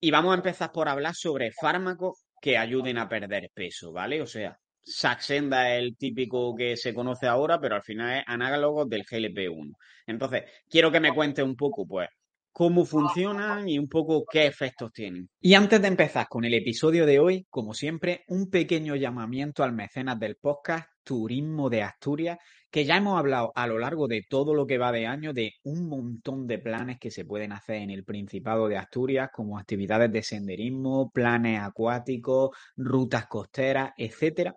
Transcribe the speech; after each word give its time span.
Y 0.00 0.10
vamos 0.10 0.32
a 0.32 0.36
empezar 0.36 0.70
por 0.72 0.88
hablar 0.88 1.14
sobre 1.14 1.50
fármacos 1.52 2.24
que 2.40 2.56
ayuden 2.56 2.98
a 2.98 3.08
perder 3.08 3.50
peso, 3.52 3.92
¿vale? 3.92 4.22
O 4.22 4.26
sea, 4.26 4.56
Saxenda 4.80 5.74
es 5.74 5.82
el 5.82 5.96
típico 5.96 6.54
que 6.54 6.76
se 6.76 6.94
conoce 6.94 7.26
ahora, 7.26 7.60
pero 7.60 7.74
al 7.74 7.82
final 7.82 8.18
es 8.18 8.24
análogo 8.26 8.84
del 8.84 9.04
GLP-1. 9.04 9.72
Entonces, 10.06 10.44
quiero 10.68 10.90
que 10.90 11.00
me 11.00 11.12
cuente 11.12 11.42
un 11.42 11.56
poco, 11.56 11.86
pues, 11.86 12.08
cómo 12.52 12.84
funcionan 12.84 13.68
y 13.68 13.78
un 13.78 13.88
poco 13.88 14.24
qué 14.30 14.46
efectos 14.46 14.92
tienen. 14.92 15.28
Y 15.40 15.54
antes 15.54 15.80
de 15.80 15.88
empezar 15.88 16.26
con 16.28 16.44
el 16.44 16.54
episodio 16.54 17.06
de 17.06 17.18
hoy, 17.18 17.46
como 17.50 17.74
siempre, 17.74 18.24
un 18.28 18.50
pequeño 18.50 18.96
llamamiento 18.96 19.62
al 19.62 19.72
mecenas 19.72 20.18
del 20.18 20.36
podcast 20.36 20.88
Turismo 21.08 21.70
de 21.70 21.82
Asturias, 21.82 22.36
que 22.70 22.84
ya 22.84 22.98
hemos 22.98 23.18
hablado 23.18 23.50
a 23.54 23.66
lo 23.66 23.78
largo 23.78 24.08
de 24.08 24.26
todo 24.28 24.52
lo 24.52 24.66
que 24.66 24.76
va 24.76 24.92
de 24.92 25.06
año 25.06 25.32
de 25.32 25.54
un 25.62 25.88
montón 25.88 26.46
de 26.46 26.58
planes 26.58 26.98
que 26.98 27.10
se 27.10 27.24
pueden 27.24 27.52
hacer 27.52 27.76
en 27.76 27.88
el 27.88 28.04
Principado 28.04 28.68
de 28.68 28.76
Asturias, 28.76 29.30
como 29.32 29.58
actividades 29.58 30.12
de 30.12 30.22
senderismo, 30.22 31.10
planes 31.10 31.60
acuáticos, 31.62 32.50
rutas 32.76 33.26
costeras, 33.26 33.92
etcétera. 33.96 34.54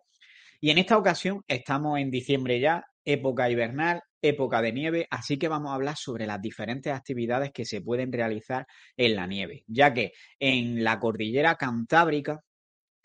Y 0.59 0.71
en 0.71 0.77
esta 0.77 0.97
ocasión 0.97 1.41
estamos 1.47 1.97
en 1.99 2.11
diciembre 2.11 2.59
ya, 2.59 2.83
época 3.05 3.49
hibernal, 3.49 4.01
época 4.21 4.61
de 4.61 4.73
nieve, 4.73 5.07
así 5.09 5.37
que 5.37 5.47
vamos 5.47 5.71
a 5.71 5.75
hablar 5.75 5.95
sobre 5.95 6.27
las 6.27 6.41
diferentes 6.41 6.91
actividades 6.91 7.53
que 7.53 7.63
se 7.63 7.79
pueden 7.79 8.11
realizar 8.11 8.67
en 8.97 9.15
la 9.15 9.25
nieve, 9.25 9.63
ya 9.67 9.93
que 9.93 10.11
en 10.37 10.83
la 10.83 10.99
cordillera 10.99 11.55
cantábrica 11.55 12.41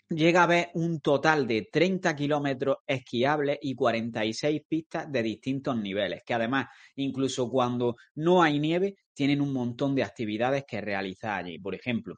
llega 0.09 0.41
a 0.41 0.43
haber 0.43 0.69
un 0.73 0.99
total 1.01 1.47
de 1.47 1.67
30 1.71 2.15
kilómetros 2.15 2.77
esquiables 2.85 3.59
y 3.61 3.75
46 3.75 4.61
pistas 4.67 5.11
de 5.11 5.23
distintos 5.23 5.77
niveles, 5.77 6.23
que 6.25 6.33
además, 6.33 6.67
incluso 6.95 7.49
cuando 7.49 7.95
no 8.15 8.41
hay 8.41 8.59
nieve, 8.59 8.95
tienen 9.13 9.41
un 9.41 9.53
montón 9.53 9.95
de 9.95 10.03
actividades 10.03 10.65
que 10.67 10.81
realizar 10.81 11.43
allí. 11.43 11.59
Por 11.59 11.75
ejemplo, 11.75 12.15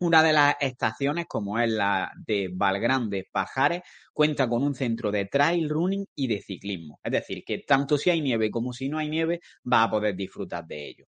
una 0.00 0.22
de 0.22 0.32
las 0.32 0.56
estaciones, 0.60 1.26
como 1.26 1.58
es 1.58 1.70
la 1.70 2.12
de 2.26 2.50
Valgrande 2.52 3.28
Pajares, 3.32 3.82
cuenta 4.12 4.48
con 4.48 4.62
un 4.62 4.74
centro 4.74 5.10
de 5.10 5.26
trail 5.26 5.68
running 5.68 6.06
y 6.14 6.26
de 6.26 6.42
ciclismo. 6.42 7.00
Es 7.02 7.12
decir, 7.12 7.42
que 7.44 7.58
tanto 7.58 7.96
si 7.96 8.10
hay 8.10 8.20
nieve 8.20 8.50
como 8.50 8.72
si 8.72 8.88
no 8.88 8.98
hay 8.98 9.08
nieve, 9.08 9.40
va 9.70 9.84
a 9.84 9.90
poder 9.90 10.14
disfrutar 10.16 10.66
de 10.66 10.88
ello. 10.88 11.06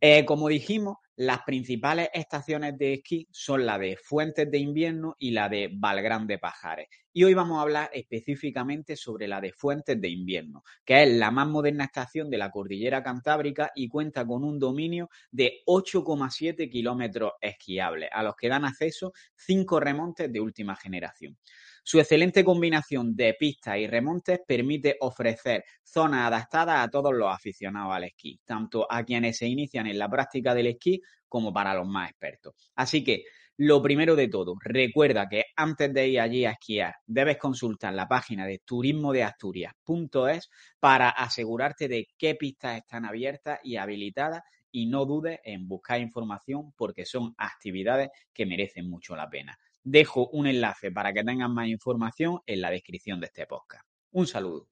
Eh, 0.00 0.24
como 0.24 0.48
dijimos, 0.48 0.98
las 1.16 1.42
principales 1.42 2.10
estaciones 2.12 2.76
de 2.76 2.94
esquí 2.94 3.26
son 3.30 3.64
la 3.64 3.78
de 3.78 3.96
Fuentes 3.96 4.50
de 4.50 4.58
Invierno 4.58 5.16
y 5.18 5.30
la 5.30 5.48
de 5.48 5.70
Valgrande 5.72 6.38
Pajares. 6.38 6.88
Y 7.12 7.24
hoy 7.24 7.32
vamos 7.32 7.58
a 7.58 7.62
hablar 7.62 7.90
específicamente 7.94 8.96
sobre 8.96 9.26
la 9.26 9.40
de 9.40 9.52
Fuentes 9.52 9.98
de 9.98 10.08
Invierno, 10.10 10.62
que 10.84 11.02
es 11.02 11.14
la 11.14 11.30
más 11.30 11.48
moderna 11.48 11.84
estación 11.84 12.28
de 12.28 12.36
la 12.36 12.50
cordillera 12.50 13.02
cantábrica 13.02 13.72
y 13.74 13.88
cuenta 13.88 14.26
con 14.26 14.44
un 14.44 14.58
dominio 14.58 15.08
de 15.30 15.62
8,7 15.66 16.70
kilómetros 16.70 17.32
esquiables, 17.40 18.10
a 18.12 18.22
los 18.22 18.36
que 18.36 18.48
dan 18.48 18.66
acceso 18.66 19.14
cinco 19.34 19.80
remontes 19.80 20.30
de 20.30 20.40
última 20.40 20.76
generación. 20.76 21.38
Su 21.88 22.00
excelente 22.00 22.42
combinación 22.42 23.14
de 23.14 23.34
pistas 23.34 23.78
y 23.78 23.86
remontes 23.86 24.40
permite 24.44 24.96
ofrecer 24.98 25.62
zonas 25.84 26.26
adaptadas 26.26 26.84
a 26.84 26.90
todos 26.90 27.14
los 27.14 27.32
aficionados 27.32 27.94
al 27.94 28.02
esquí, 28.02 28.40
tanto 28.44 28.88
a 28.90 29.04
quienes 29.04 29.36
se 29.38 29.46
inician 29.46 29.86
en 29.86 29.96
la 29.96 30.10
práctica 30.10 30.52
del 30.52 30.66
esquí 30.66 31.00
como 31.28 31.52
para 31.52 31.74
los 31.74 31.86
más 31.86 32.10
expertos. 32.10 32.54
Así 32.74 33.04
que, 33.04 33.22
lo 33.58 33.80
primero 33.80 34.16
de 34.16 34.26
todo, 34.26 34.56
recuerda 34.64 35.28
que 35.28 35.44
antes 35.54 35.94
de 35.94 36.08
ir 36.08 36.18
allí 36.18 36.44
a 36.44 36.50
esquiar, 36.50 36.96
debes 37.06 37.38
consultar 37.38 37.94
la 37.94 38.08
página 38.08 38.46
de 38.46 38.58
turismodeasturias.es 38.64 40.50
para 40.80 41.10
asegurarte 41.10 41.86
de 41.86 42.08
qué 42.18 42.34
pistas 42.34 42.78
están 42.78 43.04
abiertas 43.04 43.60
y 43.62 43.76
habilitadas 43.76 44.42
y 44.72 44.86
no 44.86 45.04
dudes 45.04 45.38
en 45.44 45.68
buscar 45.68 46.00
información 46.00 46.72
porque 46.76 47.06
son 47.06 47.32
actividades 47.38 48.08
que 48.34 48.44
merecen 48.44 48.90
mucho 48.90 49.14
la 49.14 49.30
pena. 49.30 49.56
Dejo 49.88 50.26
un 50.32 50.48
enlace 50.48 50.90
para 50.90 51.12
que 51.12 51.22
tengan 51.22 51.54
más 51.54 51.68
información 51.68 52.40
en 52.44 52.60
la 52.60 52.70
descripción 52.70 53.20
de 53.20 53.26
este 53.26 53.46
podcast. 53.46 53.84
Un 54.10 54.26
saludo. 54.26 54.66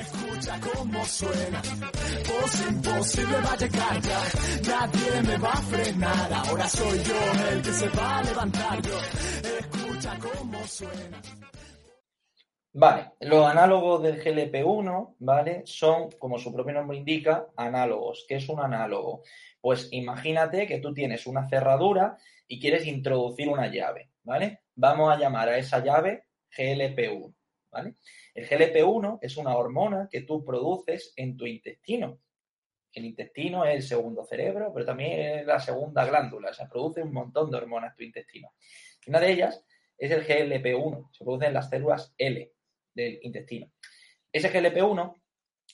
Escucha 0.00 0.58
cómo 0.60 1.04
suena, 1.04 1.60
voz 1.60 2.70
imposible 2.70 3.36
va 3.44 3.52
a 3.52 3.56
llegar 3.58 4.00
ya, 4.00 4.22
nadie 4.66 5.22
me 5.28 5.36
va 5.36 5.52
a 5.52 5.56
frenar, 5.56 6.32
ahora 6.32 6.68
soy 6.68 6.98
yo 7.02 7.50
el 7.50 7.60
que 7.62 7.70
se 7.70 7.88
va 7.90 8.18
a 8.18 8.22
levantar 8.22 8.80
yo, 8.80 8.98
escucha 9.58 10.18
cómo 10.18 10.66
suena. 10.66 11.20
Vale, 12.72 13.12
los 13.20 13.46
análogos 13.46 14.02
del 14.02 14.24
GLP-1, 14.24 15.16
¿vale? 15.18 15.62
Son, 15.66 16.10
como 16.18 16.38
su 16.38 16.50
propio 16.50 16.72
nombre 16.72 16.96
indica, 16.96 17.48
análogos. 17.56 18.24
¿Qué 18.26 18.36
es 18.36 18.48
un 18.48 18.60
análogo? 18.60 19.22
Pues 19.60 19.88
imagínate 19.92 20.66
que 20.66 20.78
tú 20.78 20.94
tienes 20.94 21.26
una 21.26 21.46
cerradura 21.46 22.16
y 22.46 22.60
quieres 22.60 22.86
introducir 22.86 23.48
una 23.48 23.68
llave, 23.68 24.10
¿vale? 24.22 24.60
Vamos 24.74 25.12
a 25.12 25.18
llamar 25.18 25.48
a 25.48 25.58
esa 25.58 25.82
llave 25.82 26.24
GLP-1, 26.56 27.34
¿vale? 27.70 27.96
El 28.34 28.48
GLP-1 28.48 29.18
es 29.22 29.36
una 29.36 29.56
hormona 29.56 30.08
que 30.10 30.22
tú 30.22 30.44
produces 30.44 31.12
en 31.16 31.36
tu 31.36 31.46
intestino. 31.46 32.20
El 32.92 33.06
intestino 33.06 33.64
es 33.64 33.74
el 33.74 33.82
segundo 33.82 34.24
cerebro, 34.24 34.72
pero 34.72 34.86
también 34.86 35.38
es 35.38 35.46
la 35.46 35.58
segunda 35.58 36.04
glándula. 36.04 36.50
O 36.50 36.54
sea, 36.54 36.68
produce 36.68 37.02
un 37.02 37.12
montón 37.12 37.50
de 37.50 37.56
hormonas 37.56 37.92
en 37.92 37.96
tu 37.96 38.04
intestino. 38.04 38.52
Una 39.06 39.20
de 39.20 39.32
ellas 39.32 39.64
es 39.98 40.10
el 40.10 40.24
GLP-1. 40.24 41.10
Se 41.12 41.24
produce 41.24 41.46
en 41.46 41.54
las 41.54 41.68
células 41.68 42.14
L 42.16 42.52
del 42.94 43.18
intestino. 43.22 43.70
Ese 44.32 44.52
GLP-1 44.52 45.14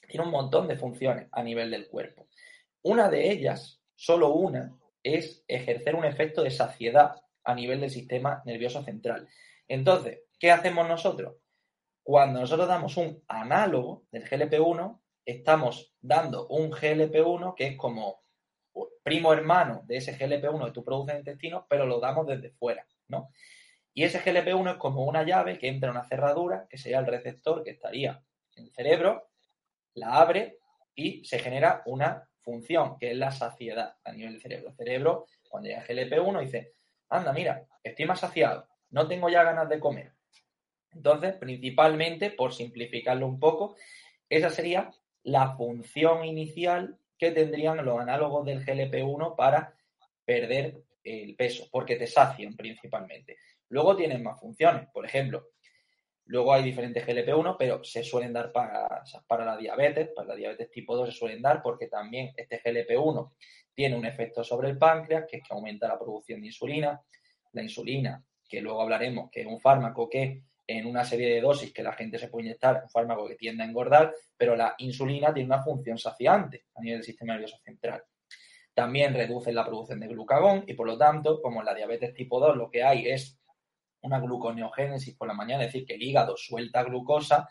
tiene 0.08 0.24
un 0.24 0.32
montón 0.32 0.66
de 0.66 0.76
funciones 0.76 1.28
a 1.32 1.42
nivel 1.42 1.70
del 1.70 1.88
cuerpo. 1.88 2.28
Una 2.82 3.10
de 3.10 3.30
ellas, 3.30 3.82
solo 3.94 4.32
una, 4.32 4.79
es 5.02 5.44
ejercer 5.48 5.94
un 5.94 6.04
efecto 6.04 6.42
de 6.42 6.50
saciedad 6.50 7.16
a 7.44 7.54
nivel 7.54 7.80
del 7.80 7.90
sistema 7.90 8.42
nervioso 8.44 8.82
central. 8.82 9.28
Entonces, 9.68 10.20
¿qué 10.38 10.50
hacemos 10.50 10.88
nosotros? 10.88 11.36
Cuando 12.02 12.40
nosotros 12.40 12.68
damos 12.68 12.96
un 12.96 13.22
análogo 13.28 14.04
del 14.10 14.28
GLP-1, 14.28 15.00
estamos 15.24 15.94
dando 16.00 16.48
un 16.48 16.70
GLP-1 16.70 17.54
que 17.54 17.68
es 17.68 17.76
como 17.76 18.20
primo 19.02 19.32
hermano 19.32 19.82
de 19.86 19.96
ese 19.96 20.16
GLP-1 20.16 20.66
que 20.66 20.72
tú 20.72 20.84
produces 20.84 21.10
en 21.10 21.16
el 21.16 21.20
intestino, 21.20 21.66
pero 21.68 21.86
lo 21.86 22.00
damos 22.00 22.26
desde 22.26 22.50
fuera, 22.50 22.86
¿no? 23.08 23.30
Y 23.92 24.04
ese 24.04 24.20
GLP-1 24.20 24.72
es 24.72 24.76
como 24.76 25.04
una 25.04 25.24
llave 25.24 25.58
que 25.58 25.68
entra 25.68 25.90
en 25.90 25.96
una 25.96 26.06
cerradura, 26.06 26.66
que 26.68 26.78
sería 26.78 27.00
el 27.00 27.06
receptor 27.06 27.64
que 27.64 27.70
estaría 27.70 28.22
en 28.54 28.64
el 28.64 28.72
cerebro, 28.72 29.30
la 29.94 30.14
abre 30.14 30.58
y 30.94 31.24
se 31.24 31.38
genera 31.38 31.82
una 31.86 32.29
función, 32.50 32.98
que 32.98 33.12
es 33.12 33.16
la 33.16 33.30
saciedad 33.30 33.94
a 34.04 34.12
nivel 34.12 34.32
del 34.32 34.42
cerebro. 34.42 34.68
El 34.70 34.76
cerebro, 34.76 35.26
cuando 35.48 35.68
llega 35.68 35.86
GLP-1, 35.86 36.40
dice, 36.40 36.72
anda, 37.08 37.32
mira, 37.32 37.64
estoy 37.82 38.06
más 38.06 38.20
saciado, 38.20 38.66
no 38.90 39.06
tengo 39.06 39.28
ya 39.28 39.44
ganas 39.44 39.68
de 39.68 39.78
comer. 39.78 40.12
Entonces, 40.92 41.34
principalmente, 41.34 42.30
por 42.30 42.52
simplificarlo 42.52 43.26
un 43.26 43.38
poco, 43.38 43.76
esa 44.28 44.50
sería 44.50 44.90
la 45.22 45.56
función 45.56 46.24
inicial 46.24 46.98
que 47.16 47.30
tendrían 47.30 47.84
los 47.84 48.00
análogos 48.00 48.44
del 48.44 48.64
GLP-1 48.64 49.36
para 49.36 49.74
perder 50.24 50.82
el 51.04 51.36
peso, 51.36 51.68
porque 51.70 51.96
te 51.96 52.06
sacian 52.06 52.56
principalmente. 52.56 53.36
Luego 53.68 53.94
tienen 53.94 54.22
más 54.22 54.40
funciones, 54.40 54.88
por 54.92 55.06
ejemplo, 55.06 55.46
Luego 56.30 56.52
hay 56.52 56.62
diferentes 56.62 57.04
GLP-1, 57.04 57.56
pero 57.58 57.82
se 57.82 58.04
suelen 58.04 58.32
dar 58.32 58.52
para, 58.52 59.02
para 59.26 59.44
la 59.44 59.56
diabetes, 59.56 60.10
para 60.14 60.28
la 60.28 60.36
diabetes 60.36 60.70
tipo 60.70 60.96
2 60.96 61.08
se 61.08 61.18
suelen 61.18 61.42
dar 61.42 61.60
porque 61.60 61.88
también 61.88 62.32
este 62.36 62.62
GLP-1 62.62 63.32
tiene 63.74 63.96
un 63.96 64.06
efecto 64.06 64.44
sobre 64.44 64.70
el 64.70 64.78
páncreas, 64.78 65.24
que 65.28 65.38
es 65.38 65.42
que 65.42 65.52
aumenta 65.52 65.88
la 65.88 65.98
producción 65.98 66.40
de 66.40 66.46
insulina. 66.46 67.02
La 67.50 67.64
insulina, 67.64 68.24
que 68.48 68.60
luego 68.60 68.80
hablaremos, 68.80 69.28
que 69.28 69.40
es 69.40 69.46
un 69.48 69.58
fármaco 69.58 70.08
que 70.08 70.44
en 70.68 70.86
una 70.86 71.04
serie 71.04 71.34
de 71.34 71.40
dosis 71.40 71.72
que 71.72 71.82
la 71.82 71.94
gente 71.94 72.16
se 72.16 72.28
puede 72.28 72.44
inyectar, 72.44 72.80
un 72.84 72.90
fármaco 72.90 73.26
que 73.26 73.34
tiende 73.34 73.64
a 73.64 73.66
engordar, 73.66 74.14
pero 74.36 74.54
la 74.54 74.76
insulina 74.78 75.34
tiene 75.34 75.48
una 75.48 75.64
función 75.64 75.98
saciante 75.98 76.66
a 76.76 76.80
nivel 76.80 76.98
del 76.98 77.06
sistema 77.06 77.32
nervioso 77.32 77.58
central. 77.64 78.04
También 78.72 79.14
reduce 79.14 79.52
la 79.52 79.66
producción 79.66 79.98
de 79.98 80.06
glucagón 80.06 80.62
y 80.68 80.74
por 80.74 80.86
lo 80.86 80.96
tanto, 80.96 81.42
como 81.42 81.58
en 81.58 81.66
la 81.66 81.74
diabetes 81.74 82.14
tipo 82.14 82.38
2 82.38 82.56
lo 82.56 82.70
que 82.70 82.84
hay 82.84 83.08
es 83.08 83.39
una 84.02 84.20
gluconeogénesis 84.20 85.16
por 85.16 85.28
la 85.28 85.34
mañana, 85.34 85.64
es 85.64 85.72
decir, 85.72 85.86
que 85.86 85.94
el 85.94 86.02
hígado 86.02 86.36
suelta 86.36 86.82
glucosa, 86.84 87.48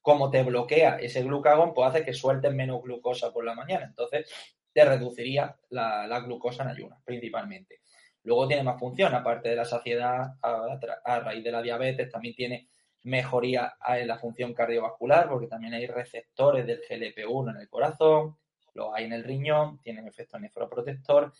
como 0.00 0.30
te 0.30 0.42
bloquea 0.42 0.96
ese 0.96 1.22
glucagón, 1.22 1.72
pues 1.72 1.88
hace 1.88 2.04
que 2.04 2.12
sueltes 2.12 2.52
menos 2.52 2.82
glucosa 2.82 3.32
por 3.32 3.44
la 3.44 3.54
mañana. 3.54 3.86
Entonces, 3.86 4.30
te 4.72 4.84
reduciría 4.84 5.56
la, 5.70 6.20
glucosa 6.20 6.64
en 6.64 6.70
ayunas, 6.70 7.00
principalmente. 7.04 7.80
Luego 8.24 8.48
tiene 8.48 8.64
más 8.64 8.78
función, 8.78 9.14
aparte 9.14 9.50
de 9.50 9.56
la 9.56 9.64
saciedad 9.64 10.34
a, 10.42 11.20
raíz 11.20 11.44
de 11.44 11.52
la 11.52 11.62
diabetes, 11.62 12.10
también 12.10 12.34
tiene 12.34 12.68
mejoría 13.04 13.76
en 13.86 14.08
la 14.08 14.18
función 14.18 14.52
cardiovascular, 14.52 15.28
porque 15.28 15.46
también 15.46 15.74
hay 15.74 15.86
receptores 15.86 16.66
del 16.66 16.80
GLP-1 16.80 17.50
en 17.50 17.60
el 17.60 17.68
corazón, 17.68 18.36
los 18.72 18.92
hay 18.94 19.04
en 19.04 19.12
el 19.12 19.24
riñón, 19.24 19.78
tienen 19.80 20.08
efecto 20.08 20.38
nefroprotector, 20.38 21.32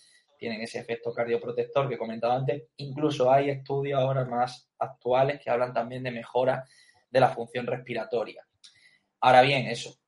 tienen 0.44 0.60
ese 0.60 0.78
efecto 0.78 1.10
cardioprotector 1.10 1.88
que 1.88 1.94
he 1.94 1.98
comentado 1.98 2.34
antes. 2.34 2.64
Incluso 2.76 3.32
hay 3.32 3.48
estudios 3.48 3.98
ahora 3.98 4.26
más 4.26 4.68
actuales 4.78 5.40
que 5.42 5.48
hablan 5.48 5.72
también 5.72 6.02
de 6.02 6.10
mejora 6.10 6.66
de 7.08 7.18
la 7.18 7.30
función 7.30 7.66
respiratoria. 7.66 8.46
Ahora 9.20 9.40
bien, 9.40 9.68
eso, 9.68 9.88
es 9.88 10.00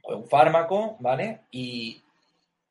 pues 0.00 0.18
un 0.18 0.28
fármaco, 0.28 0.98
¿vale? 1.00 1.46
Y 1.50 2.00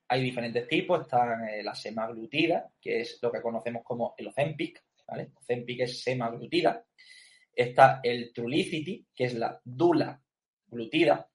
hay 0.07 0.21
diferentes 0.21 0.69
tipos, 0.69 1.01
están 1.01 1.49
eh, 1.49 1.63
la 1.63 1.75
semaglutida, 1.75 2.71
que 2.79 3.01
es 3.01 3.19
lo 3.21 3.29
que 3.29 3.41
conocemos 3.41 3.83
como 3.83 4.15
el 4.17 4.29
Ozempic, 4.29 4.81
¿vale? 5.05 5.31
Ozempic 5.35 5.81
es 5.81 6.01
semaglutida. 6.01 6.81
Está 7.53 7.99
el 8.03 8.31
Trulicity, 8.31 9.05
que 9.13 9.25
es 9.25 9.33
la 9.33 9.59
dula 9.65 10.17
glutida. 10.67 11.29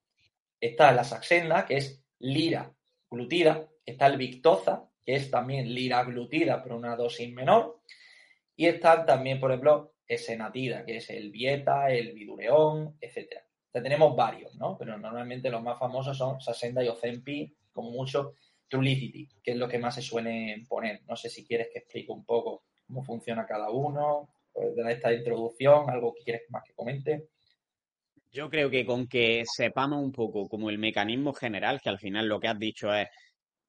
Está 0.58 0.90
la 0.92 1.04
Saxenda, 1.04 1.66
que 1.66 1.76
es 1.76 2.02
lira 2.20 2.72
glutida. 3.10 3.68
Está 3.84 4.06
el 4.06 4.16
Victoza, 4.16 4.89
que 5.04 5.14
es 5.14 5.30
también 5.30 5.72
lira 5.72 6.04
glutida, 6.04 6.62
pero 6.62 6.76
una 6.76 6.96
dosis 6.96 7.32
menor. 7.32 7.80
Y 8.56 8.66
están 8.66 9.06
también, 9.06 9.40
por 9.40 9.50
ejemplo, 9.50 9.94
esenatida, 10.06 10.84
que 10.84 10.96
es 10.96 11.08
el 11.10 11.30
Vieta, 11.30 11.90
el 11.90 12.12
Vidureón, 12.12 12.96
etcétera. 13.00 13.42
tenemos 13.72 14.16
varios, 14.16 14.54
¿no? 14.56 14.76
Pero 14.76 14.98
normalmente 14.98 15.50
los 15.50 15.62
más 15.62 15.78
famosos 15.78 16.18
son 16.18 16.40
Saxenda 16.40 16.82
y 16.82 16.88
Ozempic, 16.88 17.54
como 17.72 17.90
mucho 17.90 18.34
Trulicity, 18.68 19.28
que 19.42 19.52
es 19.52 19.56
lo 19.56 19.68
que 19.68 19.78
más 19.78 19.94
se 19.94 20.02
suele 20.02 20.64
poner. 20.68 21.02
No 21.06 21.16
sé 21.16 21.28
si 21.28 21.46
quieres 21.46 21.68
que 21.72 21.78
explique 21.78 22.10
un 22.10 22.24
poco 22.24 22.64
cómo 22.86 23.04
funciona 23.04 23.46
cada 23.46 23.70
uno, 23.70 24.28
pues, 24.52 24.74
de 24.74 24.92
esta 24.92 25.12
introducción, 25.12 25.88
algo 25.88 26.12
que 26.12 26.24
quieres 26.24 26.42
más 26.50 26.64
que 26.64 26.74
comente. 26.74 27.28
Yo 28.32 28.48
creo 28.48 28.70
que 28.70 28.84
con 28.84 29.08
que 29.08 29.44
sepamos 29.44 30.02
un 30.02 30.12
poco 30.12 30.48
como 30.48 30.70
el 30.70 30.78
mecanismo 30.78 31.32
general, 31.32 31.80
que 31.80 31.88
al 31.88 31.98
final 31.98 32.26
lo 32.26 32.38
que 32.38 32.48
has 32.48 32.58
dicho 32.58 32.94
es 32.94 33.08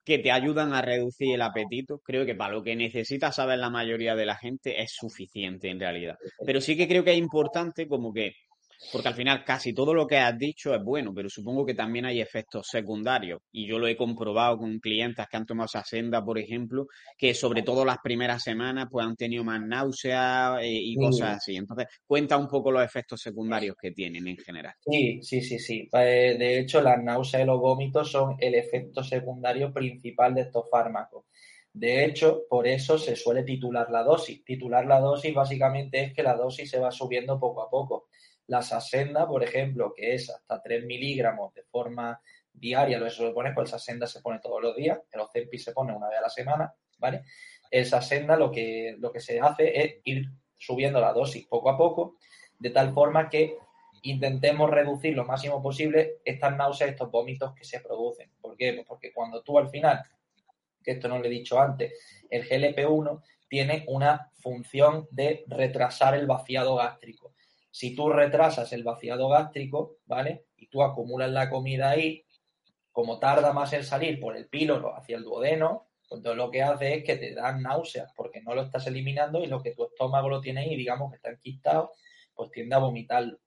que 0.03 0.19
te 0.19 0.31
ayudan 0.31 0.74
a 0.74 0.81
reducir 0.81 1.36
el 1.36 1.42
apetito, 1.42 2.00
creo 2.00 2.25
que 2.25 2.36
para 2.36 2.53
lo 2.53 2.63
que 2.63 2.75
necesita 2.75 3.31
saber 3.31 3.59
la 3.59 3.69
mayoría 3.69 4.15
de 4.15 4.25
la 4.25 4.36
gente 4.36 4.81
es 4.81 4.94
suficiente 4.94 5.69
en 5.69 5.80
realidad. 5.80 6.18
Pero 6.45 6.62
sí 6.62 6.75
que 6.75 6.88
creo 6.88 7.03
que 7.03 7.12
es 7.12 7.18
importante 7.18 7.88
como 7.88 8.12
que 8.13 8.33
porque 8.92 9.07
al 9.07 9.13
final 9.13 9.44
casi 9.44 9.74
todo 9.74 9.94
lo 9.94 10.07
que 10.07 10.18
has 10.18 10.38
dicho 10.38 10.74
es 10.74 10.83
bueno, 10.83 11.13
pero 11.13 11.30
supongo 11.30 11.66
que 11.66 11.74
también 11.74 12.06
hay 12.06 12.22
efectos 12.22 12.68
secundarios. 12.69 13.42
Y 13.51 13.68
yo 13.68 13.80
lo 13.80 13.88
he 13.88 13.95
comprobado 13.95 14.57
con 14.57 14.80
clientes 14.80 15.25
que 15.30 15.38
han 15.38 15.45
tomado 15.45 15.66
esa 15.66 15.83
senda, 15.83 16.24
por 16.24 16.39
ejemplo, 16.39 16.88
que 17.18 17.33
sobre 17.33 17.63
todo 17.63 17.86
las 17.86 18.00
primeras 18.00 18.44
semanas 18.44 18.88
pues 18.89 19.06
han 19.06 19.16
tenido 19.16 19.44
más 19.44 19.62
náuseas 19.62 20.62
eh, 20.62 20.69
y 20.72 20.95
cosas 20.95 21.38
así. 21.38 21.56
Entonces, 21.56 21.88
cuenta 22.06 22.38
un 22.38 22.48
poco 22.48 22.72
los 22.72 22.83
efectos 22.83 23.22
secundarios 23.22 23.75
que 23.80 23.92
tienen 23.92 24.28
en 24.28 24.38
general. 24.38 24.74
Sí, 24.89 25.22
sí, 25.22 25.42
sí, 25.42 25.60
sí. 25.60 25.89
Eh, 25.94 26.36
de 26.38 26.60
hecho, 26.60 26.81
las 26.81 27.01
náuseas 27.01 27.44
y 27.44 27.45
los 27.45 27.60
vómitos 27.60 28.12
son 28.12 28.36
el 28.39 28.56
efecto 28.56 29.04
secundario 29.04 29.72
principal 29.72 30.33
de 30.33 30.42
estos 30.42 30.66
fármacos. 30.69 31.25
De 31.74 32.04
hecho, 32.04 32.44
por 32.50 32.68
eso 32.68 32.98
se 32.98 33.16
suele 33.16 33.44
titular 33.44 33.89
la 33.89 34.04
dosis. 34.04 34.44
Titular 34.44 34.86
la 34.86 35.00
dosis 35.00 35.33
básicamente 35.33 36.04
es 36.04 36.13
que 36.13 36.24
la 36.24 36.36
dosis 36.36 36.69
se 36.69 36.80
va 36.80 36.92
subiendo 36.92 37.39
poco 37.39 37.62
a 37.62 37.69
poco. 37.69 38.10
La 38.51 38.62
Sasenda, 38.62 39.25
por 39.25 39.45
ejemplo, 39.45 39.94
que 39.95 40.13
es 40.13 40.30
hasta 40.30 40.62
3 40.62 40.83
miligramos 40.83 41.53
de 41.53 41.63
forma 41.63 42.19
diaria, 42.51 43.00
lo 43.00 43.06
que 43.06 43.12
se 43.12 43.31
pone, 43.31 43.53
pues 43.53 43.69
el 43.69 43.80
Sasenda 43.80 44.07
se 44.07 44.19
pone 44.19 44.39
todos 44.39 44.62
los 44.62 44.75
días, 44.75 45.00
el 45.09 45.21
Ozempi 45.21 45.57
se 45.57 45.71
pone 45.71 45.95
una 45.95 46.09
vez 46.09 46.19
a 46.19 46.24
la 46.24 46.30
semana, 46.30 46.74
¿vale? 46.98 47.24
El 47.69 47.86
Sasenda 47.86 48.36
lo 48.36 48.51
que, 48.51 48.98
lo 49.00 49.09
que 49.09 49.21
se 49.21 49.39
hace 49.39 49.81
es 49.81 49.95
ir 50.03 50.25
subiendo 50.57 51.00
la 51.00 51.13
dosis 51.13 51.48
poco 51.48 51.69
a 51.69 51.77
poco, 51.77 52.18
de 52.59 52.71
tal 52.71 52.94
forma 52.94 53.30
que 53.30 53.56
intentemos 54.01 54.69
reducir 54.69 55.15
lo 55.15 55.24
máximo 55.24 55.63
posible 55.63 56.18
estas 56.25 56.54
náuseas, 56.57 56.89
estos 56.89 57.09
vómitos 57.09 57.56
que 57.56 57.63
se 57.63 57.80
producen. 57.80 58.31
¿Por 58.42 58.57
qué? 58.57 58.74
Pues 58.74 58.86
porque 58.86 59.13
cuando 59.13 59.42
tú 59.44 59.59
al 59.59 59.69
final, 59.69 60.04
que 60.83 60.92
esto 60.92 61.07
no 61.07 61.19
lo 61.19 61.24
he 61.24 61.30
dicho 61.30 61.57
antes, 61.57 61.94
el 62.30 62.45
GLP-1 62.45 63.24
tiene 63.47 63.86
una 63.88 64.30
función 64.42 65.07
de 65.09 65.45
retrasar 65.47 66.15
el 66.15 66.27
vaciado 66.27 66.75
gástrico. 66.75 67.33
Si 67.71 67.95
tú 67.95 68.09
retrasas 68.09 68.71
el 68.73 68.83
vaciado 68.83 69.29
gástrico, 69.29 69.97
¿vale? 70.06 70.45
Y 70.57 70.68
tú 70.68 70.83
acumulas 70.83 71.31
la 71.31 71.50
comida 71.50 71.89
ahí, 71.89 72.25
como 72.91 73.18
tarda 73.19 73.53
más 73.53 73.71
en 73.73 73.83
salir 73.83 74.19
por 74.19 74.35
el 74.35 74.47
píloro 74.47 74.95
hacia 74.95 75.18
el 75.18 75.23
duodeno, 75.23 75.88
pues 76.09 76.21
lo 76.23 76.51
que 76.51 76.62
hace 76.62 76.95
es 76.95 77.03
que 77.06 77.15
te 77.15 77.33
dan 77.33 77.63
náuseas 77.63 78.12
porque 78.13 78.41
no 78.41 78.53
lo 78.53 78.63
estás 78.63 78.85
eliminando 78.88 79.41
y 79.41 79.47
lo 79.47 79.63
que 79.63 79.73
tu 79.73 79.85
estómago 79.85 80.27
lo 80.27 80.41
tiene 80.41 80.62
ahí, 80.62 80.75
digamos 80.75 81.09
que 81.09 81.15
está 81.15 81.29
enquistado, 81.29 81.94
pues 82.35 82.51
tiende 82.51 82.75
a 82.75 82.79
vomitarlo. 82.79 83.39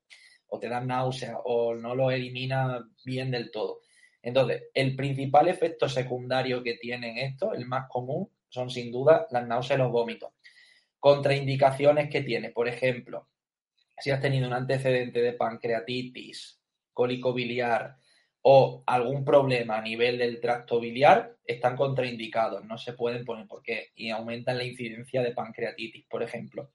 O 0.47 0.59
te 0.59 0.71
dan 0.71 0.87
náuseas 0.87 1.37
o 1.45 1.75
no 1.75 1.95
lo 1.95 2.11
elimina 2.11 2.89
bien 3.05 3.31
del 3.31 3.51
todo. 3.51 3.81
Entonces, 4.23 4.63
el 4.73 4.97
principal 4.97 5.49
efecto 5.49 5.91
secundario 5.91 6.63
que 6.63 6.75
tienen 6.75 7.19
esto, 7.19 7.53
el 7.53 7.67
más 7.67 7.87
común, 7.91 8.31
son 8.49 8.71
sin 8.71 8.91
duda 8.91 9.27
las 9.31 9.47
náuseas 9.47 9.79
y 9.79 9.83
los 9.83 9.93
vómitos. 9.93 10.33
Contraindicaciones 10.99 12.09
que 12.09 12.23
tiene, 12.23 12.51
por 12.51 12.67
ejemplo, 12.67 13.29
si 13.99 14.11
has 14.11 14.21
tenido 14.21 14.47
un 14.47 14.53
antecedente 14.53 15.23
de 15.23 15.33
pancreatitis, 15.33 16.61
cólico 16.93 17.33
biliar 17.33 17.97
o 18.43 18.83
algún 18.87 19.25
problema 19.25 19.79
a 19.79 19.83
nivel 19.83 20.19
del 20.19 20.41
tracto 20.41 20.79
biliar, 20.79 21.37
están 21.47 21.77
contraindicados, 21.77 22.65
no 22.65 22.77
se 22.77 22.93
pueden 22.93 23.25
poner 23.25 23.47
porque 23.47 23.91
y 23.95 24.11
aumentan 24.11 24.59
la 24.59 24.65
incidencia 24.65 25.23
de 25.23 25.33
pancreatitis, 25.33 26.07
por 26.07 26.23
ejemplo. 26.23 26.71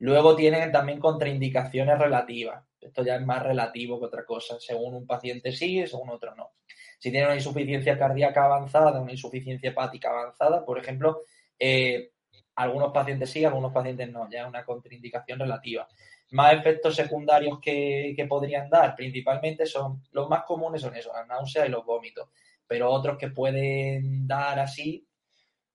Luego 0.00 0.36
tienen 0.36 0.70
también 0.70 1.00
contraindicaciones 1.00 1.98
relativas. 1.98 2.64
Esto 2.80 3.04
ya 3.04 3.16
es 3.16 3.22
más 3.22 3.42
relativo 3.42 3.98
que 3.98 4.06
otra 4.06 4.24
cosa. 4.24 4.58
Según 4.60 4.94
un 4.94 5.06
paciente 5.06 5.52
sí, 5.52 5.84
según 5.86 6.10
otro 6.10 6.34
no. 6.36 6.52
Si 6.98 7.10
tiene 7.10 7.26
una 7.26 7.34
insuficiencia 7.34 7.98
cardíaca 7.98 8.44
avanzada, 8.44 9.00
una 9.00 9.12
insuficiencia 9.12 9.70
hepática 9.70 10.10
avanzada, 10.10 10.64
por 10.64 10.78
ejemplo, 10.78 11.22
eh, 11.58 12.12
algunos 12.54 12.92
pacientes 12.92 13.30
sí, 13.30 13.44
algunos 13.44 13.72
pacientes 13.72 14.10
no. 14.10 14.28
Ya 14.30 14.42
es 14.42 14.48
una 14.48 14.64
contraindicación 14.64 15.40
relativa. 15.40 15.88
Más 16.30 16.52
efectos 16.52 16.94
secundarios 16.94 17.58
que, 17.60 18.26
podrían 18.28 18.68
dar, 18.68 18.94
principalmente 18.94 19.66
son, 19.66 20.02
los 20.12 20.28
más 20.28 20.44
comunes 20.44 20.82
son 20.82 20.94
eso, 20.94 21.12
la 21.12 21.24
náusea 21.24 21.66
y 21.66 21.70
los 21.70 21.84
vómitos, 21.84 22.28
pero 22.66 22.90
otros 22.90 23.16
que 23.16 23.28
pueden 23.28 24.26
dar 24.26 24.58
así, 24.58 25.06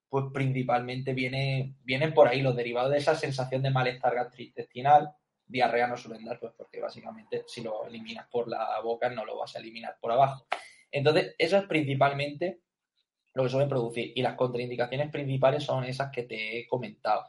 pues 0.10 0.26
principalmente 0.32 1.14
viene, 1.14 1.76
vienen 1.84 2.14
por 2.14 2.28
ahí 2.28 2.42
los 2.42 2.56
derivados 2.56 2.92
de 2.92 3.00
esa 3.00 3.16
sensación 3.16 3.64
de 3.64 3.72
malestar 3.72 4.14
gastrointestinal, 4.14 5.12
diarrea 5.46 5.88
no 5.88 5.98
suelen 5.98 6.24
dar, 6.26 6.40
pues 6.40 6.54
porque 6.56 6.80
básicamente 6.80 7.44
si 7.48 7.62
lo 7.62 7.88
eliminas 7.88 8.28
por 8.30 8.48
la 8.48 8.80
boca 8.84 9.10
no 9.10 9.26
lo 9.26 9.38
vas 9.38 9.56
a 9.56 9.60
eliminar 9.60 9.98
por 10.00 10.12
abajo. 10.12 10.46
Entonces, 10.92 11.34
eso 11.40 11.58
es 11.58 11.64
principalmente 11.64 12.62
lo 13.34 13.44
que 13.44 13.50
suelen 13.50 13.70
producir. 13.70 14.14
Y 14.16 14.22
las 14.22 14.36
contraindicaciones 14.36 15.12
principales 15.12 15.64
son 15.64 15.84
esas 15.84 16.12
que 16.12 16.24
te 16.24 16.60
he 16.60 16.68
comentado 16.68 17.26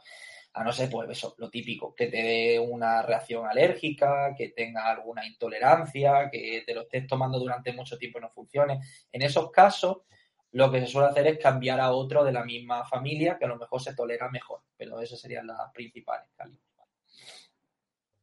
a 0.55 0.63
no 0.63 0.71
ser, 0.71 0.89
pues 0.89 1.09
eso, 1.09 1.35
lo 1.37 1.49
típico, 1.49 1.93
que 1.93 2.07
te 2.07 2.23
dé 2.23 2.59
una 2.59 3.01
reacción 3.01 3.45
alérgica, 3.45 4.33
que 4.37 4.49
tenga 4.49 4.89
alguna 4.89 5.27
intolerancia, 5.27 6.29
que 6.31 6.63
te 6.65 6.73
lo 6.73 6.83
estés 6.83 7.05
tomando 7.07 7.37
durante 7.37 7.73
mucho 7.73 7.97
tiempo 7.97 8.19
y 8.19 8.21
no 8.21 8.29
funcione. 8.29 8.79
En 9.11 9.21
esos 9.21 9.51
casos, 9.51 10.03
lo 10.51 10.71
que 10.71 10.79
se 10.79 10.87
suele 10.87 11.09
hacer 11.09 11.27
es 11.27 11.39
cambiar 11.39 11.81
a 11.81 11.91
otro 11.91 12.23
de 12.23 12.31
la 12.31 12.45
misma 12.45 12.85
familia 12.85 13.37
que 13.37 13.43
a 13.43 13.49
lo 13.49 13.57
mejor 13.57 13.81
se 13.81 13.93
tolera 13.93 14.29
mejor, 14.29 14.61
pero 14.77 15.01
esas 15.01 15.19
serían 15.19 15.45
las 15.45 15.73
principales. 15.73 16.29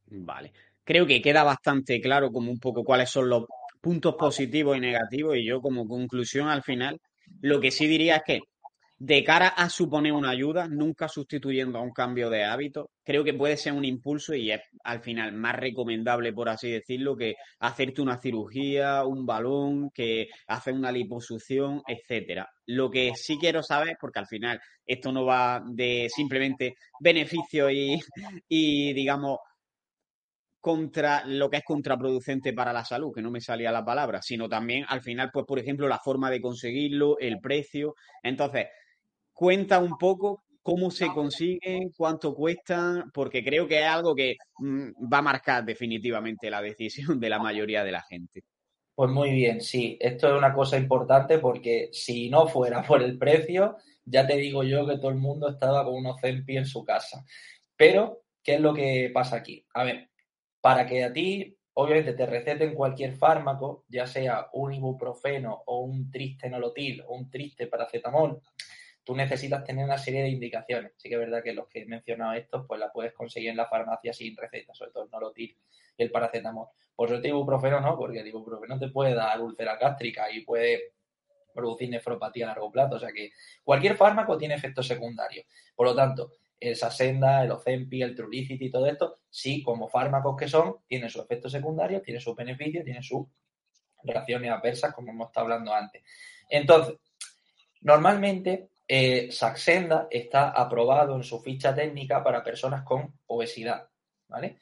Vale. 0.06 0.52
Creo 0.84 1.06
que 1.06 1.20
queda 1.20 1.44
bastante 1.44 2.00
claro 2.00 2.32
como 2.32 2.50
un 2.50 2.58
poco 2.58 2.82
cuáles 2.82 3.10
son 3.10 3.28
los 3.28 3.44
puntos 3.78 4.14
positivos 4.14 4.74
y 4.78 4.80
negativos 4.80 5.36
y 5.36 5.44
yo 5.44 5.60
como 5.60 5.86
conclusión 5.86 6.48
al 6.48 6.62
final, 6.62 6.98
lo 7.42 7.60
que 7.60 7.70
sí 7.70 7.86
diría 7.86 8.16
es 8.16 8.22
que 8.24 8.40
de 9.04 9.24
cara 9.24 9.48
a 9.48 9.68
suponer 9.68 10.12
una 10.12 10.30
ayuda, 10.30 10.68
nunca 10.68 11.08
sustituyendo 11.08 11.76
a 11.76 11.82
un 11.82 11.90
cambio 11.90 12.30
de 12.30 12.44
hábito, 12.44 12.90
creo 13.02 13.24
que 13.24 13.34
puede 13.34 13.56
ser 13.56 13.72
un 13.72 13.84
impulso 13.84 14.32
y 14.32 14.52
es 14.52 14.60
al 14.84 15.00
final 15.00 15.32
más 15.32 15.56
recomendable, 15.56 16.32
por 16.32 16.48
así 16.48 16.70
decirlo, 16.70 17.16
que 17.16 17.34
hacerte 17.58 18.00
una 18.00 18.20
cirugía, 18.20 19.04
un 19.04 19.26
balón, 19.26 19.90
que 19.90 20.28
hacer 20.46 20.74
una 20.74 20.92
liposucción, 20.92 21.82
etcétera. 21.84 22.48
Lo 22.66 22.90
que 22.92 23.10
sí 23.16 23.38
quiero 23.40 23.64
saber, 23.64 23.96
porque 24.00 24.20
al 24.20 24.28
final 24.28 24.60
esto 24.86 25.10
no 25.10 25.24
va 25.24 25.60
de 25.66 26.06
simplemente 26.08 26.76
beneficio 27.00 27.68
y, 27.72 27.98
y 28.48 28.92
digamos, 28.92 29.38
contra 30.60 31.24
lo 31.26 31.50
que 31.50 31.56
es 31.56 31.64
contraproducente 31.64 32.52
para 32.52 32.72
la 32.72 32.84
salud, 32.84 33.12
que 33.12 33.20
no 33.20 33.32
me 33.32 33.40
salía 33.40 33.72
la 33.72 33.84
palabra, 33.84 34.22
sino 34.22 34.48
también 34.48 34.84
al 34.86 35.02
final, 35.02 35.30
pues, 35.32 35.44
por 35.44 35.58
ejemplo, 35.58 35.88
la 35.88 35.98
forma 35.98 36.30
de 36.30 36.40
conseguirlo, 36.40 37.18
el 37.18 37.40
precio. 37.40 37.96
Entonces, 38.22 38.68
cuenta 39.42 39.80
un 39.80 39.98
poco 39.98 40.44
cómo 40.62 40.88
se 40.92 41.08
consiguen, 41.08 41.90
cuánto 41.96 42.32
cuestan, 42.32 43.10
porque 43.12 43.42
creo 43.42 43.66
que 43.66 43.80
es 43.80 43.86
algo 43.86 44.14
que 44.14 44.36
mm, 44.58 45.12
va 45.12 45.18
a 45.18 45.22
marcar 45.22 45.64
definitivamente 45.64 46.48
la 46.48 46.62
decisión 46.62 47.18
de 47.18 47.28
la 47.28 47.40
mayoría 47.40 47.82
de 47.82 47.90
la 47.90 48.02
gente. 48.02 48.44
Pues 48.94 49.10
muy 49.10 49.32
bien, 49.32 49.60
sí, 49.60 49.98
esto 50.00 50.28
es 50.28 50.38
una 50.38 50.54
cosa 50.54 50.78
importante 50.78 51.40
porque 51.40 51.88
si 51.90 52.30
no 52.30 52.46
fuera 52.46 52.84
por 52.84 53.02
el 53.02 53.18
precio, 53.18 53.78
ya 54.04 54.24
te 54.24 54.36
digo 54.36 54.62
yo 54.62 54.86
que 54.86 54.98
todo 54.98 55.10
el 55.10 55.16
mundo 55.18 55.48
estaba 55.48 55.84
con 55.84 55.94
unos 55.94 56.20
Zempi 56.20 56.58
en 56.58 56.66
su 56.66 56.84
casa. 56.84 57.24
Pero, 57.76 58.22
¿qué 58.44 58.54
es 58.54 58.60
lo 58.60 58.72
que 58.72 59.10
pasa 59.12 59.34
aquí? 59.34 59.66
A 59.74 59.82
ver, 59.82 60.08
para 60.60 60.86
que 60.86 61.02
a 61.02 61.12
ti, 61.12 61.58
obviamente, 61.72 62.12
te 62.12 62.26
receten 62.26 62.76
cualquier 62.76 63.16
fármaco, 63.16 63.86
ya 63.88 64.06
sea 64.06 64.50
un 64.52 64.72
ibuprofeno 64.72 65.64
o 65.66 65.80
un 65.80 66.12
triste 66.12 66.48
nolotil 66.48 67.02
o 67.08 67.16
un 67.16 67.28
triste 67.28 67.66
paracetamol, 67.66 68.40
tú 69.04 69.16
necesitas 69.16 69.64
tener 69.64 69.84
una 69.84 69.98
serie 69.98 70.22
de 70.22 70.28
indicaciones. 70.28 70.92
Sí 70.96 71.08
que 71.08 71.16
es 71.16 71.20
verdad 71.20 71.42
que 71.42 71.52
los 71.52 71.68
que 71.68 71.82
he 71.82 71.86
mencionado 71.86 72.34
estos, 72.34 72.66
pues 72.66 72.78
la 72.78 72.92
puedes 72.92 73.12
conseguir 73.12 73.50
en 73.50 73.56
la 73.56 73.66
farmacia 73.66 74.12
sin 74.12 74.36
receta, 74.36 74.74
sobre 74.74 74.92
todo 74.92 75.04
el 75.04 75.10
nolotil 75.10 75.56
y 75.96 76.02
el 76.02 76.10
paracetamol. 76.10 76.68
Por 76.94 77.08
suerte 77.08 77.28
ibuprofeno 77.28 77.80
no, 77.80 77.96
porque 77.96 78.20
el 78.20 78.26
ibuprofeno 78.26 78.78
te 78.78 78.88
puede 78.88 79.14
dar 79.14 79.40
úlcera 79.40 79.76
gástrica 79.76 80.30
y 80.30 80.44
puede 80.44 80.92
producir 81.54 81.90
nefropatía 81.90 82.46
a 82.46 82.48
largo 82.48 82.70
plazo. 82.70 82.96
O 82.96 82.98
sea 82.98 83.12
que 83.12 83.30
cualquier 83.64 83.96
fármaco 83.96 84.38
tiene 84.38 84.54
efectos 84.54 84.86
secundarios. 84.86 85.46
Por 85.74 85.86
lo 85.86 85.94
tanto, 85.94 86.32
el 86.60 86.76
Sasenda, 86.76 87.42
el 87.42 87.50
Ozempi, 87.50 88.02
el 88.02 88.14
Trulicity 88.14 88.66
y 88.66 88.70
todo 88.70 88.86
esto, 88.86 89.18
sí, 89.28 89.62
como 89.62 89.88
fármacos 89.88 90.36
que 90.36 90.48
son, 90.48 90.76
tienen 90.86 91.10
sus 91.10 91.24
efectos 91.24 91.50
secundarios, 91.50 92.02
tienen 92.02 92.20
sus 92.20 92.36
beneficios, 92.36 92.84
tienen 92.84 93.02
sus 93.02 93.26
reacciones 94.04 94.50
adversas, 94.50 94.94
como 94.94 95.10
hemos 95.10 95.28
estado 95.28 95.46
hablando 95.46 95.74
antes. 95.74 96.02
Entonces, 96.48 96.96
normalmente 97.80 98.68
eh, 98.86 99.30
Saxenda 99.30 100.08
está 100.10 100.50
aprobado 100.50 101.16
en 101.16 101.22
su 101.22 101.40
ficha 101.40 101.74
técnica 101.74 102.22
para 102.22 102.42
personas 102.42 102.82
con 102.82 103.20
obesidad, 103.26 103.88
¿vale? 104.28 104.58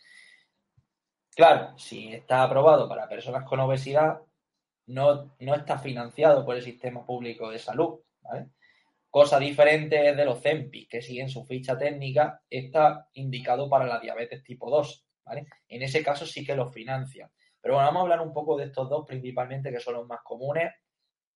Claro, 1.35 1.79
si 1.79 2.13
está 2.13 2.43
aprobado 2.43 2.89
para 2.89 3.09
personas 3.09 3.45
con 3.45 3.61
obesidad, 3.61 4.21
no, 4.87 5.35
no 5.39 5.55
está 5.55 5.79
financiado 5.79 6.45
por 6.45 6.57
el 6.57 6.63
sistema 6.63 7.05
público 7.05 7.51
de 7.51 7.59
salud, 7.59 8.01
¿vale? 8.21 8.51
Cosa 9.09 9.41
diferente 9.41 10.09
es 10.09 10.17
de 10.17 10.25
los 10.25 10.41
CEMPI, 10.41 10.87
que 10.87 11.03
siguen 11.03 11.29
su 11.29 11.45
ficha 11.45 11.77
técnica, 11.77 12.43
está 12.49 13.09
indicado 13.15 13.69
para 13.69 13.87
la 13.87 13.99
diabetes 13.99 14.45
tipo 14.45 14.71
2, 14.71 15.05
¿vale? 15.25 15.47
En 15.69 15.83
ese 15.83 16.03
caso 16.03 16.25
sí 16.25 16.45
que 16.45 16.55
lo 16.55 16.69
financian. 16.69 17.29
Pero 17.61 17.75
bueno, 17.75 17.89
vamos 17.89 18.01
a 18.01 18.03
hablar 18.03 18.21
un 18.21 18.33
poco 18.33 18.57
de 18.57 18.67
estos 18.67 18.89
dos 18.89 19.05
principalmente, 19.07 19.73
que 19.73 19.81
son 19.81 19.95
los 19.95 20.07
más 20.07 20.21
comunes, 20.23 20.73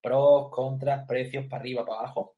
pros, 0.01 0.49
contras, 0.51 1.05
precios, 1.05 1.45
para 1.47 1.61
arriba, 1.61 1.85
para 1.85 1.99
abajo. 1.99 2.34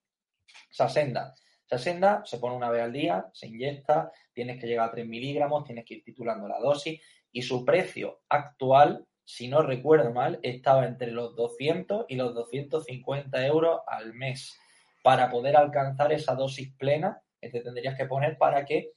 Sasenda. 0.70 1.34
Sasenda 1.66 2.24
se 2.26 2.38
pone 2.38 2.56
una 2.56 2.70
vez 2.70 2.84
al 2.84 2.94
día, 2.94 3.26
se 3.34 3.48
inyecta, 3.48 4.12
tienes 4.34 4.60
que 4.60 4.68
llegar 4.68 4.88
a 4.88 4.92
3 4.92 5.06
miligramos, 5.06 5.66
tienes 5.66 5.86
que 5.86 5.96
ir 5.96 6.04
titulando 6.04 6.48
la 6.48 6.60
dosis 6.60 7.02
y 7.32 7.42
su 7.42 7.66
precio 7.66 8.22
actual, 8.30 9.06
si 9.26 9.50
no 9.50 9.62
recuerdo 9.62 10.12
mal, 10.12 10.40
estaba 10.44 10.86
entre 10.86 11.12
los 11.12 11.36
200 11.36 12.06
y 12.08 12.16
los 12.16 12.34
250 12.34 13.46
euros 13.46 13.82
al 13.86 14.14
mes 14.14 14.58
para 15.04 15.30
poder 15.30 15.58
alcanzar 15.58 16.14
esa 16.14 16.36
dosis 16.36 16.74
plena 16.78 17.22
que 17.42 17.50
te 17.50 17.62
tendrías 17.62 17.98
que 17.98 18.06
poner 18.06 18.38
para 18.38 18.66
que 18.66 18.92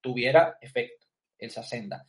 tuviera 0.00 0.56
efecto 0.60 1.06
el 1.38 1.50
Sasenda. 1.50 2.04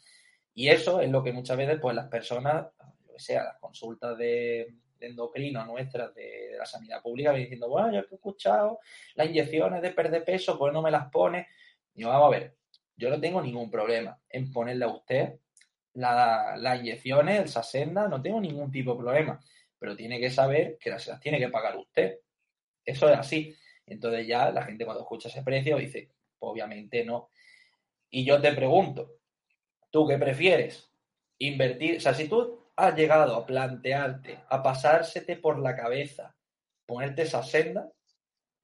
Y 0.54 0.70
eso 0.70 1.02
es 1.02 1.10
lo 1.10 1.22
que 1.22 1.34
muchas 1.34 1.58
veces 1.58 1.80
pues 1.82 1.96
las 1.96 2.08
personas, 2.08 2.68
lo 3.06 3.14
que 3.14 3.20
sea, 3.20 3.44
las 3.44 3.60
consultas 3.60 4.18
de, 4.18 4.74
endocrino 5.00 5.66
nuestras 5.66 6.14
de, 6.14 6.56
la 6.58 6.66
sanidad 6.66 7.02
pública, 7.02 7.34
diciendo, 7.34 7.70
bueno, 7.70 7.92
yo 7.92 8.00
he 8.00 8.16
escuchado 8.16 8.80
las 9.16 9.28
inyecciones 9.28 9.82
de 9.82 9.92
perder 9.92 10.24
peso, 10.24 10.58
pues 10.58 10.74
no 10.74 10.82
me 10.82 10.92
las 10.92 11.10
pone. 11.10 11.48
Y 11.94 12.04
vamos 12.04 12.28
a 12.28 12.38
ver, 12.38 12.56
yo 12.96 13.10
no 13.10 13.20
tengo 13.20 13.42
ningún 13.42 13.70
problema 13.70 14.20
en 14.30 14.52
ponerle 14.52 14.86
a 14.86 14.90
usted 14.90 15.40
las 15.96 16.80
inyecciones, 16.80 17.42
el 17.42 17.48
Sasenda, 17.48 18.08
no 18.08 18.22
tengo 18.22 18.40
ningún 18.42 18.72
tipo 18.72 18.92
de 18.92 19.00
problema, 19.00 19.40
pero 19.80 19.96
tiene 19.96 20.20
que 20.20 20.30
saber 20.30 20.78
que 20.78 20.90
las, 20.90 21.20
tiene 21.22 21.40
que 21.40 21.50
pagar 21.50 21.78
usted. 21.78 22.20
Eso 22.84 23.10
es 23.10 23.18
así. 23.18 23.56
Entonces 23.86 24.28
ya 24.28 24.52
la 24.52 24.64
gente 24.64 24.86
cuando 24.86 25.04
escucha 25.04 25.30
ese 25.30 25.44
precio 25.44 25.78
dice, 25.78 26.10
pues 26.38 26.52
obviamente 26.52 27.06
no. 27.06 27.30
Y 28.10 28.25
yo 28.25 28.42
te 28.42 28.52
pregunto, 28.54 29.20
¿tú 29.90 30.08
qué 30.08 30.18
prefieres? 30.18 30.92
Invertir, 31.38 31.98
o 31.98 32.00
sea, 32.00 32.14
has 32.77 32.96
llegado 32.96 33.36
a 33.36 33.46
plantearte, 33.46 34.39
a 34.50 34.62
pasársete 34.62 35.38
por 35.38 35.60
la 35.60 35.75
cabeza, 35.75 36.36
ponerte 36.86 37.24
esa 37.24 37.44
senda, 37.44 37.91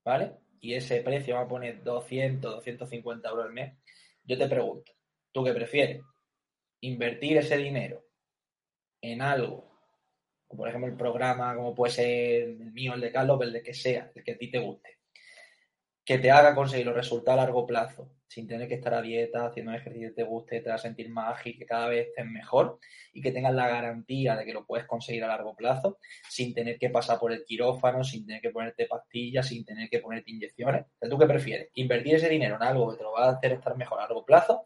¿vale? 0.04 0.36
Y 0.60 0.74
ese 0.74 1.00
precio 1.00 1.36
va 1.36 1.42
a 1.42 1.48
poner 1.48 1.82
200, 1.82 2.54
250 2.56 3.28
euros 3.28 3.46
al 3.46 3.52
mes, 3.52 3.76
yo 4.24 4.38
te 4.38 4.48
pregunto, 4.48 4.92
¿tú 5.32 5.42
qué 5.44 5.52
prefieres? 5.52 6.02
Invertir 6.80 7.38
ese 7.38 7.56
dinero 7.56 8.04
en 9.00 9.22
algo, 9.22 9.70
como 10.46 10.62
por 10.62 10.68
ejemplo 10.68 10.90
el 10.90 10.96
programa, 10.96 11.54
como 11.54 11.74
puede 11.74 11.92
ser 11.92 12.42
el 12.42 12.72
mío, 12.72 12.94
el 12.94 13.00
de 13.00 13.12
Carlos, 13.12 13.40
el 13.42 13.52
de 13.52 13.62
que 13.62 13.74
sea, 13.74 14.12
el 14.14 14.22
que 14.22 14.32
a 14.32 14.38
ti 14.38 14.50
te 14.50 14.58
guste, 14.58 14.98
que 16.04 16.18
te 16.18 16.30
haga 16.30 16.54
conseguir 16.54 16.86
los 16.86 16.96
resultados 16.96 17.40
a 17.40 17.44
largo 17.44 17.66
plazo, 17.66 18.10
sin 18.26 18.48
tener 18.48 18.66
que 18.66 18.74
estar 18.74 18.94
a 18.94 19.02
dieta, 19.02 19.46
haciendo 19.46 19.72
ejercicio 19.72 20.08
que 20.08 20.14
te 20.14 20.24
guste, 20.24 20.60
te 20.60 20.70
vas 20.70 20.80
a 20.80 20.82
sentir 20.82 21.10
más 21.10 21.34
ágil, 21.34 21.56
que 21.58 21.66
cada 21.66 21.88
vez 21.88 22.08
estés 22.08 22.26
mejor 22.26 22.78
y 23.12 23.20
que 23.20 23.30
tengas 23.30 23.54
la 23.54 23.68
garantía 23.68 24.34
de 24.36 24.44
que 24.44 24.52
lo 24.52 24.66
puedes 24.66 24.86
conseguir 24.86 25.22
a 25.22 25.28
largo 25.28 25.54
plazo, 25.54 25.98
sin 26.28 26.54
tener 26.54 26.78
que 26.78 26.90
pasar 26.90 27.18
por 27.18 27.32
el 27.32 27.44
quirófano, 27.44 28.02
sin 28.02 28.26
tener 28.26 28.40
que 28.40 28.50
ponerte 28.50 28.86
pastillas, 28.86 29.46
sin 29.46 29.64
tener 29.64 29.88
que 29.88 30.00
ponerte 30.00 30.30
inyecciones. 30.30 30.86
¿Tú 31.08 31.18
qué 31.18 31.26
prefieres? 31.26 31.68
¿Invertir 31.74 32.16
ese 32.16 32.28
dinero 32.28 32.56
en 32.56 32.62
algo 32.62 32.90
que 32.90 32.96
te 32.96 33.04
lo 33.04 33.12
va 33.12 33.26
a 33.26 33.32
hacer 33.32 33.52
estar 33.52 33.76
mejor 33.76 33.98
a 33.98 34.02
largo 34.02 34.24
plazo? 34.24 34.64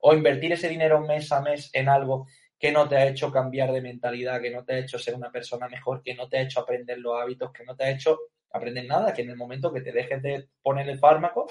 ¿O 0.00 0.14
invertir 0.14 0.52
ese 0.52 0.68
dinero 0.68 1.00
mes 1.00 1.32
a 1.32 1.40
mes 1.40 1.70
en 1.72 1.88
algo 1.88 2.28
que 2.58 2.72
no 2.72 2.88
te 2.88 2.96
ha 2.96 3.06
hecho 3.06 3.32
cambiar 3.32 3.72
de 3.72 3.80
mentalidad, 3.80 4.40
que 4.40 4.50
no 4.50 4.64
te 4.64 4.74
ha 4.74 4.78
hecho 4.78 4.98
ser 4.98 5.14
una 5.14 5.30
persona 5.30 5.68
mejor, 5.68 6.02
que 6.02 6.14
no 6.14 6.28
te 6.28 6.38
ha 6.38 6.42
hecho 6.42 6.60
aprender 6.60 6.98
los 6.98 7.20
hábitos, 7.20 7.52
que 7.52 7.64
no 7.64 7.74
te 7.74 7.84
ha 7.84 7.90
hecho 7.90 8.18
aprender 8.52 8.86
nada, 8.86 9.12
que 9.12 9.22
en 9.22 9.30
el 9.30 9.36
momento 9.36 9.72
que 9.72 9.80
te 9.80 9.92
dejes 9.92 10.22
de 10.22 10.48
poner 10.62 10.88
el 10.88 10.98
fármaco, 10.98 11.46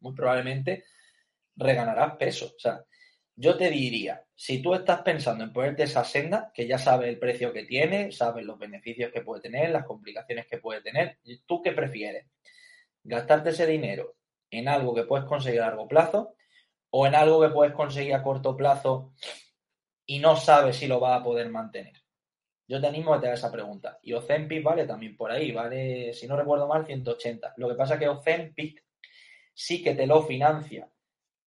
muy 0.00 0.14
probablemente 0.14 0.84
reganarás 1.56 2.16
peso. 2.16 2.46
O 2.46 2.58
sea, 2.58 2.84
yo 3.34 3.56
te 3.56 3.70
diría, 3.70 4.24
si 4.34 4.62
tú 4.62 4.74
estás 4.74 5.02
pensando 5.02 5.44
en 5.44 5.52
ponerte 5.52 5.82
esa 5.82 6.04
senda, 6.04 6.50
que 6.54 6.66
ya 6.66 6.78
sabes 6.78 7.08
el 7.08 7.18
precio 7.18 7.52
que 7.52 7.64
tiene, 7.64 8.10
sabes 8.12 8.44
los 8.44 8.58
beneficios 8.58 9.12
que 9.12 9.20
puede 9.20 9.42
tener, 9.42 9.70
las 9.70 9.84
complicaciones 9.84 10.46
que 10.46 10.58
puede 10.58 10.80
tener, 10.80 11.18
¿tú 11.46 11.60
qué 11.60 11.72
prefieres? 11.72 12.26
¿Gastarte 13.04 13.50
ese 13.50 13.66
dinero 13.66 14.16
en 14.50 14.68
algo 14.68 14.94
que 14.94 15.04
puedes 15.04 15.26
conseguir 15.26 15.60
a 15.60 15.66
largo 15.66 15.86
plazo 15.86 16.34
o 16.90 17.06
en 17.06 17.14
algo 17.14 17.40
que 17.42 17.50
puedes 17.50 17.74
conseguir 17.74 18.14
a 18.14 18.22
corto 18.22 18.56
plazo 18.56 19.12
y 20.06 20.18
no 20.18 20.36
sabes 20.36 20.76
si 20.76 20.86
lo 20.86 20.98
vas 20.98 21.20
a 21.20 21.24
poder 21.24 21.50
mantener? 21.50 22.05
Yo 22.68 22.80
te 22.80 22.86
animo 22.86 23.14
a 23.14 23.20
te 23.20 23.26
hagas 23.26 23.38
esa 23.38 23.52
pregunta. 23.52 23.98
Y 24.02 24.12
Ozempic 24.12 24.62
vale 24.62 24.86
también 24.86 25.16
por 25.16 25.30
ahí, 25.30 25.52
vale, 25.52 26.12
si 26.12 26.26
no 26.26 26.36
recuerdo 26.36 26.66
mal, 26.66 26.84
180. 26.84 27.54
Lo 27.56 27.68
que 27.68 27.74
pasa 27.74 27.94
es 27.94 28.00
que 28.00 28.08
Ozempic 28.08 28.84
sí 29.54 29.82
que 29.82 29.94
te 29.94 30.06
lo 30.06 30.22
financia 30.22 30.90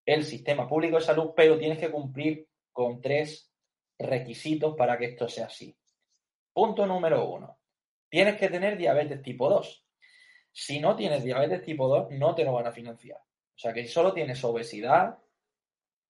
el 0.05 0.23
sistema 0.23 0.67
público 0.67 0.95
de 0.95 1.03
salud, 1.03 1.31
pero 1.35 1.57
tienes 1.57 1.77
que 1.77 1.91
cumplir 1.91 2.47
con 2.71 3.01
tres 3.01 3.51
requisitos 3.97 4.75
para 4.75 4.97
que 4.97 5.05
esto 5.05 5.27
sea 5.27 5.45
así. 5.45 5.77
Punto 6.53 6.85
número 6.85 7.29
uno. 7.29 7.59
Tienes 8.09 8.37
que 8.37 8.49
tener 8.49 8.77
diabetes 8.77 9.21
tipo 9.21 9.49
2. 9.49 9.85
Si 10.51 10.79
no 10.79 10.95
tienes 10.95 11.23
diabetes 11.23 11.61
tipo 11.61 11.87
2, 11.87 12.11
no 12.11 12.33
te 12.33 12.43
lo 12.43 12.53
van 12.53 12.67
a 12.67 12.71
financiar. 12.71 13.19
O 13.19 13.57
sea 13.61 13.73
que 13.73 13.83
si 13.83 13.89
solo 13.89 14.13
tienes 14.13 14.43
obesidad, 14.43 15.19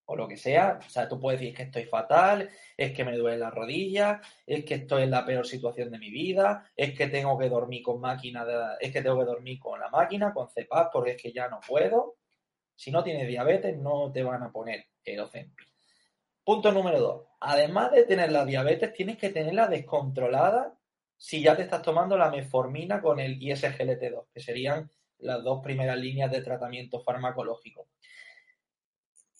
o 0.09 0.15
lo 0.15 0.27
que 0.27 0.37
sea. 0.37 0.79
O 0.85 0.89
sea, 0.89 1.07
tú 1.07 1.19
puedes 1.19 1.39
decir 1.39 1.55
que 1.55 1.63
estoy 1.63 1.85
fatal, 1.85 2.49
es 2.75 2.91
que 2.93 3.05
me 3.05 3.15
duele 3.15 3.37
la 3.37 3.51
rodilla, 3.51 4.21
es 4.45 4.65
que 4.65 4.75
estoy 4.75 5.03
en 5.03 5.11
la 5.11 5.23
peor 5.23 5.45
situación 5.45 5.91
de 5.91 5.99
mi 5.99 6.09
vida, 6.09 6.67
es 6.75 6.97
que 6.97 7.07
tengo 7.07 7.37
que 7.37 7.47
dormir 7.47 7.83
con 7.83 8.01
máquina, 8.01 8.45
es 8.79 8.91
que 8.91 9.03
tengo 9.03 9.19
que 9.19 9.25
dormir 9.25 9.59
con 9.59 9.79
la 9.79 9.89
máquina, 9.89 10.33
con 10.33 10.49
CEPAP, 10.49 10.91
porque 10.91 11.11
es 11.11 11.21
que 11.21 11.31
ya 11.31 11.47
no 11.47 11.59
puedo. 11.65 12.17
Si 12.75 12.89
no 12.91 13.03
tienes 13.03 13.27
diabetes, 13.27 13.77
no 13.77 14.11
te 14.11 14.23
van 14.23 14.41
a 14.41 14.51
poner 14.51 14.87
el 15.03 15.19
Ozempic. 15.19 15.67
Punto 16.43 16.71
número 16.71 16.99
dos. 16.99 17.27
Además 17.41 17.91
de 17.91 18.03
tener 18.05 18.31
la 18.31 18.45
diabetes, 18.45 18.91
tienes 18.93 19.17
que 19.17 19.29
tenerla 19.29 19.67
descontrolada 19.67 20.73
si 21.17 21.43
ya 21.43 21.55
te 21.55 21.63
estás 21.63 21.83
tomando 21.83 22.17
la 22.17 22.31
meformina 22.31 22.99
con 22.99 23.19
el 23.19 23.39
ISGLT2, 23.39 24.25
que 24.33 24.39
serían 24.39 24.89
las 25.19 25.43
dos 25.43 25.61
primeras 25.61 25.99
líneas 25.99 26.31
de 26.31 26.41
tratamiento 26.41 26.99
farmacológico. 27.01 27.89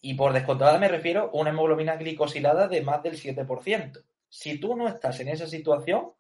Y 0.02 0.14
por 0.14 0.34
descontrolada 0.34 0.78
me 0.78 0.88
refiero 0.88 1.24
a 1.24 1.30
una 1.34 1.50
hemoglobina 1.50 1.96
glicosilada 1.96 2.68
de 2.68 2.82
más 2.82 3.04
del 3.04 3.14
7%. 3.14 4.04
Si 4.30 4.60
tú 4.60 4.76
no 4.76 4.88
estás 4.88 5.20
en 5.20 5.30
esa 5.30 5.48
situación, 5.48 6.14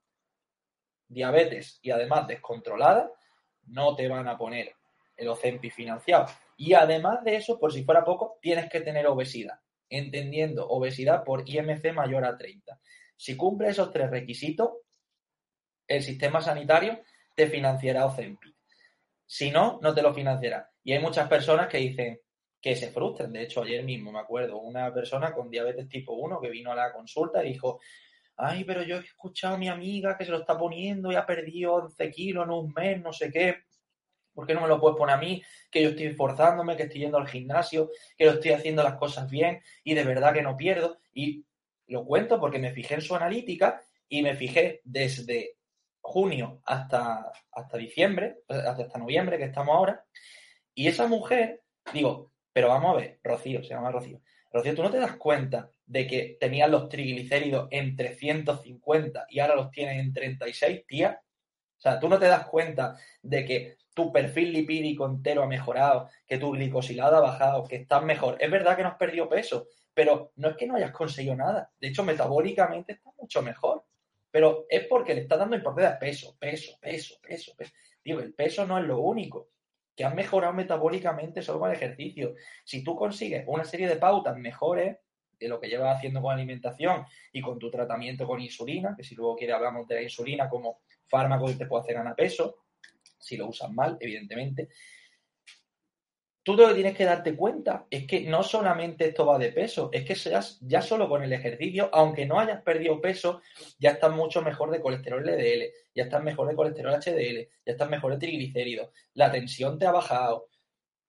diabetes 1.07 1.79
y 1.81 1.91
además 1.91 2.27
descontrolada, 2.27 3.11
no 3.63 3.95
te 3.95 4.07
van 4.07 4.27
a 4.27 4.37
poner 4.37 4.73
el 5.15 5.27
Ozempi 5.27 5.69
financiado. 5.69 6.27
Y 6.57 6.73
además 6.73 7.23
de 7.23 7.35
eso, 7.35 7.59
por 7.59 7.71
si 7.71 7.83
fuera 7.83 8.03
poco, 8.03 8.37
tienes 8.41 8.69
que 8.69 8.81
tener 8.81 9.07
obesidad, 9.07 9.59
entendiendo 9.89 10.67
obesidad 10.67 11.23
por 11.23 11.47
IMC 11.47 11.93
mayor 11.93 12.25
a 12.25 12.37
30. 12.37 12.79
Si 13.15 13.35
cumple 13.35 13.69
esos 13.69 13.91
tres 13.91 14.09
requisitos, 14.09 14.71
el 15.87 16.03
sistema 16.03 16.41
sanitario 16.41 17.01
te 17.35 17.47
financiará 17.47 18.05
Ozempi. 18.05 18.55
Si 19.25 19.51
no, 19.51 19.79
no 19.81 19.93
te 19.93 20.01
lo 20.01 20.13
financiará. 20.13 20.69
Y 20.83 20.93
hay 20.93 20.99
muchas 20.99 21.27
personas 21.27 21.67
que 21.67 21.77
dicen, 21.77 22.19
que 22.61 22.75
se 22.75 22.91
frustren. 22.91 23.31
De 23.31 23.43
hecho, 23.43 23.61
ayer 23.61 23.83
mismo 23.83 24.11
me 24.11 24.19
acuerdo 24.19 24.59
una 24.59 24.93
persona 24.93 25.33
con 25.33 25.49
diabetes 25.49 25.87
tipo 25.87 26.13
1 26.13 26.39
que 26.41 26.49
vino 26.49 26.71
a 26.71 26.75
la 26.75 26.91
consulta 26.91 27.43
y 27.43 27.53
dijo, 27.53 27.79
ay, 28.35 28.63
pero 28.63 28.83
yo 28.83 28.97
he 28.97 28.99
escuchado 28.99 29.55
a 29.55 29.57
mi 29.57 29.67
amiga 29.67 30.17
que 30.17 30.25
se 30.25 30.31
lo 30.31 30.39
está 30.39 30.57
poniendo 30.57 31.11
y 31.11 31.15
ha 31.15 31.25
perdido 31.25 31.75
11 31.75 32.11
kilos 32.11 32.45
en 32.45 32.51
un 32.51 32.73
mes, 32.73 33.01
no 33.01 33.13
sé 33.13 33.31
qué. 33.31 33.63
¿Por 34.33 34.47
qué 34.47 34.53
no 34.53 34.61
me 34.61 34.67
lo 34.67 34.79
puedes 34.79 34.97
poner 34.97 35.15
a 35.15 35.19
mí? 35.19 35.43
Que 35.69 35.83
yo 35.83 35.89
estoy 35.89 36.05
esforzándome, 36.07 36.77
que 36.77 36.83
estoy 36.83 37.01
yendo 37.01 37.17
al 37.17 37.27
gimnasio, 37.27 37.89
que 38.17 38.25
lo 38.25 38.31
estoy 38.31 38.51
haciendo 38.51 38.83
las 38.83 38.95
cosas 38.95 39.29
bien 39.29 39.61
y 39.83 39.93
de 39.93 40.03
verdad 40.03 40.33
que 40.33 40.41
no 40.41 40.55
pierdo. 40.55 40.99
Y 41.13 41.45
lo 41.87 42.05
cuento 42.05 42.39
porque 42.39 42.59
me 42.59 42.71
fijé 42.71 42.95
en 42.95 43.01
su 43.01 43.15
analítica 43.15 43.81
y 44.07 44.21
me 44.21 44.35
fijé 44.35 44.81
desde 44.83 45.57
junio 45.99 46.61
hasta, 46.65 47.31
hasta 47.51 47.77
diciembre, 47.77 48.37
hasta 48.47 48.97
noviembre, 48.97 49.37
que 49.37 49.45
estamos 49.45 49.75
ahora. 49.75 50.05
Y 50.73 50.87
esa 50.87 51.07
mujer, 51.07 51.61
digo, 51.91 52.28
pero 52.53 52.69
vamos 52.69 52.93
a 52.93 52.97
ver, 52.99 53.19
Rocío, 53.23 53.63
se 53.63 53.69
llama 53.69 53.91
Rocío. 53.91 54.21
Rocío, 54.51 54.75
¿tú 54.75 54.83
no 54.83 54.91
te 54.91 54.97
das 54.97 55.15
cuenta 55.17 55.69
de 55.85 56.07
que 56.07 56.37
tenías 56.39 56.69
los 56.69 56.89
triglicéridos 56.89 57.67
en 57.71 57.95
350 57.95 59.27
y 59.29 59.39
ahora 59.39 59.55
los 59.55 59.71
tienes 59.71 59.99
en 59.99 60.13
36, 60.13 60.85
tía? 60.87 61.21
O 61.77 61.81
sea, 61.81 61.99
tú 61.99 62.09
no 62.09 62.19
te 62.19 62.25
das 62.25 62.45
cuenta 62.47 62.97
de 63.21 63.45
que 63.45 63.77
tu 63.93 64.11
perfil 64.11 64.51
lipídico 64.51 65.05
entero 65.05 65.43
ha 65.43 65.47
mejorado, 65.47 66.09
que 66.25 66.37
tu 66.37 66.51
glicosilada 66.51 67.17
ha 67.17 67.21
bajado, 67.21 67.63
que 67.65 67.77
estás 67.77 68.03
mejor. 68.03 68.37
Es 68.39 68.49
verdad 68.49 68.75
que 68.75 68.83
no 68.83 68.89
has 68.89 68.97
perdido 68.97 69.29
peso, 69.29 69.67
pero 69.93 70.31
no 70.35 70.49
es 70.49 70.57
que 70.57 70.67
no 70.67 70.75
hayas 70.75 70.91
conseguido 70.91 71.35
nada. 71.35 71.71
De 71.79 71.89
hecho, 71.89 72.03
metabólicamente 72.03 72.93
estás 72.93 73.13
mucho 73.17 73.41
mejor. 73.41 73.85
Pero 74.31 74.65
es 74.69 74.85
porque 74.85 75.15
le 75.15 75.21
estás 75.21 75.39
dando 75.39 75.55
importancia 75.55 75.95
a 75.95 75.99
peso, 75.99 76.37
peso, 76.39 76.77
peso, 76.79 77.15
peso, 77.21 77.53
peso. 77.57 77.73
Digo, 78.03 78.19
el 78.19 78.33
peso 78.33 78.65
no 78.65 78.77
es 78.77 78.85
lo 78.85 78.99
único 78.99 79.49
que 79.99 80.05
has 80.05 80.15
mejorado 80.15 80.53
metabólicamente 80.53 81.41
solo 81.41 81.59
con 81.59 81.71
el 81.71 81.75
ejercicio. 81.75 82.35
Si 82.63 82.85
tú 82.85 82.95
consigues 82.95 83.43
una 83.47 83.65
serie 83.65 83.85
de 83.85 83.97
pautas 83.97 84.37
mejores 84.37 84.95
de 85.37 85.49
lo 85.49 85.59
que 85.59 85.67
llevas 85.67 85.97
haciendo 85.97 86.21
con 86.21 86.33
alimentación 86.33 87.05
y 87.33 87.41
con 87.41 87.59
tu 87.59 87.69
tratamiento 87.69 88.25
con 88.25 88.39
insulina, 88.39 88.95
que 88.95 89.03
si 89.03 89.13
luego 89.13 89.35
quieres 89.35 89.57
hablamos 89.57 89.85
de 89.89 89.95
la 89.95 90.01
insulina 90.03 90.47
como 90.47 90.83
fármaco 91.05 91.47
que 91.47 91.55
te 91.55 91.65
puede 91.65 91.81
hacer 91.81 91.95
ganar 91.95 92.15
peso, 92.15 92.63
si 93.19 93.35
lo 93.35 93.49
usas 93.49 93.71
mal, 93.71 93.97
evidentemente, 93.99 94.69
tú 96.43 96.55
lo 96.55 96.69
que 96.69 96.73
tienes 96.75 96.95
que 96.95 97.05
darte 97.05 97.35
cuenta 97.35 97.85
es 97.89 98.07
que 98.07 98.21
no 98.21 98.43
solamente 98.43 99.05
esto 99.05 99.25
va 99.25 99.37
de 99.37 99.51
peso, 99.51 99.89
es 99.91 100.05
que 100.05 100.15
ya 100.61 100.81
solo 100.81 101.09
con 101.09 101.23
el 101.23 101.33
ejercicio, 101.33 101.89
aunque 101.93 102.25
no 102.25 102.39
hayas 102.39 102.61
perdido 102.61 103.01
peso, 103.01 103.41
ya 103.77 103.91
estás 103.91 104.11
mucho 104.11 104.41
mejor 104.41 104.71
de 104.71 104.81
colesterol 104.81 105.23
LDL, 105.23 105.71
ya 105.93 106.03
estás 106.03 106.23
mejor 106.23 106.47
de 106.47 106.55
colesterol 106.55 106.93
HDL, 106.93 107.47
ya 107.65 107.71
estás 107.71 107.89
mejor 107.89 108.13
de 108.13 108.19
triglicéridos, 108.19 108.89
la 109.13 109.31
tensión 109.31 109.77
te 109.77 109.85
ha 109.85 109.91
bajado, 109.91 110.49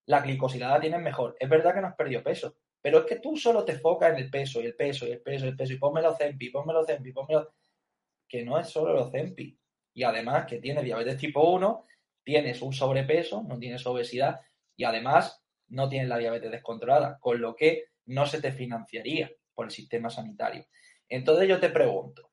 la 0.06 0.20
glicosilada 0.20 0.80
tienes 0.80 1.00
mejor. 1.00 1.37
Es 1.38 1.49
verdad 1.49 1.75
que 1.75 1.80
no 1.80 1.87
has 1.87 1.94
perdido 1.94 2.22
peso, 2.22 2.56
pero 2.82 2.99
es 3.00 3.04
que 3.04 3.16
tú 3.16 3.37
solo 3.37 3.64
te 3.64 3.72
enfocas 3.72 4.12
en 4.12 4.16
el 4.16 4.30
peso 4.30 4.60
y 4.60 4.66
el 4.66 4.75
peso 4.75 5.06
y 5.06 5.12
el 5.12 5.20
peso 5.20 5.44
y 5.44 5.49
el 5.49 5.56
peso 5.56 5.72
y 5.72 5.78
pónmelo 5.78 6.14
Zempi, 6.16 6.50
pónmelo 6.50 6.84
Zempi, 6.84 7.12
pónmelo... 7.12 7.52
Que 8.28 8.44
no 8.44 8.58
es 8.58 8.68
solo 8.68 8.92
los 8.94 9.10
Zempi. 9.10 9.58
Y 9.92 10.02
además 10.04 10.46
que 10.46 10.58
tienes 10.58 10.84
diabetes 10.84 11.16
tipo 11.16 11.50
1, 11.50 11.87
tienes 12.22 12.62
un 12.62 12.72
sobrepeso, 12.72 13.42
no 13.42 13.58
tienes 13.58 13.84
obesidad, 13.87 14.40
y 14.80 14.84
además 14.84 15.44
no 15.68 15.90
tienes 15.90 16.08
la 16.08 16.16
diabetes 16.16 16.50
descontrolada, 16.50 17.18
con 17.20 17.38
lo 17.38 17.54
que 17.54 17.84
no 18.06 18.25
se 18.25 18.40
te 18.40 18.50
financiaría 18.50 19.30
por 19.52 19.66
el 19.66 19.70
sistema 19.70 20.08
sanitario. 20.08 20.64
Entonces 21.06 21.46
yo 21.46 21.60
te 21.60 21.68
pregunto, 21.68 22.30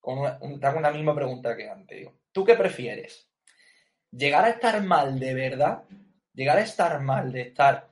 con 0.00 0.18
una, 0.18 0.40
hago 0.62 0.78
una 0.78 0.90
misma 0.90 1.14
pregunta 1.14 1.56
que 1.56 1.70
antes, 1.70 1.96
digo, 1.96 2.18
¿tú 2.32 2.44
qué 2.44 2.56
prefieres? 2.56 3.30
¿Llegar 4.10 4.46
a 4.46 4.48
estar 4.48 4.82
mal 4.82 5.20
de 5.20 5.34
verdad? 5.34 5.84
¿Llegar 6.34 6.58
a 6.58 6.62
estar 6.62 7.00
mal 7.00 7.30
de 7.30 7.42
estar 7.42 7.88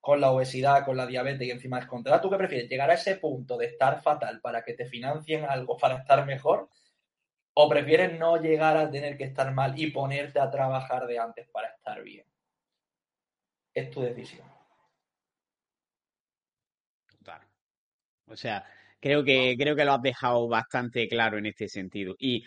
con 0.00 0.20
la 0.20 0.30
obesidad, 0.30 0.84
con 0.84 0.96
la 0.96 1.06
diabetes 1.06 1.48
y 1.48 1.50
encima 1.50 1.80
descontrolada? 1.80 2.22
¿Tú 2.22 2.30
qué 2.30 2.36
prefieres? 2.36 2.70
¿Llegar 2.70 2.92
a 2.92 2.94
ese 2.94 3.16
punto 3.16 3.56
de 3.58 3.66
estar 3.66 4.00
fatal 4.02 4.40
para 4.40 4.62
que 4.62 4.74
te 4.74 4.86
financien 4.86 5.44
algo 5.46 5.76
para 5.76 5.96
estar 5.96 6.24
mejor? 6.24 6.68
¿O 7.54 7.68
prefieres 7.68 8.16
no 8.20 8.36
llegar 8.36 8.76
a 8.76 8.88
tener 8.88 9.16
que 9.16 9.24
estar 9.24 9.52
mal 9.52 9.76
y 9.76 9.90
ponerte 9.90 10.38
a 10.38 10.48
trabajar 10.48 11.08
de 11.08 11.18
antes 11.18 11.48
para 11.48 11.66
estar 11.66 12.00
bien? 12.04 12.31
Es 13.74 13.90
tu 13.90 14.02
decisión. 14.02 14.46
Claro. 17.22 17.46
O 18.26 18.36
sea, 18.36 18.64
creo 19.00 19.24
que, 19.24 19.56
creo 19.58 19.76
que 19.76 19.84
lo 19.84 19.94
has 19.94 20.02
dejado 20.02 20.48
bastante 20.48 21.08
claro 21.08 21.38
en 21.38 21.46
este 21.46 21.68
sentido. 21.68 22.14
Y 22.18 22.44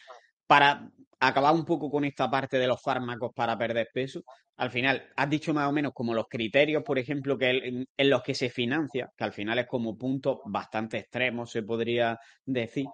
para 0.47 0.89
acabar 1.19 1.53
un 1.53 1.65
poco 1.65 1.89
con 1.89 2.05
esta 2.05 2.29
parte 2.29 2.57
de 2.57 2.67
los 2.67 2.81
fármacos 2.81 3.31
para 3.33 3.57
perder 3.57 3.89
peso, 3.93 4.23
al 4.57 4.71
final 4.71 5.09
has 5.15 5.29
dicho 5.29 5.53
más 5.53 5.67
o 5.67 5.71
menos 5.71 5.91
como 5.93 6.13
los 6.13 6.27
criterios, 6.29 6.83
por 6.83 6.97
ejemplo, 6.99 7.37
que 7.37 7.49
en, 7.49 7.85
en 7.97 8.09
los 8.09 8.23
que 8.23 8.33
se 8.35 8.49
financia, 8.49 9.11
que 9.17 9.23
al 9.23 9.33
final 9.33 9.59
es 9.59 9.67
como 9.67 9.97
puntos 9.97 10.39
bastante 10.45 10.99
extremos, 10.99 11.51
se 11.51 11.63
podría 11.63 12.17
decir. 12.45 12.85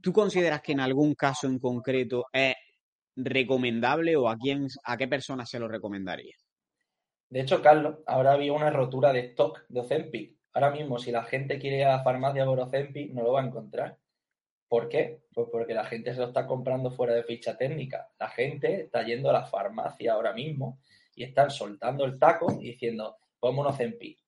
¿Tú 0.00 0.12
consideras 0.12 0.62
que 0.62 0.72
en 0.72 0.80
algún 0.80 1.14
caso 1.14 1.46
en 1.46 1.58
concreto 1.58 2.26
es 2.32 2.54
recomendable 3.16 4.16
o 4.16 4.28
a 4.28 4.36
quién, 4.36 4.66
a 4.84 4.96
qué 4.96 5.08
persona 5.08 5.46
se 5.46 5.58
lo 5.58 5.68
recomendaría? 5.68 6.34
De 7.28 7.40
hecho, 7.40 7.60
Carlos, 7.60 7.98
ahora 8.06 8.32
había 8.32 8.52
una 8.52 8.70
rotura 8.70 9.12
de 9.12 9.20
stock 9.20 9.64
de 9.68 9.80
Ozempic. 9.80 10.36
Ahora 10.52 10.70
mismo, 10.70 10.98
si 10.98 11.10
la 11.10 11.24
gente 11.24 11.58
quiere 11.58 11.78
ir 11.78 11.84
a 11.84 11.96
la 11.96 12.02
farmacia 12.02 12.44
por 12.44 12.60
Ozempic, 12.60 13.12
no 13.12 13.22
lo 13.22 13.32
va 13.32 13.42
a 13.42 13.46
encontrar. 13.46 13.98
¿Por 14.68 14.88
qué? 14.88 15.20
Pues 15.32 15.48
porque 15.50 15.74
la 15.74 15.84
gente 15.84 16.12
se 16.12 16.20
lo 16.20 16.26
está 16.26 16.46
comprando 16.46 16.90
fuera 16.90 17.14
de 17.14 17.24
ficha 17.24 17.56
técnica. 17.56 18.08
La 18.18 18.28
gente 18.28 18.82
está 18.82 19.02
yendo 19.04 19.30
a 19.30 19.32
la 19.32 19.44
farmacia 19.44 20.12
ahora 20.12 20.32
mismo 20.32 20.80
y 21.14 21.24
están 21.24 21.50
soltando 21.50 22.04
el 22.04 22.18
taco 22.18 22.52
y 22.60 22.70
diciendo, 22.70 23.16
ponme 23.38 23.60
un 23.60 23.66
Ozempic. 23.66 24.18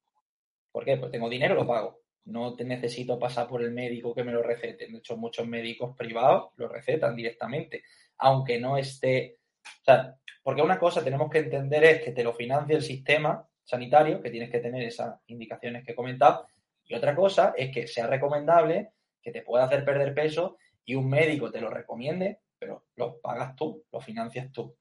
¿Por 0.71 0.85
qué? 0.85 0.97
Pues 0.97 1.11
tengo 1.11 1.29
dinero, 1.29 1.55
lo 1.55 1.67
pago. 1.67 2.01
No 2.25 2.55
te 2.55 2.65
necesito 2.65 3.19
pasar 3.19 3.49
por 3.49 3.63
el 3.63 3.71
médico 3.71 4.15
que 4.15 4.23
me 4.23 4.33
lo 4.33 4.43
recete. 4.43 4.87
De 4.87 4.99
hecho, 4.99 5.17
muchos 5.17 5.47
médicos 5.47 5.97
privados 5.97 6.51
lo 6.57 6.69
recetan 6.69 7.17
directamente, 7.17 7.83
aunque 8.19 8.61
no 8.61 8.77
esté 8.77 9.39
o 9.65 9.85
sea, 9.85 10.17
porque 10.43 10.63
una 10.63 10.79
cosa 10.79 11.05
tenemos 11.05 11.31
que 11.31 11.39
entender 11.39 11.85
es 11.85 12.03
que 12.03 12.13
te 12.13 12.25
lo 12.25 12.33
financia 12.33 12.77
el 12.77 12.83
sistema 12.83 13.47
sanitario, 13.65 14.23
que 14.23 14.31
tienes 14.31 14.51
que 14.51 14.61
tener 14.61 14.83
esas 14.83 15.21
indicaciones 15.27 15.85
que 15.85 15.93
he 15.93 15.97
comentado, 15.97 16.47
y 16.85 16.95
otra 16.95 17.15
cosa 17.15 17.53
es 17.57 17.71
que 17.71 17.87
sea 17.87 18.07
recomendable, 18.07 18.93
que 19.21 19.31
te 19.31 19.43
pueda 19.43 19.65
hacer 19.65 19.85
perder 19.85 20.15
peso 20.15 20.57
y 20.85 20.95
un 20.95 21.09
médico 21.09 21.51
te 21.51 21.61
lo 21.61 21.69
recomiende, 21.69 22.41
pero 22.59 22.87
lo 22.97 23.21
pagas 23.21 23.55
tú, 23.55 23.85
lo 23.93 24.01
financias 24.01 24.51
tú. 24.53 24.75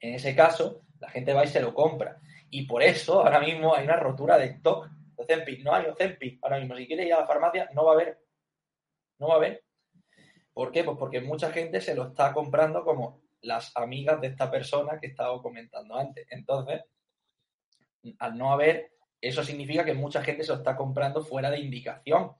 En 0.00 0.14
ese 0.14 0.34
caso, 0.34 0.82
la 0.98 1.10
gente 1.10 1.34
va 1.34 1.44
y 1.44 1.48
se 1.48 1.60
lo 1.60 1.74
compra. 1.74 2.18
Y 2.48 2.66
por 2.66 2.82
eso 2.82 3.20
ahora 3.20 3.40
mismo 3.40 3.74
hay 3.74 3.84
una 3.84 3.96
rotura 3.96 4.38
de 4.38 4.46
stock 4.46 4.88
de 4.88 5.22
Ozempic. 5.22 5.62
No 5.62 5.74
hay 5.74 5.86
Ozempic 5.86 6.38
ahora 6.42 6.58
mismo. 6.58 6.74
Si 6.76 6.86
quieres 6.86 7.06
ir 7.06 7.12
a 7.12 7.20
la 7.20 7.26
farmacia, 7.26 7.68
no 7.74 7.84
va 7.84 7.92
a 7.92 7.94
haber. 7.94 8.18
No 9.18 9.28
va 9.28 9.34
a 9.34 9.36
haber. 9.36 9.62
¿Por 10.54 10.72
qué? 10.72 10.84
Pues 10.84 10.96
porque 10.98 11.20
mucha 11.20 11.52
gente 11.52 11.80
se 11.80 11.94
lo 11.94 12.08
está 12.08 12.32
comprando 12.32 12.82
como 12.82 13.20
las 13.42 13.76
amigas 13.76 14.20
de 14.20 14.28
esta 14.28 14.50
persona 14.50 14.98
que 14.98 15.06
he 15.06 15.10
estado 15.10 15.40
comentando 15.42 15.96
antes. 15.96 16.26
Entonces, 16.30 16.82
al 18.18 18.36
no 18.36 18.52
haber, 18.52 18.92
eso 19.20 19.42
significa 19.42 19.84
que 19.84 19.94
mucha 19.94 20.22
gente 20.22 20.44
se 20.44 20.52
lo 20.52 20.58
está 20.58 20.76
comprando 20.76 21.22
fuera 21.22 21.50
de 21.50 21.60
indicación. 21.60 22.32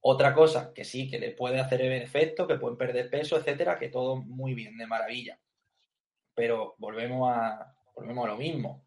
Otra 0.00 0.34
cosa 0.34 0.72
que 0.72 0.84
sí, 0.84 1.10
que 1.10 1.18
le 1.18 1.32
puede 1.32 1.60
hacer 1.60 1.82
efecto, 1.82 2.46
que 2.46 2.56
pueden 2.56 2.78
perder 2.78 3.10
peso, 3.10 3.36
etcétera, 3.36 3.78
que 3.78 3.88
todo 3.88 4.16
muy 4.16 4.54
bien, 4.54 4.76
de 4.76 4.86
maravilla. 4.86 5.40
Pero 6.34 6.76
volvemos 6.78 7.30
a, 7.30 7.76
volvemos 7.94 8.24
a 8.24 8.28
lo 8.28 8.36
mismo. 8.36 8.84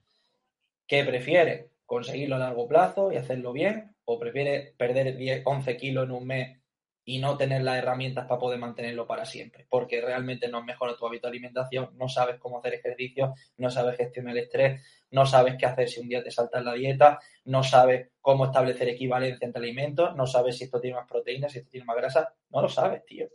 ¿Qué 0.88 1.04
prefiere? 1.04 1.72
¿Conseguirlo 1.86 2.36
a 2.36 2.40
largo 2.40 2.68
plazo 2.68 3.12
y 3.12 3.18
hacerlo 3.18 3.52
bien? 3.52 3.96
¿O 4.06 4.20
prefiere 4.20 4.74
perder 4.78 5.18
10, 5.18 5.44
11 5.46 5.78
kilos 5.78 6.06
en 6.06 6.12
un 6.12 6.28
mes 6.28 6.61
y 7.04 7.20
no 7.20 7.38
tener 7.38 7.64
las 7.64 7.78
herramientas 7.78 8.28
para 8.28 8.40
poder 8.40 8.60
mantenerlo 8.60 9.08
para 9.08 9.26
siempre, 9.26 9.66
porque 9.70 10.02
realmente 10.02 10.48
no 10.48 10.64
mejora 10.64 10.96
tu 10.96 11.08
hábito 11.08 11.28
de 11.28 11.32
alimentación, 11.32 11.90
no 11.98 12.08
sabes 12.08 12.40
cómo 12.40 12.60
hacer 12.60 12.76
ejercicio, 12.76 13.34
no 13.58 13.70
sabes 13.70 13.98
gestionar 13.98 14.38
el 14.38 14.44
estrés, 14.44 14.82
no 15.10 15.26
sabes 15.26 15.56
qué 15.58 15.66
hacer 15.66 15.90
si 15.90 16.00
un 16.00 16.10
día 16.10 16.24
te 16.24 16.32
saltas 16.32 16.64
la 16.64 16.74
dieta, 16.74 17.20
no 17.46 17.64
sabes 17.64 18.10
cómo 18.22 18.46
establecer 18.46 18.90
equivalencia 18.90 19.46
entre 19.46 19.62
alimentos, 19.62 20.16
no 20.16 20.28
sabes 20.28 20.58
si 20.58 20.66
esto 20.66 20.80
tiene 20.80 20.98
más 20.98 21.08
proteínas, 21.08 21.52
si 21.52 21.60
esto 21.60 21.72
tiene 21.72 21.86
más 21.86 21.98
grasa, 21.98 22.34
no 22.50 22.62
lo 22.62 22.70
sabes, 22.70 23.04
tío. 23.06 23.28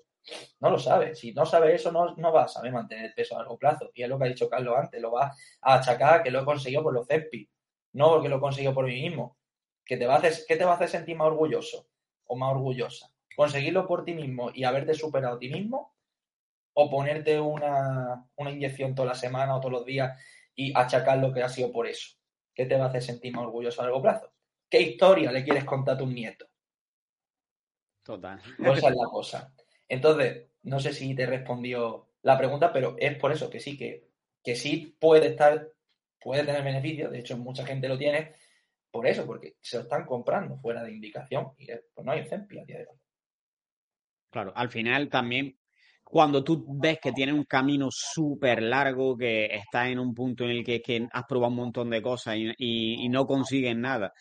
No 0.61 0.71
lo 0.71 0.79
sabes. 0.79 1.19
Si 1.19 1.33
no 1.33 1.47
sabes 1.47 1.81
eso, 1.81 1.93
no, 1.93 2.15
no 2.17 2.33
vas 2.33 2.51
a 2.51 2.55
saber 2.55 2.73
mantener 2.73 3.07
el 3.07 3.15
peso 3.15 3.37
a 3.37 3.39
largo 3.39 3.57
plazo. 3.59 3.91
Y 3.95 4.03
es 4.03 4.09
lo 4.09 4.19
que 4.19 4.25
ha 4.25 4.29
dicho 4.29 4.49
Carlos 4.49 4.75
antes, 4.77 5.01
lo 5.01 5.13
vas 5.13 5.37
a 5.61 5.75
achacar 5.75 6.23
que 6.23 6.31
lo 6.31 6.41
he 6.41 6.45
conseguido 6.45 6.83
por 6.83 6.95
los 6.95 7.07
CESPI, 7.07 7.49
no 7.93 8.11
porque 8.11 8.29
lo 8.29 8.37
he 8.39 8.41
conseguido 8.41 8.75
por 8.75 8.87
mí 8.87 9.03
mismo. 9.03 9.37
¿Qué 9.85 9.97
te 9.97 10.07
va 10.07 10.15
a 10.15 10.19
hacer, 10.19 10.33
qué 10.49 10.57
te 10.57 10.65
va 10.65 10.73
a 10.73 10.75
hacer 10.75 10.89
sentir 10.89 11.17
más 11.17 11.29
orgulloso 11.29 11.87
o 12.27 12.37
más 12.37 12.53
orgullosa? 12.53 13.09
Conseguirlo 13.37 13.87
por 13.87 14.05
ti 14.05 14.15
mismo 14.15 14.51
y 14.53 14.65
haberte 14.65 14.95
superado 14.95 15.37
a 15.37 15.39
ti 15.39 15.49
mismo, 15.49 15.95
o 16.79 16.91
ponerte 16.91 17.41
una, 17.41 18.29
inyección 18.39 18.95
toda 18.95 19.09
la 19.09 19.15
semana 19.15 19.57
o 19.57 19.61
todos 19.61 19.73
los 19.73 19.87
días 19.87 20.19
y 20.55 20.73
achacar 20.75 21.19
lo 21.19 21.33
que 21.33 21.43
ha 21.43 21.49
sido 21.49 21.71
por 21.71 21.87
eso. 21.87 22.17
¿Qué 22.55 22.67
te 22.67 22.77
va 22.77 22.87
a 22.87 22.89
hacer 22.89 23.03
sentir 23.03 23.35
más 23.35 23.45
orgulloso 23.45 23.81
a 23.81 23.85
largo 23.85 24.03
plazo? 24.03 24.33
¿Qué 24.69 24.81
historia 24.81 25.31
le 25.33 25.45
quieres 25.45 25.65
contar 25.65 25.95
a 25.95 25.99
tus 25.99 26.09
nietos? 26.09 26.49
Total. 28.03 28.41
Pues 28.59 28.79
esa 28.79 28.89
es 28.89 28.97
la 28.97 29.07
cosa. 29.07 29.55
Entonces, 29.89 30.49
no 30.63 30.81
sé 30.81 30.93
si 30.93 31.15
te 31.15 31.27
respondió 31.27 32.09
la 32.23 32.37
pregunta, 32.37 32.73
pero 32.73 32.97
es 32.99 33.17
por 33.17 33.33
eso 33.33 33.49
que 33.49 33.61
sí, 33.61 33.77
que, 33.77 34.09
que 34.43 34.55
sí 34.55 34.97
puede 34.99 35.29
estar, 35.29 35.71
puede 36.21 36.45
tener 36.45 36.63
beneficios, 36.63 37.11
de 37.11 37.21
hecho 37.21 37.37
mucha 37.37 37.65
gente 37.65 37.89
lo 37.89 37.97
tiene, 37.97 38.35
por 38.91 39.07
eso, 39.07 39.27
porque 39.27 39.57
se 39.61 39.77
lo 39.79 39.85
están 39.85 40.05
comprando 40.05 40.59
fuera 40.59 40.83
de 40.83 40.93
indicación 40.93 41.53
y 41.59 41.67
pues 41.67 42.05
no 42.05 42.13
hay 42.13 42.27
CEMPI 42.27 42.59
a 42.59 42.65
día 42.65 42.79
de 42.79 42.87
hoy. 42.87 42.99
Claro, 44.37 44.53
al 44.55 44.69
final 44.69 45.09
también 45.09 45.57
cuando 46.05 46.45
tú 46.45 46.63
ves 46.79 46.99
que 47.01 47.13
tienes 47.13 47.35
un 47.35 47.45
camino 47.45 47.89
súper 47.91 48.63
largo, 48.63 49.17
que 49.17 49.47
estás 49.47 49.89
en 49.89 49.99
un 49.99 50.13
punto 50.13 50.45
en 50.45 50.51
el 50.51 50.63
que, 50.63 50.83
que, 50.83 51.09
has 51.11 51.25
probado 51.27 51.53
un 51.53 51.57
montón 51.57 51.89
de 51.89 52.03
cosas 52.03 52.37
y, 52.37 52.49
y, 52.59 53.07
y 53.07 53.09
no 53.09 53.25
consigues 53.27 53.75
nada, 53.75 54.13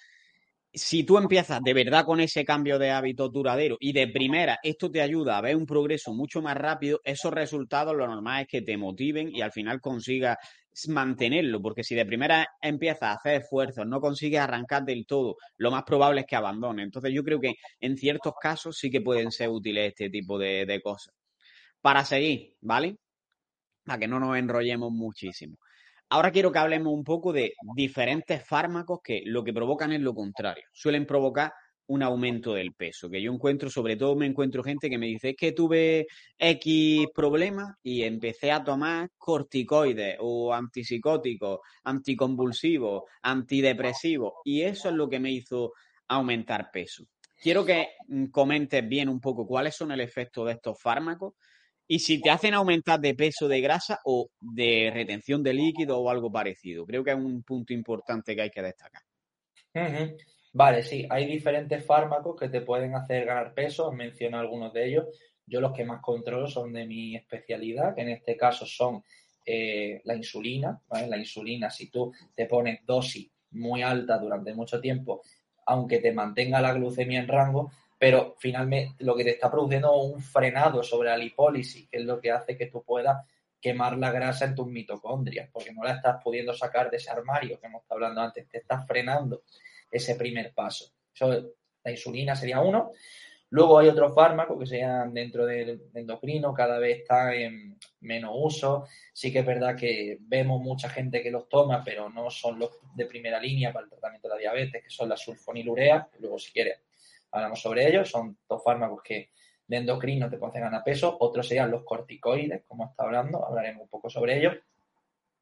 si 0.76 1.04
tú 1.04 1.18
empiezas 1.18 1.62
de 1.64 1.74
verdad 1.74 2.06
con 2.06 2.20
ese 2.20 2.44
cambio 2.46 2.78
de 2.80 2.92
hábito 2.92 3.30
duradero 3.30 3.78
y 3.80 3.94
de 3.94 4.08
primera 4.08 4.60
esto 4.64 4.92
te 4.92 5.02
ayuda 5.02 5.38
a 5.38 5.42
ver 5.42 5.56
un 5.56 5.66
progreso 5.66 6.14
mucho 6.14 6.42
más 6.42 6.58
rápido, 6.58 7.00
esos 7.04 7.34
resultados 7.34 7.96
lo 7.96 8.08
normal 8.08 8.42
es 8.44 8.48
que 8.48 8.62
te 8.62 8.78
motiven 8.78 9.34
y 9.34 9.42
al 9.42 9.52
final 9.52 9.80
consigas 9.82 10.38
mantenerlo, 10.90 11.62
porque 11.62 11.84
si 11.84 11.96
de 11.96 12.06
primera 12.06 12.46
empiezas 12.62 13.04
a 13.04 13.14
hacer 13.14 13.42
esfuerzos, 13.42 13.88
no 13.88 14.02
consigues 14.02 14.42
arrancar 14.42 14.84
del 14.84 15.06
todo, 15.06 15.36
lo 15.58 15.72
más 15.72 15.84
probable 15.84 16.22
es 16.22 16.28
que 16.28 16.36
abandone. 16.36 16.84
Entonces 16.84 17.14
yo 17.14 17.24
creo 17.24 17.40
que 17.40 17.54
en 17.80 17.96
ciertos 17.98 18.34
casos 18.42 18.78
sí 18.78 18.90
que 18.90 19.02
pueden 19.02 19.32
ser 19.32 19.50
útiles 19.50 19.90
este 19.90 20.10
tipo 20.10 20.38
de, 20.38 20.66
de 20.66 20.82
cosas. 20.82 21.14
Para 21.82 22.04
seguir, 22.06 22.56
¿vale? 22.62 22.98
Para 23.86 24.00
que 24.00 24.08
no 24.08 24.20
nos 24.20 24.38
enrollemos 24.38 24.92
muchísimo. 24.92 25.58
Ahora 26.10 26.32
quiero 26.32 26.52
que 26.52 26.60
hablemos 26.60 26.94
un 26.94 27.04
poco 27.04 27.34
de 27.34 27.54
diferentes 27.76 28.46
fármacos 28.46 29.00
que 29.04 29.24
lo 29.26 29.44
que 29.44 29.54
provocan 29.54 29.92
es 29.92 30.02
lo 30.02 30.14
contrario. 30.14 30.64
Suelen 30.72 31.06
provocar 31.06 31.52
un 31.88 32.02
aumento 32.04 32.54
del 32.54 32.74
peso, 32.74 33.10
que 33.10 33.22
yo 33.22 33.32
encuentro, 33.32 33.70
sobre 33.70 33.96
todo 33.96 34.16
me 34.16 34.26
encuentro 34.26 34.64
gente 34.64 34.90
que 34.90 34.98
me 34.98 35.08
dice 35.08 35.30
es 35.30 35.36
que 35.36 35.52
tuve 35.52 36.08
X 36.38 37.08
problemas 37.14 37.76
y 37.84 38.04
empecé 38.04 38.52
a 38.52 38.64
tomar 38.64 39.10
corticoides 39.18 40.18
o 40.20 40.54
antipsicóticos, 40.54 41.60
anticonvulsivos, 41.84 43.04
antidepresivos 43.22 44.34
y 44.44 44.62
eso 44.62 44.90
es 44.90 44.96
lo 44.96 45.10
que 45.10 45.20
me 45.20 45.32
hizo 45.32 45.74
aumentar 46.08 46.70
peso. 46.72 47.06
Quiero 47.40 47.66
que 47.66 47.90
mm, 48.08 48.26
comentes 48.28 48.88
bien 48.88 49.10
un 49.10 49.20
poco 49.20 49.46
cuáles 49.46 49.76
son 49.76 49.92
el 49.92 50.02
efecto 50.02 50.46
de 50.46 50.54
estos 50.54 50.82
fármacos 50.82 51.34
y 51.88 52.00
si 52.00 52.22
te 52.22 52.30
hacen 52.30 52.54
aumentar 52.54 53.00
de 53.00 53.14
peso 53.14 53.48
de 53.48 53.62
grasa 53.62 54.00
o 54.06 54.30
de 54.40 54.92
retención 54.94 55.44
de 55.44 55.54
líquido 55.54 56.00
o 56.00 56.10
algo 56.10 56.32
parecido. 56.32 56.86
Creo 56.86 57.04
que 57.04 57.12
es 57.12 57.18
un 57.18 57.44
punto 57.44 57.74
importante 57.74 58.36
que 58.36 58.42
hay 58.42 58.50
que 58.50 58.62
destacar. 58.62 59.02
Vale, 60.54 60.84
sí, 60.84 61.06
hay 61.10 61.26
diferentes 61.26 61.86
fármacos 61.86 62.40
que 62.40 62.48
te 62.48 62.62
pueden 62.62 62.96
hacer 62.96 63.26
ganar 63.26 63.54
peso, 63.54 63.92
menciono 63.92 64.40
algunos 64.40 64.72
de 64.72 64.88
ellos. 64.88 65.06
Yo 65.46 65.60
los 65.60 65.74
que 65.74 65.84
más 65.84 66.02
controlo 66.02 66.48
son 66.48 66.72
de 66.72 66.88
mi 66.88 67.16
especialidad, 67.16 67.94
que 67.94 68.02
en 68.02 68.10
este 68.10 68.38
caso 68.38 68.66
son 68.66 69.04
eh, 69.46 70.02
la 70.06 70.16
insulina. 70.16 70.82
¿vale? 70.88 71.08
La 71.08 71.18
insulina, 71.18 71.70
si 71.70 71.90
tú 71.92 72.14
te 72.34 72.46
pones 72.46 72.86
dosis 72.86 73.30
muy 73.52 73.84
alta 73.84 74.18
durante 74.18 74.54
mucho 74.54 74.80
tiempo, 74.80 75.22
aunque 75.66 76.00
te 76.00 76.14
mantenga 76.14 76.62
la 76.62 76.74
glucemia 76.74 77.20
en 77.20 77.28
rango, 77.28 77.72
pero 77.98 78.36
finalmente 78.38 79.04
lo 79.04 79.16
que 79.16 79.24
te 79.24 79.32
está 79.32 79.50
produciendo 79.50 79.90
es 79.90 80.14
un 80.14 80.22
frenado 80.22 80.84
sobre 80.84 81.10
la 81.10 81.18
lipólisis, 81.18 81.88
que 81.90 81.98
es 81.98 82.04
lo 82.06 82.20
que 82.20 82.32
hace 82.32 82.58
que 82.58 82.68
tú 82.68 82.84
puedas 82.84 83.26
quemar 83.60 83.98
la 83.98 84.12
grasa 84.12 84.46
en 84.46 84.54
tus 84.54 84.68
mitocondrias, 84.68 85.50
porque 85.52 85.74
no 85.74 85.84
la 85.84 85.94
estás 85.94 86.22
pudiendo 86.24 86.54
sacar 86.54 86.92
de 86.92 86.98
ese 86.98 87.10
armario 87.10 87.60
que 87.60 87.68
hemos 87.68 87.82
estado 87.82 87.98
hablando 87.98 88.22
antes, 88.22 88.48
te 88.48 88.60
estás 88.60 88.86
frenando 88.86 89.44
ese 89.90 90.16
primer 90.16 90.54
paso. 90.54 90.92
La 91.84 91.92
insulina 91.92 92.36
sería 92.36 92.62
uno. 92.62 92.92
Luego 93.50 93.80
hay 93.80 93.88
otros 93.88 94.14
fármacos 94.14 94.60
que 94.60 94.66
sean 94.66 95.14
dentro 95.14 95.46
del 95.46 95.90
endocrino, 95.94 96.54
cada 96.54 96.78
vez 96.78 97.00
está 97.00 97.34
en 97.34 97.78
menos 98.02 98.32
uso. 98.36 98.86
Sí 99.14 99.32
que 99.32 99.40
es 99.40 99.46
verdad 99.46 99.76
que 99.76 100.18
vemos 100.20 100.62
mucha 100.62 100.90
gente 100.90 101.22
que 101.24 101.32
los 101.32 101.48
toma, 101.48 101.84
pero 101.84 102.10
no 102.10 102.30
son 102.30 102.60
los 102.60 102.72
de 102.96 103.06
primera 103.06 103.40
línea 103.40 103.72
para 103.72 103.86
el 103.86 103.90
tratamiento 103.90 104.28
de 104.28 104.34
la 104.34 104.40
diabetes, 104.42 104.84
que 104.84 104.90
son 104.90 105.10
la 105.10 105.16
sulfonilurea. 105.16 106.10
Luego, 106.20 106.38
si 106.38 106.52
quieres, 106.52 106.80
hablamos 107.32 107.62
sobre 107.62 107.88
ellos, 107.88 108.10
son 108.10 108.38
dos 108.48 108.64
fármacos 108.64 109.02
que 109.04 109.32
de 109.68 109.78
endocrino 109.78 110.30
te 110.30 110.38
pueden 110.38 110.62
ganar 110.62 110.84
peso, 110.84 111.18
otros 111.20 111.48
serían 111.48 111.72
los 111.72 111.84
corticoides, 111.84 112.64
como 112.68 112.86
está 112.86 113.04
hablando, 113.04 113.46
hablaremos 113.46 113.84
un 113.84 113.90
poco 113.90 114.10
sobre 114.10 114.38
ellos. 114.38 114.56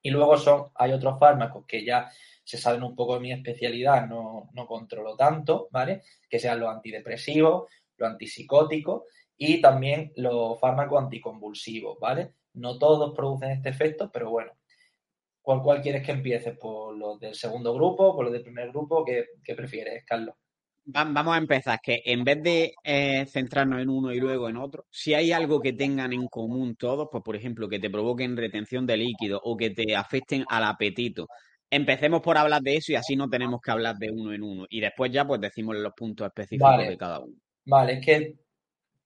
Y 0.01 0.09
luego 0.09 0.37
son, 0.37 0.69
hay 0.75 0.91
otros 0.91 1.17
fármacos 1.19 1.65
que 1.65 1.83
ya 1.85 2.09
se 2.43 2.57
saben 2.57 2.83
un 2.83 2.95
poco 2.95 3.15
de 3.15 3.21
mi 3.21 3.31
especialidad, 3.31 4.05
no, 4.07 4.49
no 4.53 4.67
controlo 4.67 5.15
tanto, 5.15 5.69
¿vale? 5.71 6.03
Que 6.29 6.39
sean 6.39 6.59
los 6.59 6.69
antidepresivos, 6.69 7.71
los 7.97 8.09
antipsicóticos 8.09 9.03
y 9.37 9.61
también 9.61 10.11
los 10.17 10.59
fármacos 10.59 11.03
anticonvulsivos, 11.03 11.99
¿vale? 11.99 12.33
No 12.53 12.77
todos 12.77 13.15
producen 13.15 13.51
este 13.51 13.69
efecto, 13.69 14.11
pero 14.11 14.29
bueno. 14.29 14.51
¿Cuál, 15.41 15.61
cuál 15.61 15.81
quieres 15.81 16.05
que 16.05 16.13
empiece? 16.13 16.53
¿Por 16.53 16.95
los 16.95 17.19
del 17.19 17.35
segundo 17.35 17.73
grupo? 17.73 18.15
¿Por 18.15 18.25
los 18.25 18.33
del 18.33 18.43
primer 18.43 18.69
grupo? 18.69 19.03
¿Qué, 19.03 19.25
qué 19.43 19.55
prefieres, 19.55 20.05
Carlos? 20.05 20.35
Vamos 20.85 21.33
a 21.33 21.37
empezar, 21.37 21.79
que 21.81 22.01
en 22.05 22.25
vez 22.25 22.43
de 22.43 22.73
eh, 22.83 23.25
centrarnos 23.25 23.81
en 23.81 23.89
uno 23.89 24.11
y 24.11 24.19
luego 24.19 24.49
en 24.49 24.57
otro, 24.57 24.85
si 24.89 25.13
hay 25.13 25.31
algo 25.31 25.61
que 25.61 25.71
tengan 25.71 26.11
en 26.11 26.27
común 26.27 26.75
todos, 26.75 27.07
pues 27.09 27.23
por 27.23 27.37
ejemplo, 27.37 27.69
que 27.69 27.79
te 27.79 27.89
provoquen 27.89 28.35
retención 28.35 28.85
de 28.85 28.97
líquido 28.97 29.39
o 29.43 29.55
que 29.55 29.69
te 29.69 29.95
afecten 29.95 30.43
al 30.49 30.65
apetito, 30.65 31.27
empecemos 31.69 32.21
por 32.21 32.37
hablar 32.37 32.61
de 32.61 32.75
eso 32.75 32.91
y 32.91 32.95
así 32.95 33.15
no 33.15 33.29
tenemos 33.29 33.61
que 33.61 33.71
hablar 33.71 33.95
de 33.95 34.11
uno 34.11 34.33
en 34.33 34.43
uno. 34.43 34.65
Y 34.69 34.81
después 34.81 35.09
ya 35.11 35.25
pues 35.25 35.39
decimos 35.39 35.77
los 35.77 35.93
puntos 35.93 36.27
específicos 36.27 36.77
de 36.77 36.97
cada 36.97 37.19
uno. 37.19 37.33
Vale, 37.65 37.93
es 37.93 38.05
que 38.05 38.35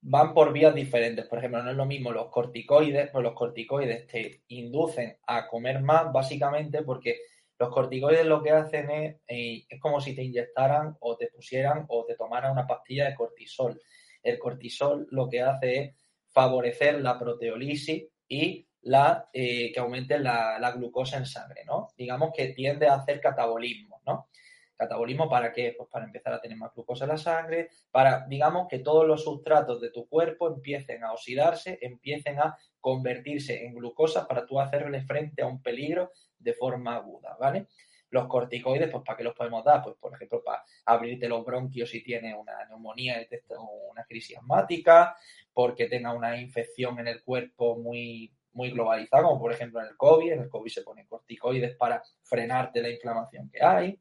van 0.02 0.34
por 0.34 0.52
vías 0.52 0.74
diferentes. 0.74 1.26
Por 1.28 1.40
ejemplo, 1.40 1.64
no 1.64 1.72
es 1.72 1.78
lo 1.78 1.86
mismo 1.86 2.12
los 2.12 2.30
corticoides, 2.30 3.10
pues 3.12 3.24
los 3.24 3.34
corticoides 3.34 4.08
te 4.08 4.42
inducen 4.48 5.18
a 5.28 5.48
comer 5.48 5.82
más 5.82 6.12
básicamente 6.12 6.82
porque 6.82 7.18
los 7.60 7.70
corticoides 7.70 8.26
lo 8.26 8.44
que 8.44 8.52
hacen 8.52 8.90
es, 8.92 9.16
eh, 9.28 9.66
es 9.68 9.80
como 9.80 10.00
si 10.00 10.16
te 10.16 10.24
inyectaran 10.24 10.96
o 11.00 11.18
te 11.18 11.28
pusieran 11.28 11.86
o 11.88 12.06
te 12.06 12.16
tomaran 12.16 12.52
una 12.52 12.68
pastilla 12.68 13.06
de 13.10 13.16
cortisol. 13.16 13.82
El 14.22 14.38
cortisol 14.38 15.08
lo 15.12 15.28
que 15.28 15.42
hace 15.42 15.80
es 15.80 15.96
favorecer 16.30 17.02
la 17.02 17.18
proteolisis 17.18 18.06
y 18.28 18.68
la, 18.82 19.30
eh, 19.34 19.72
que 19.72 19.80
aumente 19.80 20.20
la, 20.20 20.60
la, 20.60 20.72
glucosa 20.72 21.18
en 21.18 21.26
sangre, 21.26 21.66
¿no? 21.66 21.90
Digamos 21.98 22.32
que 22.36 22.50
tiende 22.50 22.88
a 22.88 22.96
hacer 22.96 23.20
catabolismo, 23.20 24.02
¿no? 24.06 24.30
¿Catabolismo 24.76 25.28
para 25.28 25.52
qué? 25.52 25.74
Pues 25.76 25.90
para 25.90 26.06
empezar 26.06 26.34
a 26.34 26.40
tener 26.40 26.56
más 26.56 26.72
glucosa 26.74 27.06
en 27.06 27.10
la 27.10 27.18
sangre, 27.18 27.70
para, 27.90 28.28
digamos, 28.28 28.68
que 28.70 28.80
todos 28.80 29.08
los 29.08 29.24
sustratos 29.24 29.82
de 29.82 29.90
tu 29.90 30.08
cuerpo 30.08 30.48
empiecen 30.48 31.04
a 31.04 31.14
oxidarse, 31.14 31.80
empiecen 31.82 32.40
a 32.40 32.56
convertirse 32.80 33.66
en 33.66 33.74
glucosa 33.74 34.28
para 34.28 34.46
tú 34.46 34.60
hacerle 34.60 35.02
frente 35.02 35.42
a 35.42 35.48
un 35.48 35.64
peligro 35.64 36.12
de 36.40 36.54
forma 36.54 36.96
aguda, 36.96 37.36
¿vale? 37.40 37.68
Los 38.10 38.28
corticoides, 38.28 38.90
pues 38.90 39.04
¿para 39.04 39.18
qué 39.18 39.24
los 39.24 39.36
podemos 39.36 39.64
dar? 39.66 39.84
Pues 39.84 39.96
por 39.98 40.14
ejemplo, 40.14 40.42
para 40.44 40.64
abrirte 40.86 41.28
los 41.28 41.46
bronquios 41.46 41.90
si 41.90 42.02
tienes 42.02 42.36
una 42.38 42.66
neumonía 42.66 43.28
o 43.58 43.90
una 43.92 44.06
crisis 44.06 44.38
asmática, 44.38 45.18
porque 45.54 45.88
tenga 45.88 46.14
una 46.14 46.40
infección 46.40 47.00
en 47.00 47.08
el 47.08 47.24
cuerpo 47.24 47.78
muy, 47.78 48.34
muy 48.54 48.72
globalizada, 48.72 49.24
como 49.24 49.40
por 49.40 49.52
ejemplo 49.52 49.82
en 49.82 49.88
el 49.88 49.98
COVID. 49.98 50.32
En 50.32 50.42
el 50.44 50.50
COVID 50.50 50.72
se 50.72 50.84
ponen 50.84 51.08
corticoides 51.08 51.76
para 51.76 52.02
frenarte 52.24 52.82
la 52.82 52.90
inflamación 52.90 53.50
que 53.50 53.64
hay. 53.64 54.00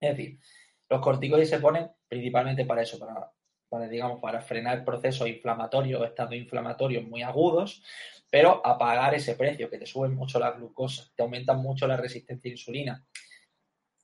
Es 0.00 0.16
decir, 0.16 0.38
los 0.88 1.00
corticoides 1.00 1.50
se 1.50 1.60
ponen 1.60 1.90
principalmente 2.08 2.64
para 2.64 2.82
eso, 2.82 2.98
para, 2.98 3.88
digamos, 3.88 4.20
para 4.20 4.40
frenar 4.40 4.84
procesos 4.84 5.28
inflamatorios 5.28 6.00
o 6.00 6.04
estados 6.04 6.34
inflamatorios 6.34 7.04
muy 7.04 7.22
agudos, 7.22 7.82
pero 8.36 8.60
a 8.62 8.76
pagar 8.76 9.14
ese 9.14 9.34
precio, 9.34 9.70
que 9.70 9.78
te 9.78 9.86
suben 9.86 10.14
mucho 10.14 10.38
la 10.38 10.50
glucosa, 10.50 11.10
te 11.16 11.22
aumentan 11.22 11.58
mucho 11.62 11.86
la 11.86 11.96
resistencia 11.96 12.50
a 12.50 12.52
insulina. 12.52 13.06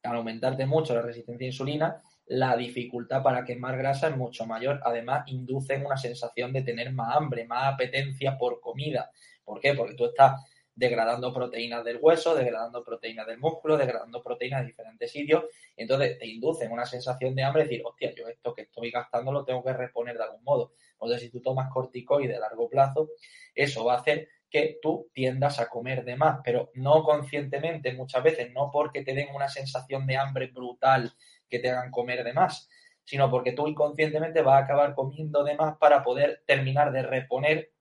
Al 0.05 0.17
aumentarte 0.17 0.65
mucho 0.65 0.95
la 0.95 1.03
resistencia 1.03 1.45
a 1.45 1.49
insulina, 1.49 2.03
la 2.25 2.57
dificultad 2.57 3.23
para 3.23 3.45
quemar 3.45 3.77
grasa 3.77 4.09
es 4.09 4.17
mucho 4.17 4.47
mayor. 4.47 4.81
Además, 4.87 5.25
inducen 5.27 5.85
una 5.85 5.99
sensación 5.99 6.51
de 6.55 6.63
tener 6.63 6.95
más 6.95 7.15
hambre, 7.15 7.45
más 7.45 7.75
apetencia 7.75 8.39
por 8.39 8.59
comida. 8.63 9.11
¿Por 9.45 9.61
qué? 9.61 9.75
Porque 9.75 9.97
tú 9.97 10.07
estás 10.07 10.41
degradando 10.75 11.33
proteínas 11.33 11.85
del 11.85 11.99
hueso, 12.01 12.35
degradando 12.35 12.83
proteínas 12.83 13.27
del 13.27 13.39
músculo, 13.39 13.77
degradando 13.77 14.23
proteínas 14.23 14.61
de 14.61 14.69
diferentes 14.69 15.11
sitios, 15.11 15.45
entonces 15.77 16.19
te 16.19 16.27
inducen 16.27 16.73
una 16.73 16.87
sensación 16.87 17.35
de 17.35 17.43
hambre, 17.43 17.65
decir, 17.65 17.83
hostia, 17.85 18.15
yo 18.15 18.27
esto 18.29 18.55
que 18.55 18.63
estoy 18.63 18.91
gastando 18.91 19.33
lo 19.33 19.45
tengo 19.45 19.63
que 19.63 19.73
reponer 19.73 20.17
de 20.17 20.25
algún 20.25 20.43
modo. 20.45 20.73
Entonces, 20.93 21.21
si 21.21 21.31
tú 21.31 21.41
tomas 21.41 21.71
corticoide 21.71 22.37
a 22.37 22.41
largo 22.41 22.69
plazo, 22.69 23.11
eso 23.55 23.85
va 23.85 23.95
a 23.95 23.99
hacer 23.99 24.29
que 24.49 24.79
tú 24.83 25.11
tiendas 25.13 25.59
a 25.61 25.69
comer 25.69 26.05
de 26.05 26.17
más, 26.17 26.41
pero 26.45 26.71
no 26.75 27.03
conscientemente, 27.03 27.95
muchas 27.95 28.23
veces, 28.23 28.53
no 28.53 28.71
porque 28.71 29.03
te 29.03 29.15
den 29.15 29.35
una 29.35 29.49
sensación 29.49 30.07
de 30.07 30.17
hambre 30.17 30.49
brutal 30.49 31.13
que 31.49 31.59
te 31.59 31.71
hagan 31.71 31.91
comer 31.91 32.23
de 32.23 32.35
más, 32.35 32.69
sino 33.03 33.31
porque 33.31 33.53
tú 33.53 33.67
inconscientemente 33.67 34.43
vas 34.43 34.61
a 34.61 34.65
acabar 34.65 34.95
comiendo 34.95 35.43
de 35.43 35.57
más 35.57 35.77
para 35.79 36.03
poder 36.03 36.43
terminar 36.47 36.93
de 36.93 37.03
reponer 37.03 37.73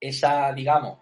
esa, 0.00 0.52
digamos, 0.52 1.00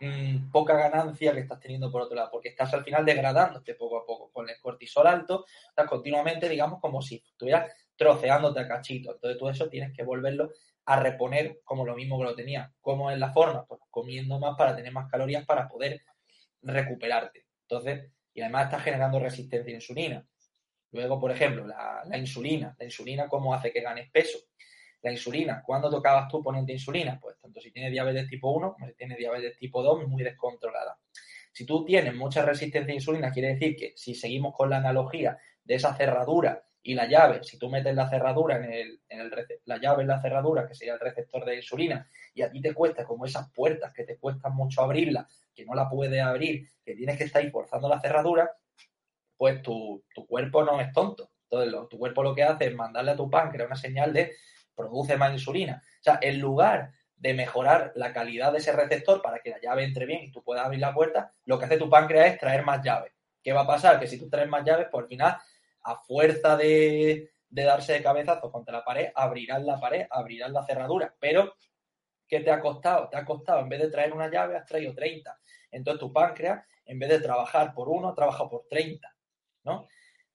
mmm, 0.00 0.50
poca 0.50 0.74
ganancia 0.74 1.32
que 1.32 1.40
estás 1.40 1.60
teniendo 1.60 1.90
por 1.90 2.02
otro 2.02 2.16
lado, 2.16 2.30
porque 2.32 2.48
estás 2.48 2.72
al 2.74 2.84
final 2.84 3.04
degradándote 3.04 3.74
poco 3.74 3.98
a 3.98 4.06
poco. 4.06 4.30
Con 4.32 4.48
el 4.48 4.58
cortisol 4.60 5.06
alto, 5.06 5.44
estás 5.68 5.86
continuamente, 5.86 6.48
digamos, 6.48 6.80
como 6.80 7.02
si 7.02 7.22
estuvieras 7.24 7.72
troceándote 7.96 8.60
a 8.60 8.68
cachito. 8.68 9.12
Entonces, 9.14 9.38
todo 9.38 9.50
eso 9.50 9.68
tienes 9.68 9.92
que 9.94 10.02
volverlo 10.02 10.50
a 10.86 10.98
reponer 10.98 11.60
como 11.64 11.84
lo 11.84 11.94
mismo 11.94 12.18
que 12.18 12.24
lo 12.24 12.34
tenía. 12.34 12.72
¿Cómo 12.80 13.10
es 13.10 13.18
la 13.18 13.32
forma? 13.32 13.66
Pues 13.66 13.80
comiendo 13.90 14.38
más 14.38 14.56
para 14.56 14.74
tener 14.74 14.92
más 14.92 15.10
calorías 15.10 15.44
para 15.44 15.68
poder 15.68 16.02
recuperarte. 16.62 17.46
Entonces, 17.62 18.10
y 18.32 18.40
además 18.40 18.64
estás 18.64 18.82
generando 18.82 19.18
resistencia 19.18 19.72
a 19.72 19.76
insulina. 19.76 20.26
Luego, 20.92 21.20
por 21.20 21.30
ejemplo, 21.30 21.66
la, 21.66 22.02
la 22.06 22.18
insulina. 22.18 22.74
La 22.78 22.84
insulina, 22.84 23.28
¿cómo 23.28 23.54
hace 23.54 23.72
que 23.72 23.80
ganes 23.80 24.10
peso? 24.10 24.38
La 25.02 25.12
insulina, 25.12 25.62
¿cuándo 25.64 25.90
tocabas 25.90 26.28
tú 26.28 26.42
poniendo 26.42 26.72
insulina? 26.72 27.18
Pues 27.20 27.38
tanto 27.38 27.60
si 27.60 27.70
tienes 27.70 27.90
diabetes 27.90 28.28
tipo 28.28 28.50
1 28.50 28.74
como 28.74 28.86
si 28.86 28.94
tienes 28.94 29.18
diabetes 29.18 29.56
tipo 29.58 29.82
2 29.82 30.06
muy 30.06 30.22
descontrolada. 30.22 30.98
Si 31.52 31.64
tú 31.64 31.84
tienes 31.84 32.14
mucha 32.14 32.42
resistencia 32.42 32.92
a 32.92 32.96
insulina, 32.96 33.32
quiere 33.32 33.54
decir 33.54 33.76
que 33.76 33.92
si 33.96 34.14
seguimos 34.14 34.54
con 34.54 34.70
la 34.70 34.76
analogía 34.76 35.38
de 35.64 35.74
esa 35.74 35.94
cerradura 35.94 36.62
y 36.82 36.94
la 36.94 37.06
llave, 37.06 37.42
si 37.42 37.58
tú 37.58 37.68
metes 37.68 37.94
la 37.94 38.08
cerradura 38.08 38.56
en 38.56 38.72
el, 38.72 39.00
la 39.64 39.78
llave 39.78 40.02
en 40.02 40.08
la 40.08 40.20
cerradura, 40.20 40.66
que 40.66 40.74
sería 40.74 40.94
el 40.94 41.00
receptor 41.00 41.44
de 41.44 41.56
insulina, 41.56 42.08
y 42.34 42.42
a 42.42 42.50
ti 42.50 42.60
te 42.60 42.72
cuesta 42.72 43.04
como 43.04 43.26
esas 43.26 43.50
puertas 43.52 43.92
que 43.92 44.04
te 44.04 44.16
cuestan 44.18 44.54
mucho 44.54 44.82
abrirla, 44.82 45.28
que 45.54 45.64
no 45.64 45.74
la 45.74 45.88
puedes 45.88 46.22
abrir, 46.22 46.68
que 46.84 46.94
tienes 46.94 47.18
que 47.18 47.24
estar 47.24 47.48
forzando 47.50 47.88
la 47.88 48.00
cerradura, 48.00 48.50
pues 49.36 49.62
tu, 49.62 50.04
cuerpo 50.28 50.64
no 50.64 50.80
es 50.80 50.92
tonto. 50.92 51.30
Entonces, 51.50 51.88
tu 51.88 51.98
cuerpo 51.98 52.22
lo 52.22 52.34
que 52.34 52.44
hace 52.44 52.66
es 52.66 52.74
mandarle 52.74 53.12
a 53.12 53.16
tu 53.16 53.28
páncreas 53.28 53.66
una 53.66 53.76
señal 53.76 54.12
de 54.12 54.32
produce 54.80 55.16
más 55.16 55.32
insulina. 55.32 55.82
O 55.82 56.02
sea, 56.02 56.18
en 56.22 56.40
lugar 56.40 56.92
de 57.16 57.34
mejorar 57.34 57.92
la 57.96 58.12
calidad 58.12 58.50
de 58.50 58.58
ese 58.58 58.72
receptor 58.72 59.20
para 59.20 59.40
que 59.40 59.50
la 59.50 59.60
llave 59.60 59.84
entre 59.84 60.06
bien 60.06 60.24
y 60.24 60.30
tú 60.30 60.42
puedas 60.42 60.64
abrir 60.64 60.80
la 60.80 60.94
puerta, 60.94 61.32
lo 61.44 61.58
que 61.58 61.66
hace 61.66 61.76
tu 61.76 61.90
páncreas 61.90 62.32
es 62.32 62.38
traer 62.38 62.64
más 62.64 62.82
llaves. 62.82 63.12
¿Qué 63.42 63.52
va 63.52 63.62
a 63.62 63.66
pasar? 63.66 64.00
Que 64.00 64.06
si 64.06 64.18
tú 64.18 64.28
traes 64.28 64.48
más 64.48 64.64
llaves, 64.64 64.88
pues 64.90 65.02
al 65.02 65.08
final 65.08 65.36
a 65.82 65.96
fuerza 65.96 66.56
de, 66.56 67.30
darse 67.48 67.94
de 67.94 68.02
cabezazo 68.02 68.50
contra 68.50 68.78
la 68.78 68.84
pared, 68.84 69.10
abrirás 69.14 69.62
la 69.62 69.78
pared, 69.78 70.06
abrirás 70.10 70.50
la 70.50 70.64
cerradura. 70.64 71.14
Pero, 71.20 71.54
¿qué 72.26 72.40
te 72.40 72.50
ha 72.50 72.60
costado? 72.60 73.08
Te 73.08 73.16
ha 73.16 73.24
costado, 73.24 73.60
en 73.60 73.68
vez 73.68 73.80
de 73.80 73.90
traer 73.90 74.12
una 74.12 74.30
llave, 74.30 74.56
has 74.56 74.66
traído 74.66 74.94
30. 74.94 75.38
Entonces 75.70 76.00
tu 76.00 76.12
páncreas, 76.12 76.64
en 76.84 76.98
vez 76.98 77.10
de 77.10 77.20
trabajar 77.20 77.74
por 77.74 77.88
uno, 77.88 78.14
trabaja 78.14 78.48
por 78.48 78.66
30, 78.68 79.14
¿no? 79.64 79.88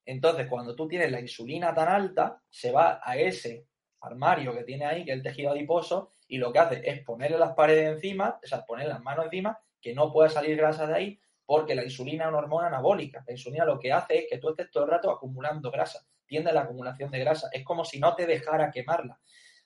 Entonces, 0.05 0.47
cuando 0.47 0.75
tú 0.75 0.87
tienes 0.87 1.11
la 1.11 1.19
insulina 1.19 1.73
tan 1.73 1.87
alta, 1.87 2.39
se 2.49 2.71
va 2.71 3.01
a 3.03 3.17
ese 3.17 3.65
armario 4.05 4.53
que 4.53 4.63
tiene 4.63 4.85
ahí, 4.85 5.05
que 5.05 5.11
es 5.11 5.17
el 5.17 5.23
tejido 5.23 5.51
adiposo, 5.51 6.11
y 6.27 6.37
lo 6.37 6.51
que 6.51 6.59
hace 6.59 6.81
es 6.89 7.03
ponerle 7.03 7.37
las 7.37 7.53
paredes 7.53 7.93
encima, 7.93 8.39
o 8.43 8.47
sea, 8.47 8.65
poner 8.65 8.87
las 8.87 9.01
manos 9.01 9.25
encima, 9.25 9.59
que 9.81 9.93
no 9.93 10.11
pueda 10.11 10.29
salir 10.29 10.57
grasa 10.57 10.87
de 10.87 10.95
ahí, 10.95 11.19
porque 11.45 11.75
la 11.75 11.83
insulina 11.83 12.25
es 12.25 12.29
una 12.29 12.39
hormona 12.39 12.67
anabólica. 12.67 13.23
La 13.27 13.33
insulina 13.33 13.65
lo 13.65 13.79
que 13.79 13.91
hace 13.91 14.19
es 14.19 14.25
que 14.29 14.37
tú 14.39 14.49
estés 14.49 14.71
todo 14.71 14.85
el 14.85 14.91
rato 14.91 15.11
acumulando 15.11 15.69
grasa, 15.69 16.05
tiende 16.25 16.49
a 16.49 16.53
la 16.53 16.61
acumulación 16.61 17.11
de 17.11 17.19
grasa. 17.19 17.49
Es 17.51 17.63
como 17.63 17.85
si 17.85 17.99
no 17.99 18.15
te 18.15 18.25
dejara 18.25 18.71
quemarla. 18.71 19.19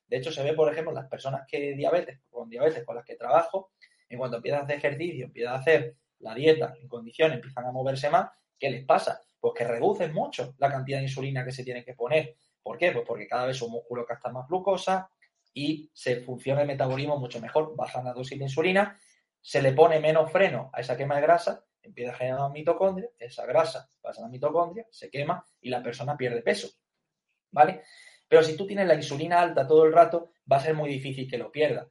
De 0.08 0.18
hecho, 0.18 0.32
se 0.32 0.44
ve, 0.44 0.54
por 0.54 0.72
ejemplo, 0.72 0.92
las 0.92 1.08
personas 1.08 1.48
que 1.48 1.76
diabetes, 1.76 2.20
con 2.30 2.50
diabetes 2.50 2.84
con 2.84 2.96
las 2.96 3.06
que 3.06 3.16
trabajo, 3.16 3.72
en 4.10 4.18
cuanto 4.18 4.38
empiezan 4.38 4.62
a 4.62 4.64
hacer 4.64 4.78
ejercicio, 4.78 5.26
empiezan 5.26 5.54
a 5.54 5.58
hacer 5.60 5.96
la 6.20 6.34
dieta 6.34 6.74
en 6.82 6.88
condiciones, 6.88 7.36
empiezan 7.36 7.66
a 7.66 7.72
moverse 7.72 8.10
más, 8.10 8.30
¿qué 8.60 8.70
les 8.70 8.84
pasa? 8.86 9.22
Pues 9.40 9.54
que 9.56 9.64
reducen 9.64 10.14
mucho 10.14 10.56
la 10.58 10.70
cantidad 10.70 10.98
de 10.98 11.04
insulina 11.04 11.46
que 11.46 11.52
se 11.52 11.64
tienen 11.64 11.86
que 11.86 11.94
poner. 11.94 12.36
¿Por 12.70 12.78
qué? 12.78 12.92
Pues 12.92 13.04
porque 13.04 13.28
cada 13.28 13.48
vez 13.48 13.58
su 13.58 13.68
músculo 13.68 14.06
gasta 14.08 14.32
más 14.32 14.48
glucosa 14.48 15.10
y 15.56 15.90
se 15.92 16.22
funciona 16.22 16.62
el 16.62 16.68
metabolismo 16.68 17.18
mucho 17.18 17.42
mejor, 17.42 17.76
bajan 17.76 18.06
la 18.06 18.14
dosis 18.14 18.38
de 18.38 18.46
insulina, 18.46 18.96
se 19.42 19.60
le 19.60 19.74
pone 19.74 20.00
menos 20.00 20.32
freno 20.32 20.70
a 20.72 20.82
esa 20.82 20.96
quema 20.96 21.16
de 21.16 21.24
grasa 21.24 21.66
empieza 21.82 22.12
a 22.12 22.16
generar 22.16 22.52
mitocondria, 22.52 23.10
esa 23.18 23.48
grasa 23.48 23.90
pasa 24.00 24.22
a 24.22 24.26
la 24.26 24.30
mitocondria, 24.30 24.86
se 24.92 25.10
quema 25.10 25.44
y 25.62 25.72
la 25.72 25.82
persona 25.82 26.16
pierde 26.16 26.44
peso. 26.44 26.70
¿Vale? 27.50 27.82
Pero 28.28 28.44
si 28.44 28.56
tú 28.56 28.68
tienes 28.68 28.86
la 28.86 28.94
insulina 28.94 29.42
alta 29.42 29.66
todo 29.66 29.86
el 29.86 29.92
rato, 29.92 30.30
va 30.52 30.58
a 30.58 30.62
ser 30.62 30.76
muy 30.76 30.90
difícil 30.90 31.28
que 31.28 31.40
lo 31.40 31.52
pierdas. 31.52 31.88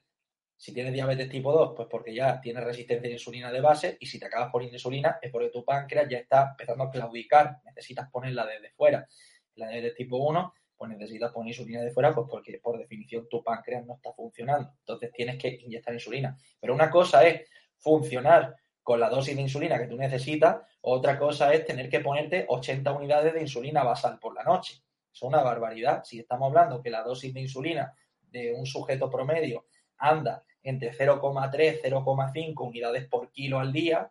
Si 0.57 0.73
tienes 0.73 0.93
diabetes 0.93 1.29
tipo 1.29 1.53
2, 1.53 1.73
pues 1.75 1.89
porque 1.91 2.15
ya 2.15 2.41
tienes 2.41 2.63
resistencia 2.63 3.09
a 3.09 3.15
insulina 3.15 3.51
de 3.51 3.61
base 3.61 3.97
y 3.99 4.07
si 4.07 4.21
te 4.21 4.27
acabas 4.27 4.53
poniendo 4.53 4.77
insulina 4.77 5.19
es 5.21 5.33
porque 5.33 5.51
tu 5.51 5.65
páncreas 5.65 6.09
ya 6.09 6.19
está 6.19 6.51
empezando 6.51 6.85
a 6.85 6.91
claudicar, 6.93 7.59
necesitas 7.65 8.09
ponerla 8.13 8.47
desde 8.47 8.71
fuera. 8.71 9.09
La 9.57 9.71
diabetes 9.71 9.97
tipo 9.97 10.19
1, 10.19 10.55
pues 10.79 10.91
necesitas 10.93 11.33
poner 11.33 11.49
insulina 11.49 11.83
de 11.83 11.91
fuera 11.91 12.15
pues 12.15 12.29
porque 12.31 12.61
por 12.63 12.79
definición 12.79 13.29
tu 13.29 13.43
páncreas 13.43 13.85
no 13.85 13.97
está 13.97 14.13
funcionando. 14.13 14.73
Entonces 14.79 15.13
tienes 15.13 15.37
que 15.37 15.49
inyectar 15.49 15.93
insulina. 15.93 16.39
Pero 16.61 16.73
una 16.73 16.89
cosa 16.89 17.27
es 17.27 17.49
funcionar 17.77 18.55
con 18.83 19.01
la 19.01 19.11
dosis 19.11 19.35
de 19.35 19.43
insulina 19.43 19.79
que 19.79 19.89
tú 19.89 19.97
necesitas. 19.97 20.63
Otra 20.83 21.19
cosa 21.19 21.53
es 21.53 21.67
tener 21.67 21.91
que 21.91 22.01
ponerte 22.01 22.47
80 22.49 22.93
unidades 22.93 23.35
de 23.35 23.43
insulina 23.43 23.83
basal 23.83 24.19
por 24.21 24.35
la 24.35 24.45
noche. 24.45 24.81
Es 25.13 25.23
una 25.23 25.43
barbaridad. 25.43 26.05
Si 26.05 26.21
estamos 26.21 26.47
hablando 26.47 26.81
que 26.81 26.91
la 26.91 27.03
dosis 27.03 27.35
de 27.35 27.41
insulina 27.41 27.93
de 28.23 28.55
un 28.55 28.65
sujeto 28.65 29.11
promedio 29.11 29.67
anda 29.99 30.45
entre 30.63 30.93
0,3, 30.93 31.81
0,5 31.83 32.67
unidades 32.67 33.09
por 33.09 33.31
kilo 33.33 33.59
al 33.59 33.73
día, 33.73 34.11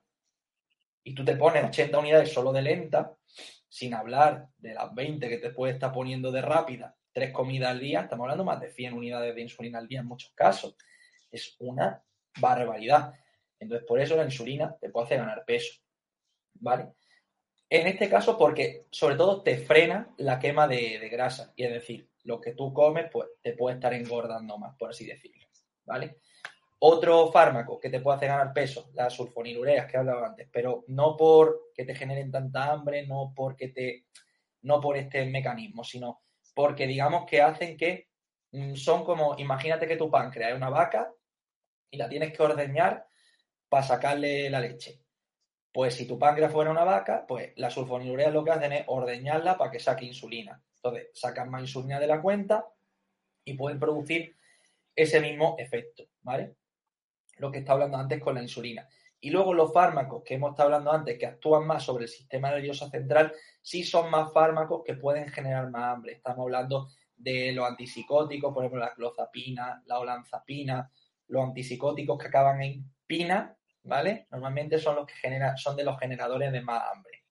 y 1.04 1.16
tú 1.16 1.24
te 1.24 1.38
pones 1.38 1.64
80 1.64 2.00
unidades 2.00 2.34
solo 2.34 2.52
de 2.52 2.62
lenta, 2.62 3.16
sin 3.70 3.94
hablar 3.94 4.50
de 4.58 4.74
las 4.74 4.94
20 4.94 5.28
que 5.30 5.38
te 5.38 5.50
puede 5.50 5.74
estar 5.74 5.92
poniendo 5.92 6.32
de 6.32 6.42
rápida, 6.42 6.96
tres 7.12 7.32
comidas 7.32 7.72
al 7.72 7.80
día, 7.80 8.02
estamos 8.02 8.26
hablando 8.26 8.46
más 8.46 8.62
de 8.62 8.72
100 8.72 8.94
unidades 8.94 9.36
de 9.36 9.42
insulina 9.42 9.80
al 9.80 9.88
día 9.88 10.02
en 10.02 10.06
muchos 10.06 10.32
casos. 10.36 10.76
Es 11.32 11.56
una 11.60 12.04
barbaridad. 12.40 13.14
Entonces, 13.60 13.88
por 13.88 14.00
eso 14.00 14.16
la 14.16 14.24
insulina 14.24 14.78
te 14.80 14.90
puede 14.90 15.06
hacer 15.06 15.20
ganar 15.20 15.44
peso. 15.46 15.82
¿Vale? 16.54 16.90
En 17.70 17.88
este 17.88 18.10
caso, 18.10 18.38
porque 18.38 18.86
sobre 18.92 19.16
todo 19.16 19.42
te 19.42 19.58
frena 19.58 20.14
la 20.18 20.40
quema 20.40 20.68
de, 20.68 21.10
grasa. 21.10 21.54
Y 21.56 21.64
es 21.64 21.74
decir, 21.74 22.10
lo 22.24 22.40
que 22.40 22.54
tú 22.54 22.74
comes, 22.74 23.08
pues 23.12 23.30
te 23.42 23.54
puede 23.54 23.76
estar 23.76 23.94
engordando 23.94 24.58
más, 24.58 24.76
por 24.78 24.92
así 24.92 25.06
decirlo. 25.06 25.46
¿Vale? 25.86 26.20
Otro 26.80 27.32
fármaco 27.32 27.80
que 27.80 27.90
te 27.90 28.00
puede 28.00 28.18
hacer 28.18 28.30
ganar 28.30 28.54
peso, 28.54 28.92
las 28.94 29.14
sulfonilureas 29.14 29.88
que 29.88 29.98
he 29.98 30.00
hablado 30.00 30.26
antes, 30.26 30.48
pero 30.52 30.84
no 30.88 31.18
por 31.18 31.72
que 31.74 31.86
te 31.86 31.96
generen 31.96 32.32
tanta 32.32 32.72
hambre, 32.72 33.08
no 33.08 33.34
porque 33.36 33.70
te, 33.70 34.06
no 34.62 34.80
por 34.80 34.96
este 34.96 35.26
mecanismo, 35.26 35.84
sino 35.84 36.22
porque 36.54 36.86
digamos 36.86 37.26
que 37.26 37.42
hacen 37.42 37.78
que 37.78 38.10
mm, 38.52 38.76
son 38.76 39.04
como, 39.04 39.36
imagínate 39.40 39.88
que 39.88 39.98
tu 39.98 40.12
páncreas 40.12 40.52
es 40.52 40.58
una 40.58 40.70
vaca 40.70 41.12
y 41.90 41.98
la 41.98 42.10
tienes 42.10 42.32
que 42.32 42.44
ordeñar 42.44 43.08
para 43.70 43.84
sacarle 43.84 44.50
la 44.50 44.60
leche. 44.60 45.02
Pues 45.72 45.96
si 45.96 46.08
tu 46.08 46.18
páncreas 46.20 46.52
fuera 46.52 46.72
una 46.72 46.84
vaca, 46.84 47.26
pues 47.28 47.54
las 47.56 47.74
sulfonilureas 47.74 48.34
lo 48.34 48.44
que 48.44 48.52
hacen 48.52 48.74
es 48.74 48.84
ordeñarla 48.88 49.58
para 49.58 49.72
que 49.72 49.80
saque 49.80 50.06
insulina. 50.06 50.62
Entonces, 50.76 51.10
sacan 51.14 51.50
más 51.50 51.62
insulina 51.62 52.00
de 52.00 52.08
la 52.08 52.22
cuenta 52.22 52.68
y 53.44 53.54
pueden 53.56 53.80
producir 53.80 54.36
ese 54.96 55.20
mismo 55.22 55.56
efecto, 55.60 56.06
¿vale? 56.22 56.56
Lo 57.38 57.52
que 57.52 57.60
está 57.60 57.74
hablando 57.74 57.98
antes 57.98 58.22
con 58.22 58.36
la 58.36 58.42
insulina. 58.42 58.88
Y 59.20 59.32
luego 59.32 59.54
los 59.54 59.74
fármacos 59.74 60.24
que 60.24 60.36
hemos 60.36 60.52
estado 60.52 60.68
hablando 60.68 60.92
antes, 60.92 61.18
que 61.18 61.26
actúan 61.26 61.66
más 61.66 61.84
sobre 61.84 62.04
el 62.04 62.10
sistema 62.10 62.52
nervioso 62.52 62.88
central, 62.90 63.34
sí 63.62 63.84
son 63.84 64.12
más 64.12 64.32
fármacos 64.32 64.84
que 64.86 64.96
pueden 64.96 65.28
generar 65.30 65.70
más 65.72 65.96
hambre. 65.96 66.14
Estamos 66.14 66.44
hablando 66.44 66.90
de 67.16 67.52
los 67.52 67.68
antipsicóticos, 67.68 68.54
por 68.54 68.64
ejemplo, 68.64 68.80
la 68.80 68.94
clozapina, 68.94 69.82
la 69.88 70.00
olanzapina, 70.00 70.92
los 71.28 71.44
antipsicóticos 71.44 72.18
que 72.20 72.28
acaban 72.28 72.62
en 72.62 72.92
pina, 73.08 73.58
¿vale? 73.84 74.28
Normalmente 74.30 74.78
son 74.78 74.96
los 74.98 75.08
que 75.08 75.16
generan, 75.16 75.58
son 75.58 75.76
de 75.76 75.84
los 75.84 76.00
generadores 76.00 76.52
de 76.52 76.62
más 76.62 76.84
hambre. 76.94 77.24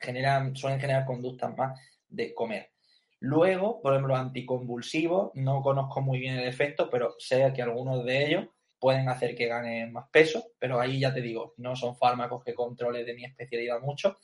Generan, 0.00 0.54
suelen 0.54 0.80
generar 0.80 1.04
conductas 1.04 1.56
más 1.56 1.80
de 2.08 2.32
comer. 2.34 2.70
Luego, 3.18 3.80
por 3.80 3.92
ejemplo, 3.92 4.14
los 4.14 4.24
anticonvulsivos, 4.24 5.32
no 5.34 5.62
conozco 5.62 6.02
muy 6.02 6.20
bien 6.20 6.36
el 6.36 6.46
efecto, 6.46 6.88
pero 6.90 7.14
sé 7.18 7.52
que 7.54 7.62
algunos 7.62 8.04
de 8.04 8.26
ellos 8.26 8.46
pueden 8.78 9.08
hacer 9.08 9.34
que 9.34 9.46
ganen 9.46 9.92
más 9.92 10.08
peso, 10.10 10.48
pero 10.58 10.80
ahí 10.80 11.00
ya 11.00 11.12
te 11.12 11.20
digo, 11.20 11.54
no 11.58 11.76
son 11.76 11.96
fármacos 11.96 12.44
que 12.44 12.54
controle 12.54 13.04
de 13.04 13.14
mi 13.14 13.24
especialidad 13.24 13.80
mucho, 13.80 14.18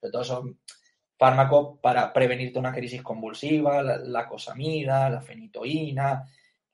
pero 0.00 0.12
todos 0.12 0.26
son 0.26 0.58
fármacos 1.16 1.78
para 1.80 2.12
prevenirte 2.12 2.58
una 2.58 2.72
crisis 2.72 3.02
convulsiva, 3.02 3.82
la, 3.82 4.28
cosamida, 4.28 5.10
la 5.10 5.20
fenitoína, 5.20 6.24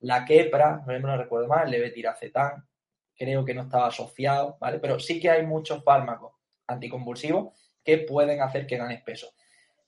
la 0.00 0.24
quepra, 0.24 0.84
no 0.86 1.16
recuerdo 1.16 1.48
más, 1.48 1.64
el 1.64 1.70
levetiracetam, 1.70 2.64
creo 3.16 3.44
que 3.44 3.54
no 3.54 3.62
estaba 3.62 3.86
asociado, 3.86 4.58
¿vale? 4.60 4.78
Pero 4.78 4.98
sí 4.98 5.18
que 5.18 5.30
hay 5.30 5.46
muchos 5.46 5.82
fármacos 5.82 6.32
anticonvulsivos 6.66 7.54
que 7.82 7.98
pueden 7.98 8.40
hacer 8.42 8.66
que 8.66 8.76
ganes 8.76 9.02
peso. 9.02 9.32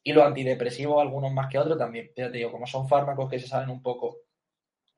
Y 0.03 0.13
los 0.13 0.25
antidepresivos, 0.25 1.03
algunos 1.03 1.33
más 1.33 1.49
que 1.49 1.59
otros 1.59 1.77
también. 1.77 2.13
Pero 2.15 2.31
te 2.31 2.39
digo, 2.39 2.53
como 2.53 2.67
son 2.67 2.89
fármacos 2.89 3.29
que 3.29 3.41
se 3.41 3.49
saben 3.49 3.71
un 3.71 3.83
poco 3.83 4.26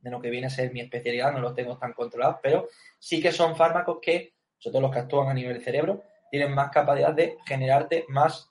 de 0.00 0.10
lo 0.10 0.20
que 0.20 0.30
viene 0.30 0.46
a 0.46 0.50
ser 0.50 0.72
mi 0.72 0.80
especialidad, 0.80 1.32
no 1.32 1.40
los 1.40 1.54
tengo 1.54 1.76
tan 1.76 1.92
controlados, 1.92 2.36
pero 2.42 2.68
sí 2.98 3.20
que 3.20 3.32
son 3.32 3.56
fármacos 3.56 3.98
que, 4.00 4.34
sobre 4.58 4.72
todo 4.72 4.82
los 4.82 4.92
que 4.92 5.00
actúan 5.00 5.28
a 5.28 5.34
nivel 5.34 5.62
cerebro, 5.62 6.02
tienen 6.30 6.54
más 6.54 6.70
capacidad 6.70 7.12
de 7.12 7.38
generarte 7.46 8.04
más 8.08 8.50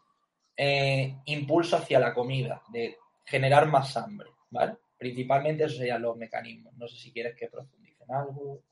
eh, 0.56 1.16
impulso 1.26 1.78
hacia 1.78 2.00
la 2.00 2.14
comida, 2.14 2.62
de 2.70 2.98
generar 3.26 3.68
más 3.68 3.96
hambre, 3.98 4.30
¿vale? 4.50 4.78
Principalmente 4.98 5.66
esos 5.66 5.78
serían 5.78 6.02
los 6.02 6.18
mecanismos. 6.18 6.74
No 6.76 6.88
sé 6.88 6.98
si 6.98 7.12
quieres 7.12 7.36
que 7.38 7.48
profundicen 7.48 8.12
algo. 8.12 8.64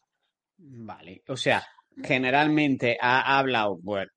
Vale, 0.58 1.22
o 1.28 1.38
sea, 1.38 1.64
generalmente 2.04 2.98
ha, 3.00 3.38
hablado 3.38 3.80
pues, 3.84 4.08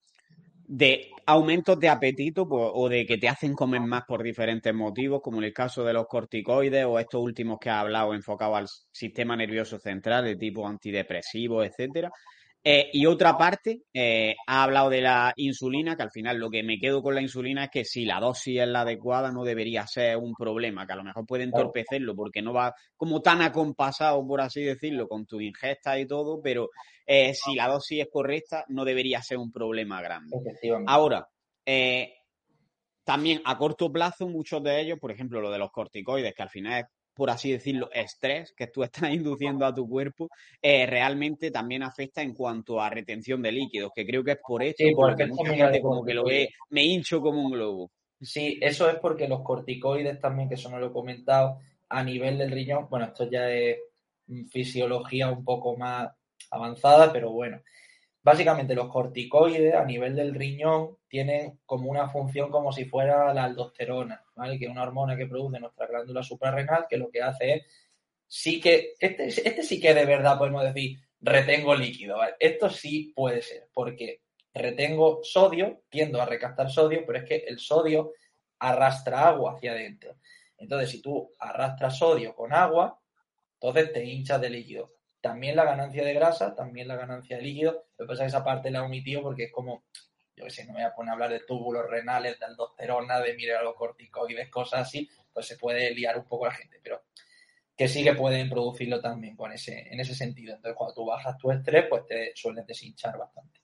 de 0.68 1.10
aumentos 1.26 1.80
de 1.80 1.88
apetito 1.88 2.46
pues, 2.48 2.70
o 2.74 2.88
de 2.88 3.06
que 3.06 3.18
te 3.18 3.28
hacen 3.28 3.54
comer 3.54 3.80
más 3.80 4.02
por 4.06 4.22
diferentes 4.22 4.72
motivos, 4.74 5.20
como 5.22 5.38
en 5.38 5.44
el 5.44 5.52
caso 5.54 5.82
de 5.84 5.94
los 5.94 6.06
corticoides 6.06 6.84
o 6.84 6.98
estos 6.98 7.22
últimos 7.22 7.58
que 7.58 7.70
ha 7.70 7.80
hablado 7.80 8.14
enfocados 8.14 8.58
al 8.58 8.68
sistema 8.92 9.34
nervioso 9.36 9.78
central 9.78 10.24
de 10.24 10.36
tipo 10.36 10.66
antidepresivo, 10.68 11.64
etcétera. 11.64 12.10
Eh, 12.64 12.90
y 12.92 13.06
otra 13.06 13.38
parte, 13.38 13.82
eh, 13.94 14.34
ha 14.46 14.64
hablado 14.64 14.90
de 14.90 15.00
la 15.00 15.32
insulina, 15.36 15.96
que 15.96 16.02
al 16.02 16.10
final 16.10 16.38
lo 16.38 16.50
que 16.50 16.62
me 16.62 16.78
quedo 16.78 17.02
con 17.02 17.14
la 17.14 17.22
insulina 17.22 17.64
es 17.64 17.70
que 17.70 17.84
si 17.84 18.04
la 18.04 18.20
dosis 18.20 18.60
es 18.60 18.68
la 18.68 18.80
adecuada 18.80 19.30
no 19.30 19.44
debería 19.44 19.86
ser 19.86 20.16
un 20.16 20.34
problema, 20.34 20.86
que 20.86 20.92
a 20.92 20.96
lo 20.96 21.04
mejor 21.04 21.24
puede 21.24 21.44
entorpecerlo 21.44 22.14
porque 22.14 22.42
no 22.42 22.52
va 22.52 22.74
como 22.96 23.22
tan 23.22 23.42
acompasado, 23.42 24.26
por 24.26 24.40
así 24.40 24.62
decirlo, 24.62 25.08
con 25.08 25.24
tu 25.24 25.40
ingesta 25.40 25.98
y 25.98 26.06
todo, 26.06 26.40
pero 26.42 26.68
eh, 27.06 27.32
si 27.32 27.54
la 27.54 27.68
dosis 27.68 28.02
es 28.02 28.08
correcta 28.12 28.64
no 28.68 28.84
debería 28.84 29.22
ser 29.22 29.38
un 29.38 29.52
problema 29.52 30.02
grande. 30.02 30.36
Ahora, 30.86 31.26
también 33.04 33.40
a 33.46 33.56
corto 33.56 33.90
plazo, 33.90 34.28
muchos 34.28 34.62
de 34.62 34.80
ellos, 34.80 34.98
por 34.98 35.10
ejemplo, 35.10 35.40
lo 35.40 35.50
de 35.50 35.58
los 35.58 35.70
corticoides, 35.70 36.34
que 36.34 36.42
al 36.42 36.50
final 36.50 36.80
es 36.80 36.86
por 37.18 37.30
así 37.30 37.50
decirlo, 37.50 37.90
estrés 37.92 38.52
que 38.52 38.68
tú 38.68 38.84
estás 38.84 39.10
induciendo 39.12 39.66
a 39.66 39.74
tu 39.74 39.88
cuerpo, 39.88 40.30
eh, 40.62 40.86
realmente 40.86 41.50
también 41.50 41.82
afecta 41.82 42.22
en 42.22 42.32
cuanto 42.32 42.80
a 42.80 42.88
retención 42.88 43.42
de 43.42 43.50
líquidos, 43.50 43.90
que 43.92 44.06
creo 44.06 44.22
que 44.22 44.32
es 44.32 44.38
por 44.38 44.62
esto, 44.62 44.84
porque 44.94 45.26
mucha 45.26 45.52
gente 45.52 45.82
como 45.82 46.04
que 46.04 46.14
lo 46.14 46.24
ve, 46.24 46.50
me 46.70 46.84
hincho 46.84 47.20
como 47.20 47.42
un 47.42 47.50
globo. 47.50 47.90
Sí, 48.20 48.56
eso 48.60 48.88
es 48.88 49.00
porque 49.00 49.26
los 49.26 49.42
corticoides 49.42 50.20
también, 50.20 50.48
que 50.48 50.54
eso 50.54 50.70
no 50.70 50.78
lo 50.78 50.86
he 50.86 50.92
comentado, 50.92 51.58
a 51.88 52.04
nivel 52.04 52.38
del 52.38 52.52
riñón, 52.52 52.86
bueno, 52.88 53.06
esto 53.06 53.28
ya 53.28 53.50
es 53.50 53.78
fisiología 54.50 55.28
un 55.28 55.44
poco 55.44 55.76
más 55.76 56.12
avanzada, 56.52 57.12
pero 57.12 57.32
bueno, 57.32 57.60
Básicamente 58.22 58.74
los 58.74 58.88
corticoides 58.88 59.74
a 59.74 59.84
nivel 59.84 60.14
del 60.16 60.34
riñón 60.34 60.98
tienen 61.08 61.60
como 61.64 61.90
una 61.90 62.08
función 62.08 62.50
como 62.50 62.72
si 62.72 62.84
fuera 62.84 63.32
la 63.32 63.44
aldosterona, 63.44 64.24
¿vale? 64.34 64.58
Que 64.58 64.66
es 64.66 64.70
una 64.70 64.82
hormona 64.82 65.16
que 65.16 65.26
produce 65.26 65.60
nuestra 65.60 65.86
glándula 65.86 66.22
suprarrenal 66.22 66.86
que 66.88 66.96
lo 66.96 67.10
que 67.10 67.22
hace 67.22 67.54
es, 67.54 67.66
sí 68.26 68.60
que, 68.60 68.94
este, 68.98 69.28
este 69.28 69.62
sí 69.62 69.80
que 69.80 69.94
de 69.94 70.04
verdad 70.04 70.36
podemos 70.36 70.62
decir, 70.64 70.98
retengo 71.20 71.74
líquido. 71.74 72.18
Esto 72.38 72.68
sí 72.70 73.12
puede 73.14 73.40
ser, 73.40 73.68
porque 73.72 74.22
retengo 74.52 75.20
sodio, 75.22 75.82
tiendo 75.88 76.20
a 76.20 76.26
recaptar 76.26 76.70
sodio, 76.70 77.04
pero 77.06 77.20
es 77.20 77.24
que 77.24 77.36
el 77.46 77.58
sodio 77.58 78.12
arrastra 78.58 79.28
agua 79.28 79.54
hacia 79.54 79.72
adentro. 79.72 80.16
Entonces, 80.58 80.90
si 80.90 81.00
tú 81.00 81.32
arrastras 81.38 81.98
sodio 81.98 82.34
con 82.34 82.52
agua, 82.52 83.00
entonces 83.54 83.92
te 83.92 84.04
hinchas 84.04 84.40
de 84.40 84.50
líquido 84.50 84.97
también 85.20 85.56
la 85.56 85.64
ganancia 85.64 86.04
de 86.04 86.14
grasa, 86.14 86.54
también 86.54 86.88
la 86.88 86.96
ganancia 86.96 87.36
de 87.36 87.42
líquido. 87.42 87.86
Lo 87.96 88.04
que 88.04 88.08
pasa 88.08 88.24
es 88.24 88.32
que 88.32 88.36
esa 88.36 88.44
parte 88.44 88.70
la 88.70 88.86
he 88.86 89.20
porque 89.20 89.44
es 89.44 89.52
como, 89.52 89.84
yo 90.36 90.44
qué 90.44 90.50
sé, 90.50 90.64
no 90.64 90.72
me 90.72 90.80
voy 90.80 90.90
a 90.90 90.94
poner 90.94 91.10
a 91.10 91.12
hablar 91.14 91.30
de 91.30 91.40
túbulos 91.40 91.88
renales, 91.88 92.38
de 92.38 92.46
aldosterona, 92.46 93.20
de 93.20 93.34
mineralocorticoides, 93.34 94.48
cosas 94.50 94.82
así, 94.82 95.08
pues 95.32 95.46
se 95.46 95.56
puede 95.56 95.92
liar 95.92 96.18
un 96.18 96.24
poco 96.24 96.46
la 96.46 96.52
gente, 96.52 96.78
pero 96.82 97.02
que 97.76 97.88
sí 97.88 98.02
que 98.02 98.14
pueden 98.14 98.50
producirlo 98.50 99.00
también 99.00 99.36
con 99.36 99.52
ese, 99.52 99.86
en 99.92 100.00
ese 100.00 100.14
sentido. 100.14 100.54
Entonces, 100.54 100.76
cuando 100.76 100.94
tú 100.94 101.06
bajas 101.06 101.38
tu 101.38 101.50
estrés, 101.50 101.86
pues 101.88 102.06
te 102.06 102.32
suelen 102.34 102.66
deshinchar 102.66 103.16
bastante. 103.16 103.60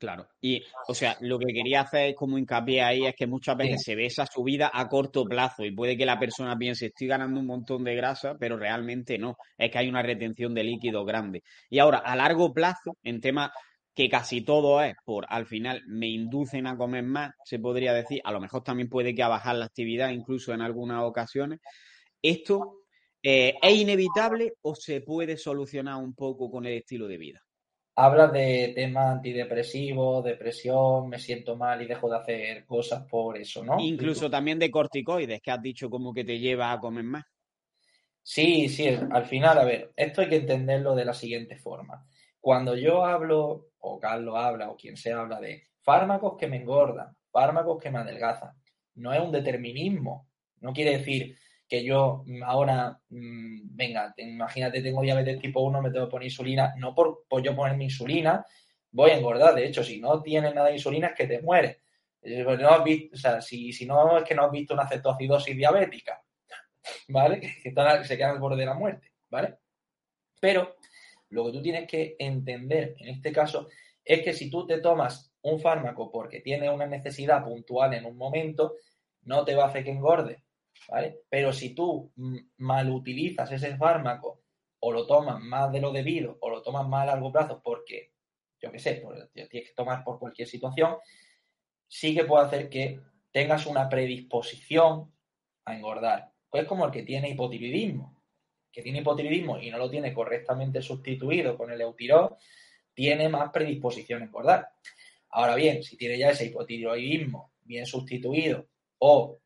Claro. 0.00 0.26
Y, 0.40 0.64
o 0.88 0.94
sea, 0.94 1.18
lo 1.20 1.38
que 1.38 1.52
quería 1.52 1.82
hacer 1.82 2.14
como 2.14 2.38
hincapié 2.38 2.80
ahí 2.80 3.04
es 3.04 3.14
que 3.14 3.26
muchas 3.26 3.54
veces 3.54 3.82
se 3.84 3.94
ve 3.94 4.06
esa 4.06 4.24
subida 4.24 4.70
a 4.72 4.88
corto 4.88 5.26
plazo 5.26 5.62
y 5.62 5.72
puede 5.72 5.94
que 5.94 6.06
la 6.06 6.18
persona 6.18 6.56
piense, 6.56 6.86
estoy 6.86 7.06
ganando 7.06 7.38
un 7.38 7.44
montón 7.44 7.84
de 7.84 7.94
grasa, 7.94 8.34
pero 8.40 8.56
realmente 8.56 9.18
no. 9.18 9.36
Es 9.58 9.70
que 9.70 9.76
hay 9.76 9.90
una 9.90 10.02
retención 10.02 10.54
de 10.54 10.64
líquido 10.64 11.04
grande. 11.04 11.42
Y 11.68 11.80
ahora, 11.80 11.98
a 11.98 12.16
largo 12.16 12.54
plazo, 12.54 12.96
en 13.02 13.20
tema 13.20 13.52
que 13.94 14.08
casi 14.08 14.40
todo 14.40 14.82
es 14.82 14.94
por, 15.04 15.26
al 15.28 15.44
final, 15.44 15.82
me 15.86 16.08
inducen 16.08 16.66
a 16.66 16.78
comer 16.78 17.04
más, 17.04 17.34
se 17.44 17.58
podría 17.58 17.92
decir, 17.92 18.22
a 18.24 18.32
lo 18.32 18.40
mejor 18.40 18.62
también 18.62 18.88
puede 18.88 19.14
que 19.14 19.22
a 19.22 19.28
bajar 19.28 19.56
la 19.56 19.66
actividad, 19.66 20.12
incluso 20.12 20.54
en 20.54 20.62
algunas 20.62 21.02
ocasiones. 21.02 21.60
¿Esto 22.22 22.84
eh, 23.22 23.52
es 23.60 23.76
inevitable 23.76 24.54
o 24.62 24.74
se 24.74 25.02
puede 25.02 25.36
solucionar 25.36 25.96
un 25.96 26.14
poco 26.14 26.50
con 26.50 26.64
el 26.64 26.78
estilo 26.78 27.06
de 27.06 27.18
vida? 27.18 27.42
Hablas 28.02 28.32
de 28.32 28.72
temas 28.74 29.16
antidepresivos, 29.16 30.24
depresión, 30.24 31.10
me 31.10 31.18
siento 31.18 31.54
mal 31.54 31.82
y 31.82 31.86
dejo 31.86 32.08
de 32.08 32.16
hacer 32.16 32.64
cosas 32.64 33.04
por 33.06 33.36
eso, 33.36 33.62
¿no? 33.62 33.78
Incluso 33.78 34.30
también 34.30 34.58
de 34.58 34.70
corticoides, 34.70 35.42
que 35.42 35.50
has 35.50 35.60
dicho 35.60 35.90
como 35.90 36.14
que 36.14 36.24
te 36.24 36.38
lleva 36.38 36.72
a 36.72 36.80
comer 36.80 37.04
más. 37.04 37.24
Sí, 38.22 38.70
sí, 38.70 38.88
al 38.88 39.26
final, 39.26 39.58
a 39.58 39.64
ver, 39.64 39.92
esto 39.96 40.22
hay 40.22 40.30
que 40.30 40.36
entenderlo 40.36 40.94
de 40.94 41.04
la 41.04 41.12
siguiente 41.12 41.56
forma. 41.56 42.06
Cuando 42.40 42.74
yo 42.74 43.04
hablo, 43.04 43.72
o 43.80 44.00
Carlos 44.00 44.34
habla, 44.34 44.70
o 44.70 44.76
quien 44.78 44.96
sea 44.96 45.20
habla 45.20 45.38
de 45.38 45.68
fármacos 45.82 46.38
que 46.38 46.46
me 46.46 46.56
engordan, 46.56 47.14
fármacos 47.30 47.82
que 47.82 47.90
me 47.90 47.98
adelgazan, 47.98 48.54
no 48.94 49.12
es 49.12 49.20
un 49.20 49.30
determinismo. 49.30 50.26
No 50.60 50.72
quiere 50.72 50.96
decir, 50.96 51.36
que 51.70 51.84
yo 51.84 52.24
mm, 52.26 52.42
ahora, 52.42 53.00
mm, 53.10 53.76
venga, 53.76 54.12
imagínate, 54.18 54.82
tengo 54.82 55.02
diabetes 55.02 55.40
tipo 55.40 55.60
1, 55.60 55.80
me 55.80 55.90
tengo 55.90 56.06
que 56.06 56.10
poner 56.10 56.26
insulina, 56.26 56.74
no 56.76 56.94
por, 56.94 57.24
yo 57.42 57.54
ponerme 57.54 57.84
insulina, 57.84 58.44
voy 58.90 59.12
a 59.12 59.16
engordar. 59.16 59.54
De 59.54 59.66
hecho, 59.66 59.84
si 59.84 60.00
no 60.00 60.20
tienes 60.20 60.52
nada 60.52 60.68
de 60.68 60.74
insulina 60.74 61.08
es 61.08 61.14
que 61.14 61.28
te 61.28 61.40
mueres. 61.40 61.78
Eh, 62.22 62.42
pues 62.44 62.58
no 62.58 62.68
o 62.70 63.16
sea, 63.16 63.40
si, 63.40 63.72
si, 63.72 63.86
no 63.86 64.18
es 64.18 64.24
que 64.24 64.34
no 64.34 64.44
has 64.44 64.50
visto 64.50 64.74
una 64.74 64.86
cetoacidosis 64.88 65.56
diabética, 65.56 66.22
¿vale? 67.08 67.40
Que, 67.40 67.72
se 68.04 68.16
queda 68.16 68.30
al 68.32 68.40
borde 68.40 68.58
de 68.58 68.66
la 68.66 68.74
muerte, 68.74 69.12
¿vale? 69.30 69.56
Pero 70.40 70.76
lo 71.30 71.46
que 71.46 71.52
tú 71.52 71.62
tienes 71.62 71.86
que 71.86 72.16
entender 72.18 72.96
en 72.98 73.08
este 73.14 73.32
caso 73.32 73.68
es 74.04 74.22
que 74.22 74.32
si 74.32 74.50
tú 74.50 74.66
te 74.66 74.80
tomas 74.80 75.32
un 75.42 75.60
fármaco 75.60 76.10
porque 76.10 76.40
tienes 76.40 76.68
una 76.68 76.86
necesidad 76.86 77.44
puntual 77.44 77.94
en 77.94 78.06
un 78.06 78.16
momento, 78.16 78.74
no 79.22 79.44
te 79.44 79.54
va 79.54 79.64
a 79.64 79.68
hacer 79.68 79.84
que 79.84 79.92
engorde, 79.92 80.42
¿vale? 80.88 81.20
Pero 81.28 81.52
si 81.52 81.74
tú 81.74 82.12
mal 82.58 82.90
utilizas 82.90 83.50
ese 83.52 83.76
fármaco 83.76 84.42
o 84.80 84.92
lo 84.92 85.06
tomas 85.06 85.40
más 85.40 85.70
de 85.72 85.80
lo 85.80 85.92
debido 85.92 86.38
o 86.40 86.50
lo 86.50 86.62
tomas 86.62 86.88
más 86.88 87.02
a 87.02 87.06
largo 87.06 87.30
plazo 87.30 87.60
porque, 87.62 88.12
yo 88.60 88.72
qué 88.72 88.78
sé, 88.78 89.02
tienes 89.32 89.50
que 89.50 89.74
tomar 89.74 90.02
por 90.04 90.18
cualquier 90.18 90.48
situación, 90.48 90.96
sí 91.86 92.14
que 92.14 92.24
puede 92.24 92.46
hacer 92.46 92.68
que 92.68 93.00
tengas 93.32 93.66
una 93.66 93.88
predisposición 93.88 95.12
a 95.64 95.76
engordar. 95.76 96.32
Pues 96.48 96.66
como 96.66 96.86
el 96.86 96.90
que 96.90 97.02
tiene 97.02 97.30
hipotiroidismo. 97.30 98.20
Que 98.72 98.82
tiene 98.82 99.00
hipotiroidismo 99.00 99.58
y 99.58 99.70
no 99.70 99.78
lo 99.78 99.90
tiene 99.90 100.12
correctamente 100.12 100.80
sustituido 100.80 101.56
con 101.56 101.70
el 101.72 101.80
eutirol, 101.80 102.36
tiene 102.94 103.28
más 103.28 103.50
predisposición 103.50 104.22
a 104.22 104.24
engordar. 104.26 104.68
Ahora 105.30 105.54
bien, 105.54 105.82
si 105.82 105.96
tiene 105.96 106.18
ya 106.18 106.30
ese 106.30 106.46
hipotiroidismo 106.46 107.52
bien 107.62 107.86
sustituido 107.86 108.68
o 108.98 109.39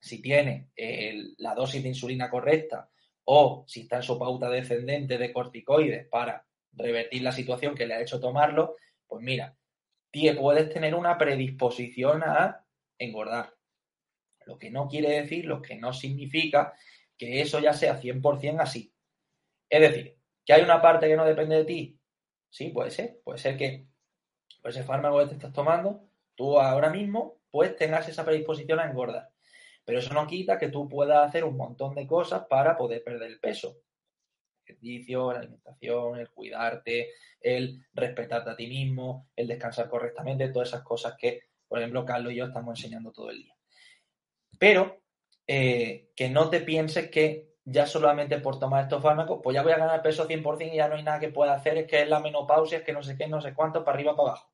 si 0.00 0.22
tiene 0.22 0.70
eh, 0.76 1.32
la 1.38 1.54
dosis 1.54 1.82
de 1.82 1.88
insulina 1.88 2.30
correcta 2.30 2.90
o 3.24 3.64
si 3.66 3.80
está 3.80 3.96
en 3.96 4.02
su 4.02 4.18
pauta 4.18 4.48
descendente 4.48 5.18
de 5.18 5.32
corticoides 5.32 6.06
para 6.08 6.46
revertir 6.72 7.22
la 7.22 7.32
situación 7.32 7.74
que 7.74 7.86
le 7.86 7.94
ha 7.94 8.00
hecho 8.00 8.20
tomarlo, 8.20 8.76
pues 9.06 9.22
mira, 9.22 9.56
puedes 10.36 10.70
tener 10.70 10.94
una 10.94 11.18
predisposición 11.18 12.22
a 12.22 12.64
engordar. 12.98 13.54
Lo 14.46 14.58
que 14.58 14.70
no 14.70 14.88
quiere 14.88 15.20
decir, 15.20 15.44
lo 15.44 15.60
que 15.60 15.76
no 15.76 15.92
significa 15.92 16.74
que 17.16 17.40
eso 17.40 17.58
ya 17.60 17.72
sea 17.72 18.00
100% 18.00 18.60
así. 18.60 18.94
Es 19.68 19.80
decir, 19.80 20.16
que 20.44 20.52
hay 20.54 20.62
una 20.62 20.80
parte 20.80 21.08
que 21.08 21.16
no 21.16 21.26
depende 21.26 21.56
de 21.56 21.64
ti. 21.64 22.00
Sí, 22.48 22.70
puede 22.70 22.90
ser. 22.90 23.20
Puede 23.22 23.38
ser 23.38 23.56
que 23.56 23.86
por 24.62 24.70
ese 24.70 24.84
fármaco 24.84 25.18
que 25.18 25.26
te 25.26 25.34
estás 25.34 25.52
tomando, 25.52 26.08
tú 26.34 26.58
ahora 26.58 26.90
mismo 26.90 27.40
pues 27.50 27.76
tengas 27.76 28.08
esa 28.08 28.24
predisposición 28.24 28.80
a 28.80 28.86
engordar. 28.88 29.30
Pero 29.88 30.00
eso 30.00 30.12
no 30.12 30.26
quita 30.26 30.58
que 30.58 30.68
tú 30.68 30.86
puedas 30.86 31.26
hacer 31.26 31.44
un 31.44 31.56
montón 31.56 31.94
de 31.94 32.06
cosas 32.06 32.44
para 32.46 32.76
poder 32.76 33.02
perder 33.02 33.30
el 33.30 33.40
peso. 33.40 33.78
El 34.66 34.74
ejercicio, 34.74 35.32
la 35.32 35.38
alimentación, 35.38 36.18
el 36.18 36.28
cuidarte, 36.28 37.12
el 37.40 37.86
respetarte 37.94 38.50
a 38.50 38.54
ti 38.54 38.66
mismo, 38.66 39.30
el 39.34 39.48
descansar 39.48 39.88
correctamente, 39.88 40.50
todas 40.50 40.68
esas 40.68 40.82
cosas 40.82 41.14
que, 41.18 41.44
por 41.66 41.78
ejemplo, 41.78 42.04
Carlos 42.04 42.34
y 42.34 42.36
yo 42.36 42.44
estamos 42.44 42.78
enseñando 42.78 43.12
todo 43.12 43.30
el 43.30 43.38
día. 43.38 43.54
Pero 44.58 45.00
eh, 45.46 46.10
que 46.14 46.28
no 46.28 46.50
te 46.50 46.60
pienses 46.60 47.10
que 47.10 47.54
ya 47.64 47.86
solamente 47.86 48.40
por 48.40 48.58
tomar 48.58 48.82
estos 48.82 49.02
fármacos, 49.02 49.40
pues 49.42 49.54
ya 49.54 49.62
voy 49.62 49.72
a 49.72 49.78
ganar 49.78 50.02
peso 50.02 50.28
100% 50.28 50.70
y 50.70 50.76
ya 50.76 50.88
no 50.88 50.96
hay 50.96 51.02
nada 51.02 51.18
que 51.18 51.30
pueda 51.30 51.54
hacer, 51.54 51.78
es 51.78 51.86
que 51.86 52.02
es 52.02 52.08
la 52.10 52.20
menopausia, 52.20 52.76
es 52.76 52.84
que 52.84 52.92
no 52.92 53.02
sé 53.02 53.16
qué, 53.16 53.26
no 53.26 53.40
sé 53.40 53.54
cuánto, 53.54 53.82
para 53.82 53.96
arriba, 53.96 54.14
para 54.14 54.32
abajo. 54.32 54.47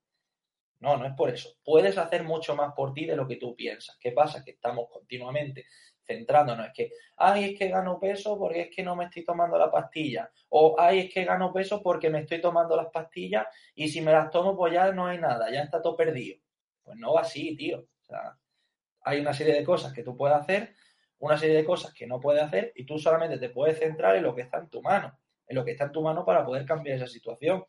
No, 0.80 0.96
no 0.96 1.06
es 1.06 1.14
por 1.14 1.30
eso. 1.30 1.50
Puedes 1.64 1.96
hacer 1.96 2.24
mucho 2.24 2.54
más 2.54 2.74
por 2.74 2.92
ti 2.92 3.06
de 3.06 3.16
lo 3.16 3.26
que 3.26 3.36
tú 3.36 3.54
piensas. 3.56 3.96
¿Qué 3.98 4.12
pasa? 4.12 4.44
Que 4.44 4.52
estamos 4.52 4.88
continuamente 4.90 5.66
centrándonos. 6.04 6.66
Es 6.66 6.72
que, 6.74 6.90
ay, 7.16 7.44
es 7.44 7.58
que 7.58 7.68
gano 7.68 7.98
peso 7.98 8.38
porque 8.38 8.62
es 8.62 8.70
que 8.74 8.82
no 8.82 8.96
me 8.96 9.04
estoy 9.06 9.24
tomando 9.24 9.58
la 9.58 9.70
pastilla. 9.70 10.30
O, 10.50 10.76
ay, 10.78 11.00
es 11.00 11.14
que 11.14 11.24
gano 11.24 11.52
peso 11.52 11.82
porque 11.82 12.10
me 12.10 12.20
estoy 12.20 12.40
tomando 12.40 12.76
las 12.76 12.88
pastillas 12.88 13.46
y 13.74 13.88
si 13.88 14.00
me 14.00 14.12
las 14.12 14.30
tomo, 14.30 14.56
pues 14.56 14.72
ya 14.72 14.92
no 14.92 15.06
hay 15.06 15.18
nada, 15.18 15.50
ya 15.50 15.62
está 15.62 15.80
todo 15.80 15.96
perdido. 15.96 16.38
Pues 16.82 16.98
no 16.98 17.14
va 17.14 17.22
así, 17.22 17.56
tío. 17.56 17.78
O 17.78 18.04
sea, 18.04 18.38
hay 19.02 19.20
una 19.20 19.32
serie 19.32 19.54
de 19.54 19.64
cosas 19.64 19.92
que 19.92 20.02
tú 20.02 20.16
puedes 20.16 20.36
hacer, 20.36 20.74
una 21.18 21.38
serie 21.38 21.56
de 21.56 21.64
cosas 21.64 21.94
que 21.94 22.06
no 22.06 22.20
puedes 22.20 22.42
hacer 22.42 22.72
y 22.74 22.84
tú 22.84 22.98
solamente 22.98 23.38
te 23.38 23.50
puedes 23.50 23.78
centrar 23.78 24.16
en 24.16 24.22
lo 24.22 24.34
que 24.34 24.42
está 24.42 24.58
en 24.58 24.68
tu 24.68 24.82
mano, 24.82 25.18
en 25.46 25.56
lo 25.56 25.64
que 25.64 25.72
está 25.72 25.84
en 25.84 25.92
tu 25.92 26.02
mano 26.02 26.24
para 26.24 26.44
poder 26.44 26.66
cambiar 26.66 26.96
esa 26.96 27.06
situación. 27.06 27.64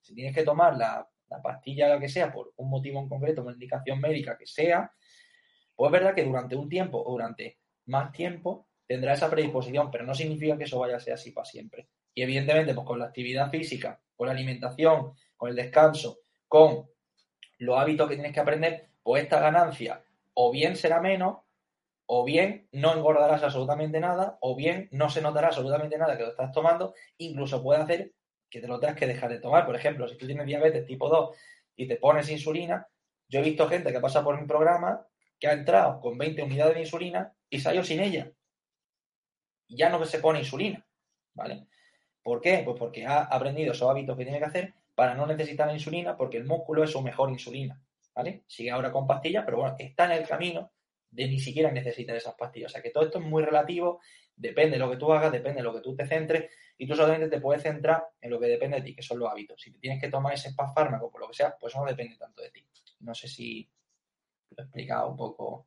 Si 0.00 0.14
tienes 0.14 0.34
que 0.34 0.44
tomar 0.44 0.76
la 0.76 1.08
la 1.30 1.40
pastilla, 1.40 1.88
la 1.88 2.00
que 2.00 2.08
sea, 2.08 2.32
por 2.32 2.52
un 2.56 2.68
motivo 2.68 3.00
en 3.00 3.08
concreto, 3.08 3.42
una 3.42 3.52
indicación 3.52 4.00
médica 4.00 4.36
que 4.36 4.46
sea, 4.46 4.92
pues 5.74 5.88
es 5.88 5.92
verdad 5.92 6.14
que 6.14 6.24
durante 6.24 6.56
un 6.56 6.68
tiempo 6.68 7.02
o 7.02 7.12
durante 7.12 7.58
más 7.86 8.12
tiempo 8.12 8.68
tendrá 8.86 9.14
esa 9.14 9.30
predisposición, 9.30 9.90
pero 9.90 10.04
no 10.04 10.14
significa 10.14 10.58
que 10.58 10.64
eso 10.64 10.78
vaya 10.78 10.96
a 10.96 11.00
ser 11.00 11.14
así 11.14 11.30
para 11.30 11.44
siempre. 11.44 11.88
Y 12.12 12.22
evidentemente, 12.22 12.74
pues 12.74 12.86
con 12.86 12.98
la 12.98 13.06
actividad 13.06 13.50
física 13.50 14.00
con 14.20 14.26
la 14.26 14.34
alimentación, 14.34 15.14
con 15.34 15.48
el 15.48 15.56
descanso, 15.56 16.18
con 16.46 16.90
los 17.56 17.78
hábitos 17.78 18.06
que 18.06 18.16
tienes 18.16 18.34
que 18.34 18.40
aprender, 18.40 18.90
pues 19.02 19.22
esta 19.22 19.40
ganancia 19.40 20.04
o 20.34 20.50
bien 20.50 20.76
será 20.76 21.00
menos, 21.00 21.38
o 22.04 22.22
bien 22.22 22.68
no 22.70 22.94
engordarás 22.94 23.42
absolutamente 23.42 23.98
nada, 23.98 24.36
o 24.42 24.54
bien 24.54 24.90
no 24.92 25.08
se 25.08 25.22
notará 25.22 25.46
absolutamente 25.46 25.96
nada 25.96 26.18
que 26.18 26.24
lo 26.24 26.30
estás 26.32 26.52
tomando, 26.52 26.92
incluso 27.16 27.62
puede 27.62 27.80
hacer 27.80 28.12
que 28.50 28.60
te 28.60 28.66
lo 28.66 28.80
tengas 28.80 28.96
que 28.96 29.06
dejar 29.06 29.30
de 29.30 29.38
tomar. 29.38 29.64
Por 29.64 29.76
ejemplo, 29.76 30.08
si 30.08 30.16
tú 30.16 30.26
tienes 30.26 30.46
diabetes 30.46 30.84
tipo 30.84 31.08
2 31.08 31.36
y 31.76 31.86
te 31.86 31.96
pones 31.96 32.28
insulina, 32.28 32.86
yo 33.28 33.40
he 33.40 33.42
visto 33.42 33.68
gente 33.68 33.92
que 33.92 34.00
pasa 34.00 34.24
por 34.24 34.38
mi 34.38 34.46
programa 34.46 35.06
que 35.38 35.46
ha 35.48 35.52
entrado 35.52 36.00
con 36.00 36.18
20 36.18 36.42
unidades 36.42 36.74
de 36.74 36.80
insulina 36.80 37.32
y 37.48 37.60
salió 37.60 37.84
sin 37.84 38.00
ella. 38.00 38.30
Y 39.68 39.76
ya 39.76 39.88
no 39.88 40.04
se 40.04 40.18
pone 40.18 40.40
insulina, 40.40 40.84
¿vale? 41.34 41.66
¿Por 42.22 42.40
qué? 42.40 42.62
Pues 42.64 42.76
porque 42.78 43.06
ha 43.06 43.22
aprendido 43.22 43.72
esos 43.72 43.88
hábitos 43.88 44.16
que 44.16 44.24
tiene 44.24 44.38
que 44.38 44.44
hacer 44.44 44.74
para 44.94 45.14
no 45.14 45.26
necesitar 45.26 45.66
la 45.68 45.72
insulina 45.72 46.16
porque 46.16 46.36
el 46.36 46.44
músculo 46.44 46.84
es 46.84 46.90
su 46.90 47.00
mejor 47.00 47.30
insulina, 47.30 47.80
¿vale? 48.14 48.42
Sigue 48.46 48.70
ahora 48.70 48.92
con 48.92 49.06
pastillas, 49.06 49.44
pero 49.44 49.58
bueno, 49.58 49.76
está 49.78 50.04
en 50.06 50.20
el 50.20 50.28
camino 50.28 50.72
de 51.10 51.28
ni 51.28 51.38
siquiera 51.38 51.70
necesitar 51.70 52.16
esas 52.16 52.34
pastillas. 52.34 52.70
O 52.70 52.74
sea 52.74 52.82
que 52.82 52.90
todo 52.90 53.04
esto 53.04 53.18
es 53.18 53.24
muy 53.24 53.42
relativo, 53.42 54.00
depende 54.36 54.72
de 54.72 54.78
lo 54.78 54.90
que 54.90 54.96
tú 54.96 55.12
hagas, 55.12 55.32
depende 55.32 55.58
de 55.58 55.64
lo 55.64 55.72
que 55.72 55.80
tú 55.80 55.94
te 55.94 56.06
centres 56.06 56.50
y 56.80 56.86
tú 56.86 56.96
solamente 56.96 57.28
te 57.28 57.42
puedes 57.42 57.62
centrar 57.62 58.02
en 58.18 58.30
lo 58.30 58.40
que 58.40 58.46
depende 58.46 58.78
de 58.78 58.82
ti, 58.82 58.94
que 58.94 59.02
son 59.02 59.18
los 59.18 59.30
hábitos. 59.30 59.60
Si 59.60 59.70
te 59.70 59.78
tienes 59.78 60.00
que 60.00 60.08
tomar 60.08 60.32
ese 60.32 60.54
fármaco 60.54 61.10
por 61.10 61.20
lo 61.20 61.28
que 61.28 61.34
sea, 61.34 61.54
pues 61.60 61.76
no 61.76 61.84
depende 61.84 62.16
tanto 62.16 62.40
de 62.40 62.50
ti. 62.50 62.66
No 63.00 63.14
sé 63.14 63.28
si 63.28 63.70
lo 64.56 64.62
he 64.62 64.64
explicado 64.64 65.10
un 65.10 65.16
poco. 65.18 65.66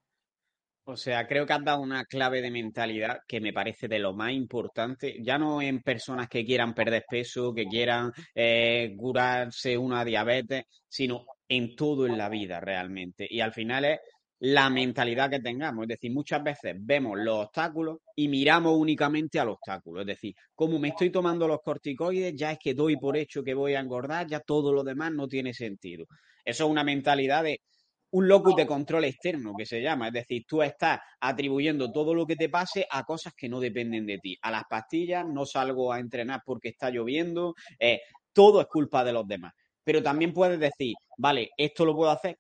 O 0.86 0.98
sea, 0.98 1.28
creo 1.28 1.46
que 1.46 1.54
has 1.54 1.64
dado 1.64 1.82
una 1.82 2.04
clave 2.06 2.42
de 2.42 2.50
mentalidad 2.50 3.20
que 3.28 3.40
me 3.40 3.54
parece 3.54 3.88
de 3.88 4.00
lo 4.00 4.14
más 4.14 4.32
importante, 4.32 5.18
ya 5.22 5.38
no 5.38 5.62
en 5.62 5.84
personas 5.84 6.28
que 6.28 6.44
quieran 6.44 6.74
perder 6.74 7.06
peso, 7.08 7.54
que 7.54 7.68
quieran 7.68 8.12
eh, 8.34 8.96
curarse 8.98 9.78
una 9.78 10.04
diabetes, 10.04 10.64
sino 10.88 11.28
en 11.48 11.76
todo 11.76 12.08
en 12.08 12.18
la 12.18 12.28
vida 12.28 12.60
realmente. 12.60 13.28
Y 13.30 13.40
al 13.40 13.54
final 13.54 13.86
es 13.86 14.00
la 14.44 14.70
mentalidad 14.70 15.30
que 15.30 15.40
tengamos. 15.40 15.84
Es 15.84 15.88
decir, 15.88 16.12
muchas 16.12 16.44
veces 16.44 16.76
vemos 16.78 17.18
los 17.18 17.46
obstáculos 17.46 18.00
y 18.14 18.28
miramos 18.28 18.78
únicamente 18.78 19.40
al 19.40 19.48
obstáculo. 19.48 20.02
Es 20.02 20.08
decir, 20.08 20.36
como 20.54 20.80
me 20.80 20.90
estoy 20.90 21.12
tomando 21.12 21.48
los 21.48 21.62
corticoides, 21.62 22.36
ya 22.36 22.52
es 22.52 22.60
que 22.62 22.74
doy 22.74 22.98
por 22.98 23.16
hecho 23.16 23.42
que 23.42 23.54
voy 23.54 23.76
a 23.76 23.80
engordar, 23.80 24.28
ya 24.28 24.42
todo 24.42 24.74
lo 24.74 24.84
demás 24.84 25.14
no 25.14 25.30
tiene 25.30 25.54
sentido. 25.54 26.08
Eso 26.44 26.66
es 26.66 26.70
una 26.70 26.84
mentalidad 26.84 27.46
de 27.46 27.62
un 28.12 28.28
locus 28.28 28.58
de 28.58 28.68
control 28.68 29.06
externo 29.06 29.54
que 29.58 29.66
se 29.66 29.82
llama. 29.82 30.08
Es 30.08 30.14
decir, 30.14 30.44
tú 30.46 30.62
estás 30.62 31.00
atribuyendo 31.22 31.90
todo 31.94 32.14
lo 32.14 32.28
que 32.28 32.36
te 32.36 32.50
pase 32.50 32.86
a 32.92 33.06
cosas 33.06 33.34
que 33.38 33.48
no 33.48 33.62
dependen 33.62 34.06
de 34.06 34.18
ti. 34.18 34.38
A 34.42 34.52
las 34.52 34.66
pastillas, 34.70 35.26
no 35.26 35.46
salgo 35.46 35.94
a 35.94 36.02
entrenar 36.02 36.42
porque 36.46 36.68
está 36.68 36.90
lloviendo, 36.90 37.56
eh, 37.80 38.02
todo 38.34 38.60
es 38.60 38.68
culpa 38.68 39.06
de 39.06 39.14
los 39.14 39.26
demás. 39.26 39.54
Pero 39.86 40.04
también 40.04 40.34
puedes 40.34 40.60
decir, 40.60 40.96
vale, 41.18 41.52
esto 41.56 41.86
lo 41.86 41.96
puedo 41.96 42.12
hacer 42.12 42.38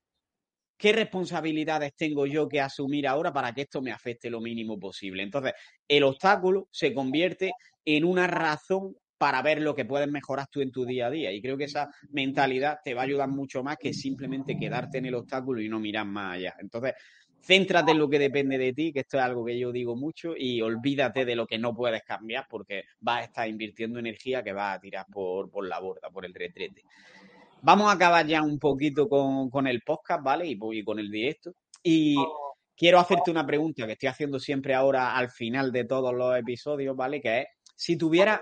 ¿qué 0.84 0.91
responsabilidades 0.91 1.95
tengo 1.95 2.25
yo 2.25 2.49
que 2.49 2.59
asumir 2.59 3.07
ahora 3.07 3.31
para 3.31 3.53
que 3.53 3.61
esto 3.61 3.81
me 3.81 3.93
afecte 3.93 4.29
lo 4.29 4.41
mínimo 4.41 4.77
posible? 4.77 5.23
Entonces, 5.23 5.53
el 5.88 6.03
obstáculo 6.03 6.67
se 6.71 6.93
convierte 6.93 7.53
en 7.86 8.03
una 8.03 8.27
razón 8.27 8.93
para 9.17 9.41
ver 9.41 9.61
lo 9.61 9.73
que 9.73 9.86
puedes 9.86 10.09
mejorar 10.09 10.47
tú 10.51 10.59
en 10.59 10.73
tu 10.73 10.86
día 10.86 11.07
a 11.07 11.09
día. 11.09 11.31
Y 11.31 11.41
creo 11.41 11.55
que 11.55 11.63
esa 11.63 11.89
mentalidad 12.09 12.79
te 12.84 12.93
va 12.93 12.99
a 12.99 13.05
ayudar 13.05 13.29
mucho 13.29 13.63
más 13.63 13.77
que 13.77 13.93
simplemente 13.93 14.57
quedarte 14.59 14.97
en 14.97 15.05
el 15.05 15.15
obstáculo 15.15 15.61
y 15.61 15.69
no 15.69 15.79
mirar 15.79 16.05
más 16.05 16.36
allá. 16.36 16.53
Entonces, 16.59 16.95
céntrate 17.41 17.93
en 17.93 17.99
lo 17.99 18.09
que 18.09 18.19
depende 18.19 18.57
de 18.57 18.73
ti, 18.73 18.91
que 18.91 18.99
esto 18.99 19.17
es 19.17 19.23
algo 19.23 19.45
que 19.45 19.57
yo 19.57 19.71
digo 19.71 19.95
mucho, 19.95 20.34
y 20.38 20.61
olvídate 20.61 21.23
de 21.23 21.38
lo 21.38 21.47
que 21.47 21.57
no 21.57 21.73
puedes 21.73 22.03
cambiar 22.03 22.45
porque 22.49 22.84
vas 22.99 23.21
a 23.21 23.23
estar 23.23 23.47
invirtiendo 23.47 23.99
energía 23.99 24.43
que 24.43 24.51
vas 24.51 24.75
a 24.75 24.81
tirar 24.81 25.05
por, 25.09 25.49
por 25.49 25.65
la 25.65 25.79
borda, 25.79 26.09
por 26.09 26.25
el 26.25 26.34
retrete. 26.34 26.84
Vamos 27.66 27.89
a 27.89 27.93
acabar 27.93 28.28
ya 28.28 28.41
un 28.41 28.59
poquito 28.59 29.07
con, 29.07 29.68
el 29.68 29.82
podcast, 29.84 30.22
¿vale? 30.22 30.45
Y, 30.45 30.84
con 30.84 30.99
el 30.99 31.09
directo. 31.09 31.53
Y 31.82 32.18
quiero 32.76 32.99
hacerte 32.99 33.32
una 33.32 33.45
pregunta 33.45 33.86
que 33.86 33.93
estoy 33.93 34.09
haciendo 34.09 34.38
siempre 34.38 34.74
ahora 34.74 35.16
al 35.16 35.32
final 35.32 35.72
de 35.72 35.86
todos 35.86 36.14
los 36.14 36.38
episodios, 36.38 36.93
¿vale? 36.93 37.22
Que 37.22 37.39
es, 37.39 37.47
si 37.74 37.97
tuviera 37.97 38.41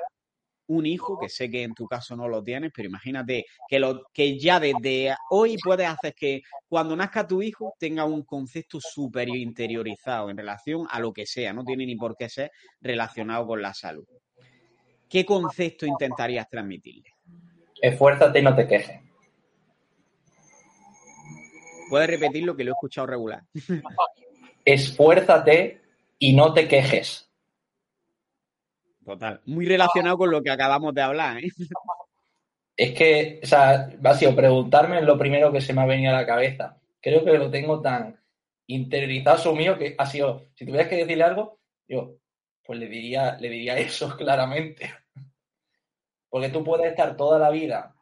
un 0.65 0.87
hijo, 0.87 1.19
que 1.19 1.29
sé 1.29 1.51
que 1.51 1.61
en 1.61 1.75
tu 1.75 1.85
caso 1.85 2.15
no 2.15 2.27
lo 2.27 2.41
tienes, 2.41 2.71
pero 2.75 2.89
imagínate 2.89 3.45
que, 3.67 3.79
lo, 3.79 4.07
que 4.11 4.39
ya 4.39 4.59
desde 4.59 5.13
hoy 5.29 5.55
puedes 5.63 5.87
hacer 5.87 6.15
que 6.15 6.41
cuando 6.67 6.95
nazca 6.95 7.27
tu 7.27 7.43
hijo 7.43 7.75
tenga 7.77 8.05
un 8.05 8.23
concepto 8.23 8.79
súper 8.81 9.29
interiorizado 9.29 10.31
en 10.31 10.37
relación 10.37 10.87
a 10.89 10.99
lo 10.99 11.13
que 11.13 11.27
sea, 11.27 11.53
no 11.53 11.63
tiene 11.63 11.85
ni 11.85 11.95
por 11.95 12.15
qué 12.15 12.27
ser 12.27 12.51
relacionado 12.79 13.45
con 13.45 13.61
la 13.61 13.75
salud. 13.75 14.05
¿Qué 15.07 15.23
concepto 15.25 15.85
intentarías 15.85 16.49
transmitirle? 16.49 17.11
Esfuérzate 17.79 18.39
y 18.39 18.41
no 18.41 18.55
te 18.55 18.67
quejes. 18.67 19.10
Puedes 21.91 22.09
repetir 22.09 22.45
lo 22.45 22.55
que 22.55 22.63
lo 22.63 22.71
he 22.71 22.71
escuchado 22.71 23.05
regular. 23.05 23.43
Esfuérzate 24.65 25.81
y 26.17 26.31
no 26.31 26.53
te 26.53 26.65
quejes. 26.65 27.29
Total. 29.03 29.41
Muy 29.45 29.65
relacionado 29.65 30.17
con 30.17 30.31
lo 30.31 30.41
que 30.41 30.51
acabamos 30.51 30.93
de 30.93 31.01
hablar. 31.01 31.43
¿eh? 31.43 31.49
Es 32.77 32.93
que, 32.93 33.41
o 33.43 33.45
sea, 33.45 33.89
ha 34.05 34.13
sido 34.15 34.33
preguntarme 34.33 35.01
lo 35.01 35.17
primero 35.17 35.51
que 35.51 35.59
se 35.59 35.73
me 35.73 35.81
ha 35.81 35.85
venido 35.85 36.11
a 36.11 36.21
la 36.21 36.25
cabeza. 36.25 36.77
Creo 37.01 37.25
que 37.25 37.37
lo 37.37 37.51
tengo 37.51 37.81
tan 37.81 38.17
interiorizado 38.67 39.53
mío 39.53 39.77
que 39.77 39.93
ha 39.97 40.05
sido, 40.05 40.47
si 40.55 40.65
tuvieras 40.65 40.87
que 40.87 40.95
decirle 40.95 41.25
algo, 41.25 41.59
yo, 41.89 42.15
pues 42.63 42.79
le 42.79 42.87
diría, 42.87 43.37
le 43.37 43.49
diría 43.49 43.77
eso 43.77 44.15
claramente. 44.17 44.89
Porque 46.29 46.47
tú 46.47 46.63
puedes 46.63 46.89
estar 46.89 47.17
toda 47.17 47.37
la 47.37 47.49
vida 47.49 47.93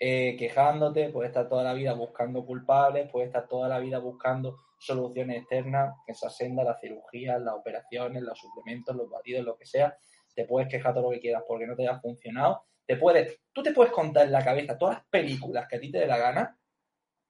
eh, 0.00 0.36
quejándote, 0.38 1.08
puedes 1.08 1.30
estar 1.30 1.48
toda 1.48 1.64
la 1.64 1.74
vida 1.74 1.92
buscando 1.92 2.46
culpables, 2.46 3.10
puedes 3.10 3.28
estar 3.28 3.48
toda 3.48 3.68
la 3.68 3.80
vida 3.80 3.98
buscando 3.98 4.60
soluciones 4.78 5.38
externas, 5.38 5.96
esa 6.06 6.30
senda, 6.30 6.62
las 6.62 6.80
cirugías, 6.80 7.40
las 7.40 7.54
operaciones, 7.54 8.22
los 8.22 8.38
suplementos, 8.38 8.94
los 8.94 9.10
batidos, 9.10 9.44
lo 9.44 9.56
que 9.56 9.66
sea. 9.66 9.98
Te 10.34 10.44
puedes 10.44 10.68
quejar 10.68 10.94
todo 10.94 11.04
lo 11.04 11.10
que 11.10 11.20
quieras 11.20 11.42
porque 11.48 11.66
no 11.66 11.74
te 11.74 11.82
haya 11.82 11.98
funcionado. 11.98 12.62
Te 12.86 12.96
puedes, 12.96 13.40
tú 13.52 13.62
te 13.62 13.72
puedes 13.72 13.92
contar 13.92 14.26
en 14.26 14.32
la 14.32 14.44
cabeza 14.44 14.78
todas 14.78 14.98
las 14.98 15.04
películas 15.06 15.66
que 15.68 15.76
a 15.76 15.80
ti 15.80 15.90
te 15.90 15.98
dé 15.98 16.06
la 16.06 16.16
gana, 16.16 16.58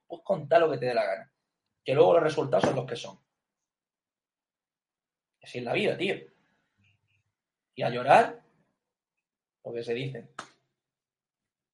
puedes 0.06 0.24
contar 0.24 0.60
lo 0.60 0.70
que 0.70 0.78
te 0.78 0.86
dé 0.86 0.94
la 0.94 1.06
gana. 1.06 1.32
Que 1.82 1.94
luego 1.94 2.14
los 2.14 2.22
resultados 2.22 2.64
son 2.64 2.76
los 2.76 2.86
que 2.86 2.96
son. 2.96 3.18
Así 5.42 5.58
es 5.58 5.64
la 5.64 5.72
vida, 5.72 5.96
tío. 5.96 6.16
Y 7.74 7.82
a 7.82 7.88
llorar, 7.88 8.42
lo 9.64 9.72
que 9.72 9.82
se 9.82 9.94
dice. 9.94 10.28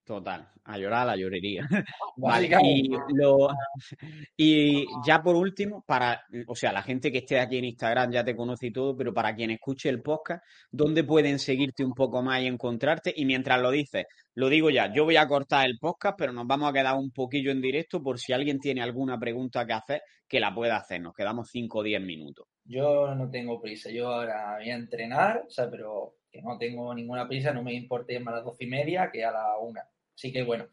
Total, 0.05 0.47
a 0.65 0.77
llorar 0.77 1.07
la 1.07 1.17
llorería. 1.17 1.63
y, 4.37 4.37
y 4.37 4.87
ya 5.07 5.23
por 5.23 5.35
último, 5.35 5.83
para, 5.87 6.23
o 6.47 6.55
sea, 6.55 6.73
la 6.73 6.83
gente 6.83 7.11
que 7.11 7.19
esté 7.19 7.41
aquí 7.41 7.57
en 7.57 7.65
Instagram 7.65 8.13
ya 8.13 8.23
te 8.23 8.37
conoce 8.37 8.67
y 8.67 8.73
todo, 8.73 8.95
pero 8.95 9.15
para 9.15 9.35
quien 9.35 9.51
escuche 9.51 9.89
el 9.89 10.03
podcast, 10.03 10.45
¿dónde 10.71 11.05
pueden 11.05 11.39
seguirte 11.39 11.85
un 11.85 11.95
poco 11.95 12.23
más 12.23 12.43
y 12.43 12.47
encontrarte? 12.47 13.15
Y 13.17 13.25
mientras 13.25 13.63
lo 13.63 13.71
dices, 13.71 14.05
lo 14.35 14.51
digo 14.51 14.69
ya, 14.69 14.93
yo 14.93 15.05
voy 15.05 15.17
a 15.17 15.27
cortar 15.27 15.67
el 15.67 15.79
podcast, 15.79 16.19
pero 16.19 16.35
nos 16.35 16.47
vamos 16.47 16.69
a 16.69 16.73
quedar 16.75 16.97
un 16.97 17.11
poquillo 17.11 17.51
en 17.51 17.63
directo 17.63 18.03
por 18.03 18.19
si 18.19 18.35
alguien 18.35 18.61
tiene 18.61 18.83
alguna 18.83 19.19
pregunta 19.19 19.65
que 19.65 19.73
hacer, 19.73 20.03
que 20.29 20.39
la 20.39 20.55
pueda 20.55 20.77
hacer. 20.77 21.01
Nos 21.01 21.15
quedamos 21.15 21.49
5 21.51 21.79
o 21.79 21.83
10 21.83 22.03
minutos. 22.03 22.47
Yo 22.67 23.15
no 23.15 23.31
tengo 23.31 23.59
prisa, 23.59 23.91
yo 23.91 24.09
ahora 24.09 24.57
voy 24.59 24.71
a 24.71 24.75
entrenar, 24.75 25.45
o 25.47 25.51
sea, 25.51 25.71
pero 25.71 26.17
que 26.31 26.43
no 26.43 26.59
tengo 26.59 26.95
ninguna 26.95 27.27
prisa, 27.27 27.53
no 27.53 27.63
me 27.63 27.73
importe 27.73 28.19
más 28.21 28.35
a 28.35 28.37
las 28.39 28.45
doce 28.45 28.65
y 28.65 28.67
media 28.67 29.11
que 29.11 29.25
a 29.25 29.31
la 29.31 29.59
una. 29.59 29.83
Así 30.15 30.33
que 30.33 30.43
bueno. 30.43 30.69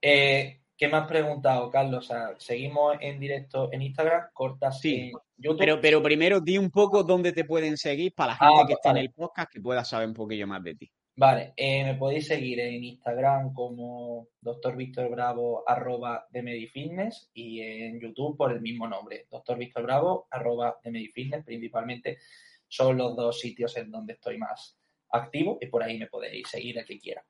Eh, 0.00 0.58
¿Qué 0.76 0.88
me 0.88 0.96
has 0.96 1.06
preguntado, 1.06 1.70
Carlos? 1.70 2.06
O 2.06 2.08
sea, 2.08 2.34
seguimos 2.38 2.96
en 3.00 3.20
directo 3.20 3.72
en 3.72 3.82
Instagram, 3.82 4.30
cortas 4.32 4.80
sí, 4.80 4.96
en 4.96 5.12
YouTube. 5.36 5.58
Pero, 5.58 5.80
pero 5.80 6.02
primero 6.02 6.40
di 6.40 6.58
un 6.58 6.70
poco 6.70 7.04
dónde 7.04 7.32
te 7.32 7.44
pueden 7.44 7.76
seguir 7.76 8.12
para 8.14 8.32
la 8.32 8.38
gente 8.38 8.62
ah, 8.62 8.66
que 8.66 8.72
está 8.72 8.90
en 8.90 8.96
el 8.96 9.12
podcast 9.12 9.52
que 9.52 9.60
pueda 9.60 9.84
saber 9.84 10.08
un 10.08 10.14
poquillo 10.14 10.46
más 10.48 10.62
de 10.64 10.74
ti. 10.74 10.90
Vale, 11.14 11.52
eh, 11.56 11.84
me 11.84 11.94
podéis 11.94 12.26
seguir 12.26 12.58
en 12.60 12.82
Instagram 12.82 13.52
como 13.52 14.28
Dr. 14.40 14.74
Víctor 14.74 15.10
Bravo 15.10 15.62
arroba 15.66 16.26
de 16.30 16.42
Medifitness 16.42 17.30
y 17.34 17.60
en 17.60 18.00
YouTube 18.00 18.36
por 18.36 18.50
el 18.50 18.62
mismo 18.62 18.88
nombre, 18.88 19.26
Dr. 19.30 19.58
Víctor 19.58 19.82
Bravo 19.82 20.26
arroba 20.30 20.78
de 20.82 20.90
Medifitness, 20.90 21.44
principalmente 21.44 22.18
son 22.66 22.96
los 22.96 23.14
dos 23.14 23.38
sitios 23.38 23.76
en 23.76 23.90
donde 23.90 24.14
estoy 24.14 24.38
más 24.38 24.78
activo 25.10 25.58
y 25.60 25.66
por 25.66 25.82
ahí 25.82 25.98
me 25.98 26.06
podéis 26.06 26.48
seguir 26.48 26.78
el 26.78 26.86
que 26.86 26.98
quiera. 26.98 27.22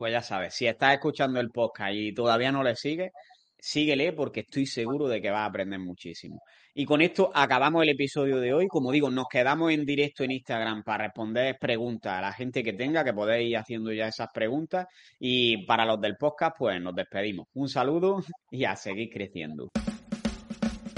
Pues 0.00 0.14
ya 0.14 0.22
sabes, 0.22 0.54
si 0.54 0.66
estás 0.66 0.94
escuchando 0.94 1.40
el 1.40 1.50
podcast 1.50 1.92
y 1.92 2.14
todavía 2.14 2.50
no 2.50 2.62
le 2.62 2.74
sigues, 2.74 3.12
síguele 3.58 4.14
porque 4.14 4.40
estoy 4.40 4.64
seguro 4.64 5.06
de 5.08 5.20
que 5.20 5.28
vas 5.28 5.40
a 5.40 5.44
aprender 5.44 5.78
muchísimo. 5.78 6.40
Y 6.72 6.86
con 6.86 7.02
esto 7.02 7.30
acabamos 7.34 7.82
el 7.82 7.90
episodio 7.90 8.40
de 8.40 8.54
hoy. 8.54 8.66
Como 8.66 8.92
digo, 8.92 9.10
nos 9.10 9.26
quedamos 9.30 9.72
en 9.72 9.84
directo 9.84 10.24
en 10.24 10.30
Instagram 10.30 10.84
para 10.84 11.04
responder 11.04 11.58
preguntas 11.60 12.14
a 12.14 12.22
la 12.22 12.32
gente 12.32 12.64
que 12.64 12.72
tenga, 12.72 13.04
que 13.04 13.12
podéis 13.12 13.50
ir 13.50 13.58
haciendo 13.58 13.92
ya 13.92 14.08
esas 14.08 14.28
preguntas. 14.32 14.86
Y 15.18 15.66
para 15.66 15.84
los 15.84 16.00
del 16.00 16.16
podcast, 16.16 16.56
pues 16.58 16.80
nos 16.80 16.94
despedimos. 16.94 17.48
Un 17.52 17.68
saludo 17.68 18.24
y 18.50 18.64
a 18.64 18.76
seguir 18.76 19.10
creciendo. 19.12 19.68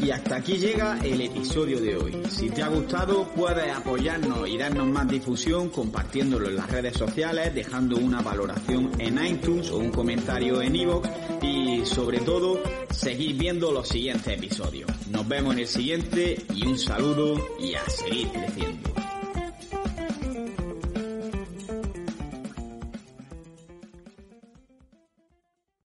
Y 0.02 0.10
hasta 0.10 0.36
aquí 0.36 0.54
llega 0.54 0.98
el 1.04 1.20
episodio 1.20 1.80
de 1.80 1.96
hoy. 1.96 2.22
Si 2.28 2.50
te 2.50 2.60
ha 2.60 2.68
gustado, 2.68 3.24
puedes 3.36 3.72
apoyarnos 3.72 4.48
y 4.48 4.58
darnos 4.58 4.88
más 4.88 5.06
difusión 5.06 5.68
compartiéndolo 5.68 6.48
en 6.48 6.56
las 6.56 6.68
redes 6.68 6.96
sociales, 6.96 7.54
dejando 7.54 7.96
una 7.96 8.20
valoración 8.20 8.90
en 8.98 9.24
iTunes 9.24 9.70
o 9.70 9.78
un 9.78 9.92
comentario 9.92 10.60
en 10.60 10.74
iVoox 10.74 11.08
y 11.42 11.86
sobre 11.86 12.18
todo, 12.18 12.60
seguir 12.90 13.36
viendo 13.36 13.70
los 13.70 13.88
siguientes 13.88 14.26
episodios. 14.26 14.90
Nos 15.08 15.28
vemos 15.28 15.54
en 15.54 15.60
el 15.60 15.68
siguiente 15.68 16.46
y 16.52 16.66
un 16.66 16.78
saludo 16.78 17.36
y 17.60 17.74
a 17.74 17.88
seguir 17.88 18.28
creciendo. 18.28 19.01